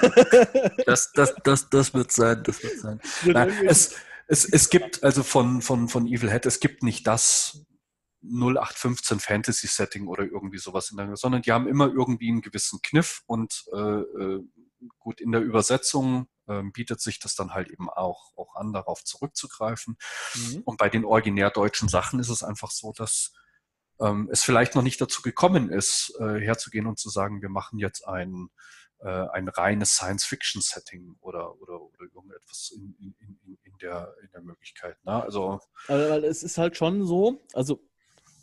das, 0.87 1.13
das, 1.13 1.35
das, 1.45 1.69
das 1.69 1.93
wird 1.93 2.11
sein, 2.11 2.43
das 2.43 2.63
wird 2.63 2.81
sein. 2.81 3.01
Na, 3.27 3.47
es, 3.47 3.97
es, 4.29 4.47
es 4.47 4.71
gibt 4.71 5.05
also 5.05 5.23
von, 5.23 5.61
von, 5.61 5.89
von 5.89 6.07
Evil 6.07 6.31
Head, 6.31 6.47
es 6.47 6.59
gibt 6.59 6.83
nicht 6.83 7.07
das 7.07 7.67
0815 8.23 9.21
Fantasy 9.21 9.67
Setting 9.67 10.07
oder 10.07 10.25
irgendwie 10.25 10.59
sowas 10.59 10.91
in 10.91 10.97
der, 10.97 11.15
sondern 11.17 11.43
die 11.43 11.53
haben 11.53 11.69
immer 11.69 11.89
irgendwie 11.89 12.31
einen 12.31 12.41
gewissen 12.41 12.81
Kniff 12.83 13.23
und 13.27 13.65
äh, 13.75 13.79
äh 13.79 14.41
gut 14.99 15.21
in 15.21 15.31
der 15.33 15.43
Übersetzung 15.43 16.27
ähm, 16.53 16.73
bietet 16.73 17.01
sich 17.01 17.19
das 17.19 17.35
dann 17.35 17.55
halt 17.55 17.69
eben 17.69 17.89
auch, 17.89 18.37
auch 18.37 18.55
an, 18.57 18.73
darauf 18.73 19.05
zurückzugreifen. 19.05 19.97
Mhm. 20.35 20.63
Und 20.65 20.79
bei 20.79 20.89
den 20.89 21.05
originär 21.05 21.51
deutschen 21.51 21.89
Sachen 21.89 22.21
ist 22.21 22.29
es 22.29 22.43
einfach 22.43 22.71
so, 22.71 22.93
dass 22.93 23.33
ähm, 24.01 24.29
es 24.31 24.43
vielleicht 24.43 24.75
noch 24.75 24.83
nicht 24.83 25.01
dazu 25.01 25.23
gekommen 25.23 25.71
ist, 25.71 26.15
äh, 26.21 26.41
herzugehen 26.41 26.87
und 26.87 26.99
zu 26.99 27.09
sagen, 27.09 27.43
wir 27.43 27.49
machen 27.49 27.79
jetzt 27.79 28.07
ein, 28.07 28.49
äh, 29.01 29.09
ein 29.09 29.49
reines 29.49 29.95
Science-Fiction-Setting 29.95 31.17
oder, 31.21 31.61
oder, 31.61 31.81
oder 31.81 32.05
irgendetwas 32.15 32.73
in, 32.75 32.95
in, 32.99 33.59
in, 33.63 33.79
der, 33.81 34.15
in 34.23 34.31
der 34.33 34.43
Möglichkeit. 34.43 34.97
Ne? 35.05 35.23
Also, 35.23 35.61
also, 35.89 36.27
es 36.27 36.43
ist 36.43 36.59
halt 36.59 36.77
schon 36.77 37.07
so, 37.07 37.43
also 37.53 37.81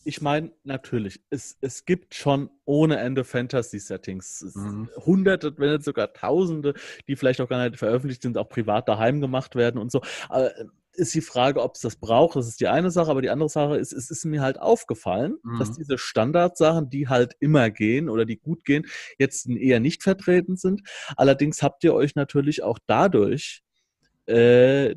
ich 0.03 0.21
meine, 0.21 0.51
natürlich, 0.63 1.21
es, 1.29 1.57
es 1.61 1.85
gibt 1.85 2.15
schon 2.15 2.49
ohne 2.65 2.97
Ende 2.97 3.23
Fantasy-Settings. 3.23 4.53
Mhm. 4.55 4.89
Hunderte, 4.97 5.57
wenn 5.57 5.71
nicht 5.71 5.83
sogar 5.83 6.13
Tausende, 6.13 6.73
die 7.07 7.15
vielleicht 7.15 7.41
auch 7.41 7.49
gar 7.49 7.67
nicht 7.67 7.77
veröffentlicht 7.77 8.21
sind, 8.21 8.37
auch 8.37 8.49
privat 8.49 8.87
daheim 8.87 9.21
gemacht 9.21 9.55
werden 9.55 9.79
und 9.79 9.91
so. 9.91 10.01
Aber 10.29 10.55
äh, 10.57 10.65
ist 10.93 11.13
die 11.15 11.21
Frage, 11.21 11.61
ob 11.61 11.75
es 11.75 11.81
das 11.81 11.95
braucht. 11.95 12.35
Das 12.35 12.47
ist 12.47 12.59
die 12.59 12.67
eine 12.67 12.91
Sache, 12.91 13.09
aber 13.09 13.21
die 13.21 13.29
andere 13.29 13.49
Sache 13.49 13.77
ist, 13.77 13.93
es 13.93 14.11
ist 14.11 14.25
mir 14.25 14.41
halt 14.41 14.59
aufgefallen, 14.59 15.37
mhm. 15.43 15.59
dass 15.59 15.71
diese 15.71 15.97
Standardsachen, 15.97 16.89
die 16.89 17.07
halt 17.07 17.35
immer 17.39 17.69
gehen 17.69 18.09
oder 18.09 18.25
die 18.25 18.37
gut 18.37 18.65
gehen, 18.65 18.85
jetzt 19.17 19.47
eher 19.47 19.79
nicht 19.79 20.03
vertreten 20.03 20.57
sind. 20.57 20.81
Allerdings 21.15 21.63
habt 21.63 21.83
ihr 21.83 21.93
euch 21.93 22.15
natürlich 22.15 22.63
auch 22.63 22.79
dadurch 22.85 23.63
äh, 24.25 24.95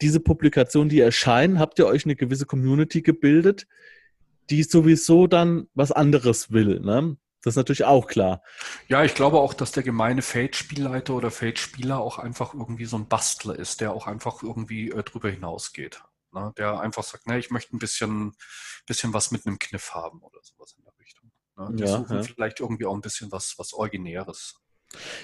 diese 0.00 0.20
Publikation, 0.20 0.88
die 0.88 1.00
erscheinen, 1.00 1.58
habt 1.58 1.78
ihr 1.78 1.86
euch 1.86 2.04
eine 2.04 2.16
gewisse 2.16 2.46
Community 2.46 3.02
gebildet, 3.02 3.66
die 4.50 4.62
sowieso 4.62 5.26
dann 5.26 5.68
was 5.74 5.92
anderes 5.92 6.50
will. 6.50 6.80
Ne? 6.80 7.16
Das 7.42 7.52
ist 7.52 7.56
natürlich 7.56 7.84
auch 7.84 8.06
klar. 8.06 8.42
Ja, 8.88 9.04
ich 9.04 9.14
glaube 9.14 9.38
auch, 9.38 9.54
dass 9.54 9.72
der 9.72 9.82
gemeine 9.82 10.22
Fate-Spielleiter 10.22 11.14
oder 11.14 11.30
Fate-Spieler 11.30 11.98
auch 11.98 12.18
einfach 12.18 12.52
irgendwie 12.52 12.84
so 12.84 12.98
ein 12.98 13.08
Bastler 13.08 13.58
ist, 13.58 13.80
der 13.80 13.92
auch 13.92 14.06
einfach 14.06 14.42
irgendwie 14.42 14.90
äh, 14.90 15.02
drüber 15.02 15.30
hinausgeht. 15.30 16.02
Ne? 16.32 16.52
Der 16.58 16.80
einfach 16.80 17.02
sagt, 17.02 17.26
ne, 17.26 17.38
ich 17.38 17.50
möchte 17.50 17.74
ein 17.74 17.78
bisschen, 17.78 18.34
bisschen 18.86 19.14
was 19.14 19.30
mit 19.30 19.46
einem 19.46 19.58
Kniff 19.58 19.94
haben 19.94 20.20
oder 20.22 20.38
sowas 20.42 20.74
in 20.76 20.84
der 20.84 20.92
Richtung. 21.00 21.30
Ne? 21.56 21.68
Die 21.76 21.84
ja, 21.84 21.96
suchen 21.96 22.16
ja. 22.16 22.22
vielleicht 22.22 22.60
irgendwie 22.60 22.86
auch 22.86 22.94
ein 22.94 23.00
bisschen 23.00 23.32
was, 23.32 23.54
was 23.58 23.72
Originäres. 23.72 24.60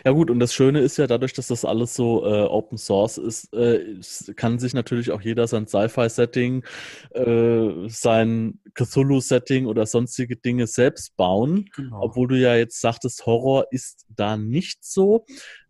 Ja 0.04 0.12
gut, 0.12 0.30
und 0.30 0.38
das 0.38 0.54
Schöne 0.54 0.80
ist 0.80 0.96
ja, 0.96 1.06
dadurch, 1.06 1.32
dass 1.32 1.48
das 1.48 1.64
alles 1.64 1.94
so 1.94 2.24
äh, 2.24 2.42
Open 2.42 2.78
Source 2.78 3.18
ist, 3.18 3.52
äh, 3.52 4.00
kann 4.36 4.58
sich 4.58 4.74
natürlich 4.74 5.10
auch 5.10 5.20
jeder 5.20 5.46
sein 5.48 5.66
Sci-Fi-Setting, 5.66 6.64
äh, 7.10 7.88
sein 7.88 8.60
Cthulhu-Setting 8.74 9.66
oder 9.66 9.86
sonstige 9.86 10.36
Dinge 10.36 10.66
selbst 10.66 11.16
bauen. 11.16 11.68
Genau. 11.74 12.00
Obwohl 12.02 12.28
du 12.28 12.38
ja 12.38 12.54
jetzt 12.54 12.80
sagtest, 12.80 13.26
Horror 13.26 13.66
ist 13.70 14.06
da 14.08 14.36
nicht 14.36 14.84
so. 14.84 15.24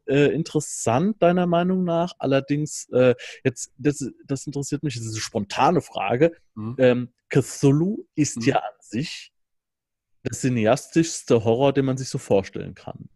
Äh, 0.07 0.33
interessant, 0.33 1.21
deiner 1.21 1.47
Meinung 1.47 1.83
nach. 1.83 2.13
Allerdings, 2.19 2.89
äh, 2.91 3.15
jetzt, 3.45 3.73
das, 3.77 4.09
das 4.25 4.47
interessiert 4.47 4.83
mich, 4.83 4.95
das 4.95 5.05
ist 5.05 5.15
eine 5.15 5.21
spontane 5.21 5.81
Frage. 5.81 6.33
Mhm. 6.55 6.77
Ähm, 6.79 7.09
Cthulhu 7.29 8.05
ist 8.15 8.37
mhm. 8.37 8.43
ja 8.45 8.57
an 8.57 8.75
sich 8.81 9.33
der 10.25 10.33
cineastischste 10.33 11.45
Horror, 11.45 11.73
den 11.73 11.87
man 11.87 11.97
sich 11.97 12.09
so 12.09 12.19
vorstellen 12.19 12.75
kann. 12.75 13.09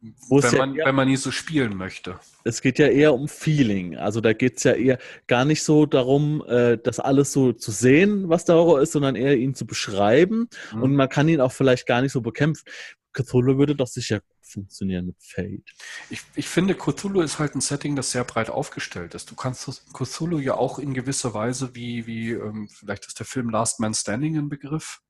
Wenn 0.00 0.58
man, 0.58 0.74
ja 0.74 0.80
eher, 0.80 0.86
wenn 0.86 0.94
man 0.94 1.08
nie 1.08 1.16
so 1.16 1.30
spielen 1.30 1.76
möchte. 1.76 2.18
Es 2.44 2.62
geht 2.62 2.78
ja 2.78 2.88
eher 2.88 3.14
um 3.14 3.28
Feeling. 3.28 3.96
Also 3.96 4.20
da 4.20 4.32
geht 4.32 4.58
es 4.58 4.64
ja 4.64 4.72
eher 4.72 4.98
gar 5.26 5.44
nicht 5.44 5.62
so 5.62 5.86
darum, 5.86 6.42
äh, 6.46 6.78
das 6.78 7.00
alles 7.00 7.32
so 7.32 7.52
zu 7.52 7.70
sehen, 7.70 8.28
was 8.28 8.44
der 8.44 8.56
Horror 8.56 8.80
ist, 8.80 8.92
sondern 8.92 9.16
eher 9.16 9.36
ihn 9.36 9.54
zu 9.54 9.66
beschreiben. 9.66 10.48
Mhm. 10.72 10.82
Und 10.82 10.96
man 10.96 11.08
kann 11.08 11.28
ihn 11.28 11.40
auch 11.40 11.52
vielleicht 11.52 11.86
gar 11.86 12.02
nicht 12.02 12.12
so 12.12 12.20
bekämpfen. 12.20 12.64
Cthulhu 13.12 13.58
würde 13.58 13.74
doch 13.74 13.88
sicher 13.88 14.20
funktionieren 14.40 15.06
mit 15.06 15.16
Fate. 15.20 15.64
Ich, 16.10 16.22
ich 16.34 16.48
finde, 16.48 16.74
Cthulhu 16.74 17.20
ist 17.20 17.38
halt 17.38 17.54
ein 17.54 17.60
Setting, 17.60 17.96
das 17.96 18.10
sehr 18.10 18.24
breit 18.24 18.50
aufgestellt 18.50 19.14
ist. 19.14 19.30
Du 19.30 19.34
kannst 19.34 19.84
Cthulhu 19.92 20.38
ja 20.38 20.54
auch 20.54 20.78
in 20.78 20.94
gewisser 20.94 21.34
Weise 21.34 21.74
wie, 21.74 22.06
wie 22.06 22.32
ähm, 22.32 22.68
vielleicht 22.68 23.06
ist 23.06 23.18
der 23.18 23.26
Film 23.26 23.50
Last 23.50 23.80
Man 23.80 23.94
Standing 23.94 24.36
ein 24.36 24.48
Begriff. 24.48 25.00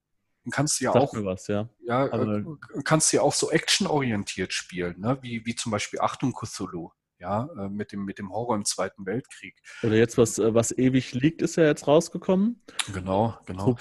Dann 0.44 0.52
kannst 0.52 0.80
du 0.80 0.84
ja 0.84 0.92
auch, 0.92 1.12
was, 1.12 1.48
ja. 1.48 1.68
ja 1.80 2.06
also, 2.06 2.56
kannst 2.84 3.12
du 3.12 3.18
ja 3.18 3.22
auch 3.22 3.34
so 3.34 3.50
actionorientiert 3.50 4.52
spielen, 4.52 5.00
ne? 5.00 5.18
wie, 5.20 5.44
wie 5.44 5.54
zum 5.54 5.70
Beispiel 5.70 6.00
Achtung 6.00 6.32
Cthulhu, 6.32 6.90
ja, 7.18 7.48
äh, 7.58 7.68
mit 7.68 7.92
dem, 7.92 8.04
mit 8.04 8.18
dem 8.18 8.32
Horror 8.32 8.56
im 8.56 8.64
Zweiten 8.64 9.04
Weltkrieg. 9.04 9.54
Oder 9.82 9.96
jetzt, 9.96 10.16
was, 10.16 10.38
äh, 10.38 10.54
was 10.54 10.76
ewig 10.76 11.12
liegt, 11.12 11.42
ist 11.42 11.56
ja 11.56 11.64
jetzt 11.64 11.86
rausgekommen. 11.86 12.62
Genau, 12.92 13.38
genau. 13.44 13.76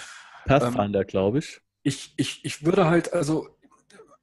Pathfinder, 0.45 1.01
ähm, 1.01 1.07
glaube 1.07 1.39
ich. 1.39 1.61
Ich, 1.83 2.13
ich. 2.17 2.43
Ich 2.43 2.65
würde 2.65 2.87
halt, 2.87 3.13
also 3.13 3.47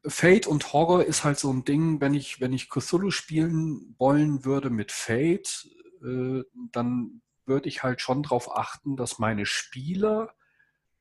Fate 0.07 0.47
und 0.47 0.72
Horror 0.72 1.05
ist 1.05 1.24
halt 1.24 1.39
so 1.39 1.51
ein 1.51 1.64
Ding, 1.64 2.01
wenn 2.01 2.14
ich, 2.14 2.41
wenn 2.41 2.53
ich 2.53 2.68
Cthulhu 2.68 3.11
spielen 3.11 3.95
wollen 3.99 4.45
würde 4.45 4.70
mit 4.70 4.93
Fate, 4.93 5.68
äh, 6.05 6.43
dann 6.72 7.22
würde 7.47 7.68
ich 7.68 7.82
halt 7.82 8.01
schon 8.01 8.22
darauf 8.22 8.55
achten, 8.55 8.97
dass 8.97 9.18
meine 9.18 9.47
Spieler 9.47 10.34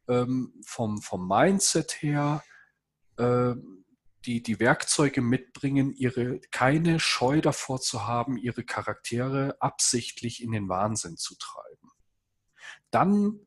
vom, 0.07 1.01
vom 1.01 1.27
Mindset 1.27 2.01
her 2.01 2.43
äh, 3.17 3.55
die, 4.25 4.41
die 4.41 4.59
Werkzeuge 4.59 5.21
mitbringen, 5.21 5.93
ihre 5.93 6.39
keine 6.51 6.99
Scheu 6.99 7.41
davor 7.41 7.79
zu 7.79 8.07
haben, 8.07 8.37
ihre 8.37 8.63
Charaktere 8.63 9.55
absichtlich 9.59 10.41
in 10.41 10.51
den 10.51 10.67
Wahnsinn 10.67 11.17
zu 11.17 11.35
treiben. 11.37 11.91
Dann 12.91 13.39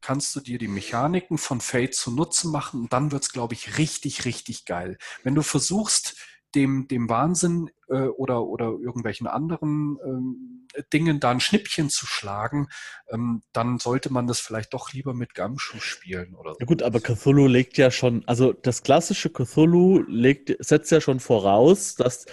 kannst 0.00 0.34
du 0.34 0.40
dir 0.40 0.58
die 0.58 0.68
Mechaniken 0.68 1.36
von 1.36 1.60
Fate 1.60 1.94
zu 1.94 2.10
Nutzen 2.10 2.50
machen 2.50 2.82
und 2.82 2.92
dann 2.92 3.12
wird 3.12 3.24
es, 3.24 3.32
glaube 3.32 3.54
ich, 3.54 3.76
richtig, 3.76 4.24
richtig 4.24 4.64
geil. 4.64 4.98
Wenn 5.22 5.34
du 5.34 5.42
versuchst, 5.42 6.16
dem, 6.54 6.88
dem 6.88 7.08
Wahnsinn 7.08 7.70
äh, 7.88 8.06
oder, 8.06 8.42
oder 8.42 8.66
irgendwelchen 8.80 9.26
anderen 9.26 9.98
ähm, 10.04 10.59
Dingen 10.92 11.20
da 11.20 11.30
ein 11.30 11.40
Schnippchen 11.40 11.90
zu 11.90 12.06
schlagen, 12.06 12.68
ähm, 13.08 13.42
dann 13.52 13.78
sollte 13.78 14.12
man 14.12 14.26
das 14.26 14.40
vielleicht 14.40 14.72
doch 14.74 14.92
lieber 14.92 15.14
mit 15.14 15.34
Gamschuh 15.34 15.80
spielen 15.80 16.34
oder 16.34 16.52
so. 16.52 16.60
Ja 16.60 16.66
gut, 16.66 16.82
aber 16.82 17.00
Cthulhu 17.00 17.46
legt 17.46 17.78
ja 17.78 17.90
schon, 17.90 18.22
also 18.26 18.52
das 18.52 18.82
klassische 18.82 19.30
Cthulhu 19.30 20.02
legt, 20.06 20.54
setzt 20.64 20.90
ja 20.90 21.00
schon 21.00 21.20
voraus, 21.20 21.94
dass 21.94 22.26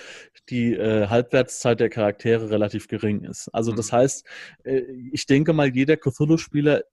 die 0.50 0.74
äh, 0.74 1.08
Halbwertszeit 1.08 1.80
der 1.80 1.90
Charaktere 1.90 2.50
relativ 2.50 2.88
gering 2.88 3.24
ist. 3.24 3.50
Also 3.54 3.72
das 3.72 3.92
mhm. 3.92 3.98
heißt, 3.98 4.26
äh, 4.64 4.82
ich 5.12 5.26
denke 5.26 5.54
mal, 5.54 5.74
jeder 5.76 5.98
Cthulhu-Spieler 5.98 6.84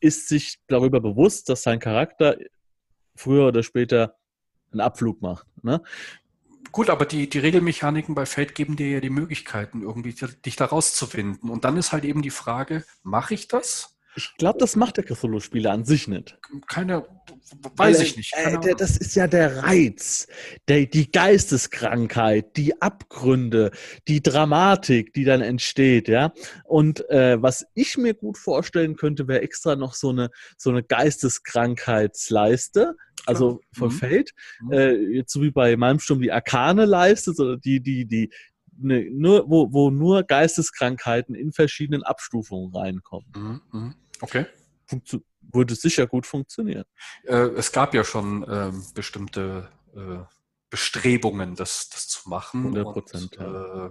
ist 0.00 0.28
sich 0.28 0.58
darüber 0.66 1.00
bewusst, 1.00 1.48
dass 1.48 1.62
sein 1.62 1.78
Charakter 1.78 2.36
früher 3.14 3.48
oder 3.48 3.62
später 3.62 4.16
einen 4.72 4.80
Abflug 4.80 5.20
macht. 5.20 5.46
Ne? 5.62 5.82
Gut, 6.72 6.90
aber 6.90 7.04
die, 7.04 7.28
die 7.28 7.38
Regelmechaniken 7.38 8.14
bei 8.14 8.26
Fate 8.26 8.54
geben 8.54 8.76
dir 8.76 8.88
ja 8.88 9.00
die 9.00 9.10
Möglichkeiten, 9.10 9.82
irgendwie 9.82 10.14
dich 10.44 10.56
da 10.56 10.66
rauszuwinden. 10.66 11.50
Und 11.50 11.64
dann 11.64 11.76
ist 11.76 11.92
halt 11.92 12.04
eben 12.04 12.22
die 12.22 12.30
Frage, 12.30 12.84
mache 13.02 13.34
ich 13.34 13.48
das? 13.48 13.96
Ich 14.16 14.34
glaube, 14.38 14.58
das 14.58 14.74
macht 14.74 14.96
der 14.96 15.04
Cthulhu-Spieler 15.04 15.70
an 15.70 15.84
sich 15.84 16.08
nicht. 16.08 16.36
Keine, 16.66 17.06
weiß 17.76 17.98
Weil, 17.98 18.02
ich 18.02 18.16
nicht. 18.16 18.34
Äh, 18.36 18.74
das 18.76 18.96
ist 18.96 19.14
ja 19.14 19.28
der 19.28 19.62
Reiz, 19.62 20.26
der, 20.66 20.86
die 20.86 21.12
Geisteskrankheit, 21.12 22.56
die 22.56 22.82
Abgründe, 22.82 23.70
die 24.08 24.20
Dramatik, 24.20 25.14
die 25.14 25.22
dann 25.24 25.42
entsteht, 25.42 26.08
ja. 26.08 26.32
Und 26.64 27.08
äh, 27.08 27.40
was 27.40 27.66
ich 27.74 27.98
mir 27.98 28.14
gut 28.14 28.36
vorstellen 28.36 28.96
könnte, 28.96 29.28
wäre 29.28 29.42
extra 29.42 29.76
noch 29.76 29.94
so 29.94 30.10
eine, 30.10 30.30
so 30.56 30.70
eine 30.70 30.82
Geisteskrankheitsleiste, 30.82 32.96
also 33.26 33.60
mhm. 33.78 33.90
Fate, 33.90 34.32
mhm. 34.60 34.72
äh, 34.72 34.94
jetzt 35.16 35.32
so 35.32 35.42
wie 35.42 35.50
bei 35.50 35.76
Malmsturm 35.76 36.20
die 36.20 36.32
Arkane-Leiste, 36.32 37.32
so 37.32 37.56
die, 37.56 37.80
die, 37.80 38.06
die, 38.06 38.30
ne, 38.78 39.08
nur, 39.10 39.48
wo, 39.48 39.72
wo 39.72 39.90
nur 39.90 40.22
Geisteskrankheiten 40.22 41.34
in 41.34 41.52
verschiedenen 41.52 42.02
Abstufungen 42.02 42.74
reinkommen. 42.74 43.28
Mhm. 43.36 43.60
mhm. 43.72 43.94
Okay. 44.22 44.46
Funktio 44.86 45.20
würde 45.52 45.74
sicher 45.74 46.06
gut 46.06 46.26
funktionieren. 46.26 46.84
Äh, 47.24 47.48
es 47.56 47.72
gab 47.72 47.94
ja 47.94 48.04
schon 48.04 48.44
ähm, 48.48 48.84
bestimmte 48.94 49.68
äh, 49.94 50.18
Bestrebungen, 50.68 51.56
das, 51.56 51.88
das 51.88 52.08
zu 52.08 52.28
machen. 52.28 52.60
100 52.60 52.84
Prozent. 52.84 53.36
Ja. 53.38 53.90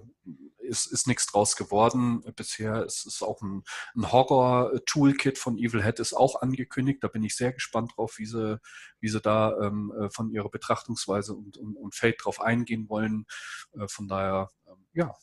Ist, 0.69 0.85
ist 0.85 1.07
nichts 1.07 1.27
draus 1.27 1.55
geworden 1.55 2.21
bisher. 2.35 2.83
Es 2.85 3.05
ist 3.05 3.21
auch 3.21 3.41
ein, 3.41 3.63
ein 3.95 4.11
Horror-Toolkit 4.11 5.37
von 5.37 5.57
Evil 5.57 5.83
Head 5.83 5.99
ist 5.99 6.13
auch 6.13 6.41
angekündigt. 6.41 7.03
Da 7.03 7.07
bin 7.07 7.23
ich 7.23 7.35
sehr 7.35 7.51
gespannt 7.53 7.93
drauf, 7.95 8.17
wie 8.17 8.25
sie, 8.25 8.59
wie 8.99 9.09
sie 9.09 9.19
da 9.19 9.57
ähm, 9.61 9.91
äh, 9.99 10.09
von 10.09 10.31
ihrer 10.31 10.49
Betrachtungsweise 10.49 11.33
und, 11.33 11.57
und, 11.57 11.75
und 11.75 11.95
Fate 11.95 12.23
drauf 12.23 12.39
eingehen 12.39 12.87
wollen. 12.89 13.25
Äh, 13.73 13.87
von 13.87 14.07
daher, 14.07 14.49
ähm, 14.67 14.85
ja. 14.93 15.15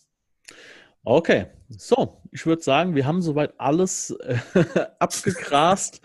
Okay, 1.09 1.47
so, 1.69 2.21
ich 2.33 2.47
würde 2.47 2.63
sagen, 2.63 2.97
wir 2.97 3.07
haben 3.07 3.23
soweit 3.23 3.55
alles 3.61 4.11
äh, 4.11 4.39
abgegrast. 4.99 6.01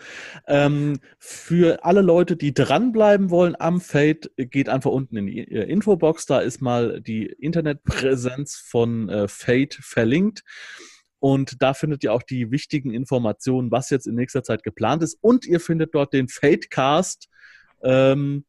ähm, 0.46 1.00
für 1.18 1.84
alle 1.84 2.02
Leute, 2.02 2.36
die 2.36 2.54
dranbleiben 2.54 3.28
wollen 3.28 3.56
am 3.58 3.80
Fate, 3.80 4.30
geht 4.36 4.68
einfach 4.68 4.92
unten 4.92 5.16
in 5.16 5.26
die 5.26 5.40
äh, 5.40 5.68
Infobox. 5.68 6.26
Da 6.26 6.38
ist 6.38 6.62
mal 6.62 7.00
die 7.00 7.26
Internetpräsenz 7.26 8.54
von 8.54 9.08
äh, 9.08 9.26
Fate 9.26 9.74
verlinkt. 9.74 10.44
Und 11.18 11.60
da 11.62 11.74
findet 11.74 12.04
ihr 12.04 12.12
auch 12.12 12.22
die 12.22 12.52
wichtigen 12.52 12.94
Informationen, 12.94 13.72
was 13.72 13.90
jetzt 13.90 14.06
in 14.06 14.14
nächster 14.14 14.44
Zeit 14.44 14.62
geplant 14.62 15.02
ist. 15.02 15.18
Und 15.20 15.46
ihr 15.46 15.58
findet 15.58 15.96
dort 15.96 16.12
den 16.12 16.28
Fatecast, 16.28 17.28
ähm, 17.82 18.44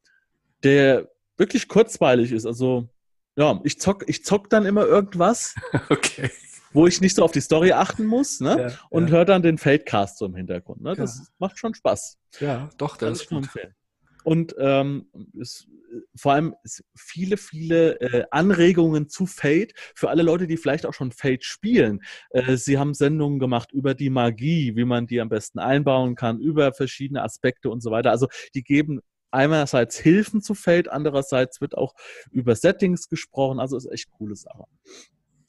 der 0.62 1.10
wirklich 1.36 1.68
kurzweilig 1.68 2.32
ist. 2.32 2.46
Also 2.46 2.90
ja, 3.36 3.60
ich 3.64 3.80
zock, 3.80 4.04
ich 4.08 4.24
zock 4.24 4.50
dann 4.50 4.66
immer 4.66 4.86
irgendwas. 4.86 5.56
Okay. 5.90 6.30
Wo 6.76 6.88
ich 6.88 7.02
nicht 7.02 7.16
so 7.16 7.24
auf 7.24 7.32
die 7.32 7.42
Story 7.42 7.72
achten 7.72 8.04
muss, 8.04 8.40
ne? 8.40 8.70
Ja, 8.72 8.80
und 8.90 9.10
ja. 9.10 9.18
höre 9.18 9.26
dann 9.26 9.44
den 9.44 9.60
Feldcast 9.60 10.18
so 10.18 10.26
im 10.26 10.34
Hintergrund. 10.34 10.82
Ne? 10.82 10.96
Das 10.96 11.20
ja. 11.20 11.26
macht 11.38 11.60
schon 11.60 11.76
Spaß. 11.76 12.18
Ja, 12.40 12.68
doch, 12.80 12.98
das 12.98 13.22
ist 13.22 13.30
gut. 13.30 13.44
Empfehlen. 13.44 13.76
Und 14.24 14.56
ähm, 14.58 15.06
es, 15.40 15.68
vor 16.16 16.34
allem 16.34 16.56
viele, 16.96 17.38
viele 17.38 18.00
äh, 18.02 18.24
Anregungen 18.32 19.10
zu 19.10 19.26
Fate 19.26 19.74
für 19.96 20.10
alle 20.10 20.24
Leute, 20.24 20.48
die 20.48 20.58
vielleicht 20.58 20.86
auch 20.86 20.94
schon 20.94 21.12
Fate 21.12 21.44
spielen. 21.44 22.02
Äh, 22.32 22.58
sie 22.58 22.78
haben 22.78 22.94
Sendungen 22.94 23.40
gemacht 23.40 23.72
über 23.72 23.94
die 23.94 24.10
Magie, 24.10 24.76
wie 24.76 24.86
man 24.86 25.08
die 25.08 25.22
am 25.22 25.30
besten 25.30 25.60
einbauen 25.60 26.16
kann, 26.16 26.40
über 26.40 26.74
verschiedene 26.74 27.24
Aspekte 27.24 27.70
und 27.70 27.82
so 27.82 27.92
weiter. 27.92 28.12
Also 28.12 28.28
die 28.56 28.64
geben 28.64 29.02
einerseits 29.34 29.98
Hilfen 29.98 30.42
zu 30.42 30.54
Feld, 30.54 30.90
andererseits 30.90 31.60
wird 31.62 31.78
auch 31.78 31.94
über 32.32 32.56
Settings 32.56 33.10
gesprochen. 33.10 33.60
Also 33.60 33.78
ist 33.78 33.92
echt 33.92 34.12
coole 34.12 34.36
Sache. 34.36 34.66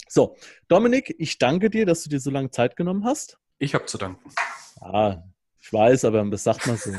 So, 0.09 0.37
Dominik, 0.69 1.15
ich 1.19 1.39
danke 1.39 1.71
dir, 1.71 1.87
dass 1.87 2.03
du 2.05 2.11
dir 2.11 2.21
so 2.21 2.31
lange 2.31 2.51
Zeit 2.51 2.77
genommen 2.77 3.05
hast. 3.05 3.39
Ich 3.59 3.75
habe 3.75 3.87
zu 3.87 3.99
danken. 3.99 4.31
Ja, 4.81 5.25
ich 5.61 5.73
weiß, 5.73 6.05
aber 6.05 6.25
das 6.25 6.45
sagt 6.45 6.67
man 6.67 6.77
so. 6.77 6.91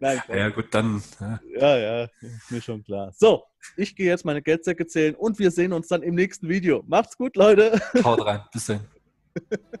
Nein, 0.00 0.22
ja, 0.28 0.48
gut, 0.50 0.66
dann. 0.72 1.02
Ja. 1.18 1.40
ja, 1.58 1.78
ja, 1.78 2.08
mir 2.50 2.60
schon 2.60 2.84
klar. 2.84 3.12
So, 3.16 3.44
ich 3.76 3.96
gehe 3.96 4.06
jetzt 4.06 4.24
meine 4.24 4.42
Geldsäcke 4.42 4.86
zählen 4.86 5.14
und 5.14 5.38
wir 5.38 5.50
sehen 5.50 5.72
uns 5.72 5.88
dann 5.88 6.02
im 6.02 6.14
nächsten 6.14 6.48
Video. 6.48 6.82
Macht's 6.86 7.16
gut, 7.16 7.36
Leute. 7.36 7.80
Haut 8.04 8.24
rein. 8.24 8.42
Bis 8.52 8.66
dann. 8.66 8.86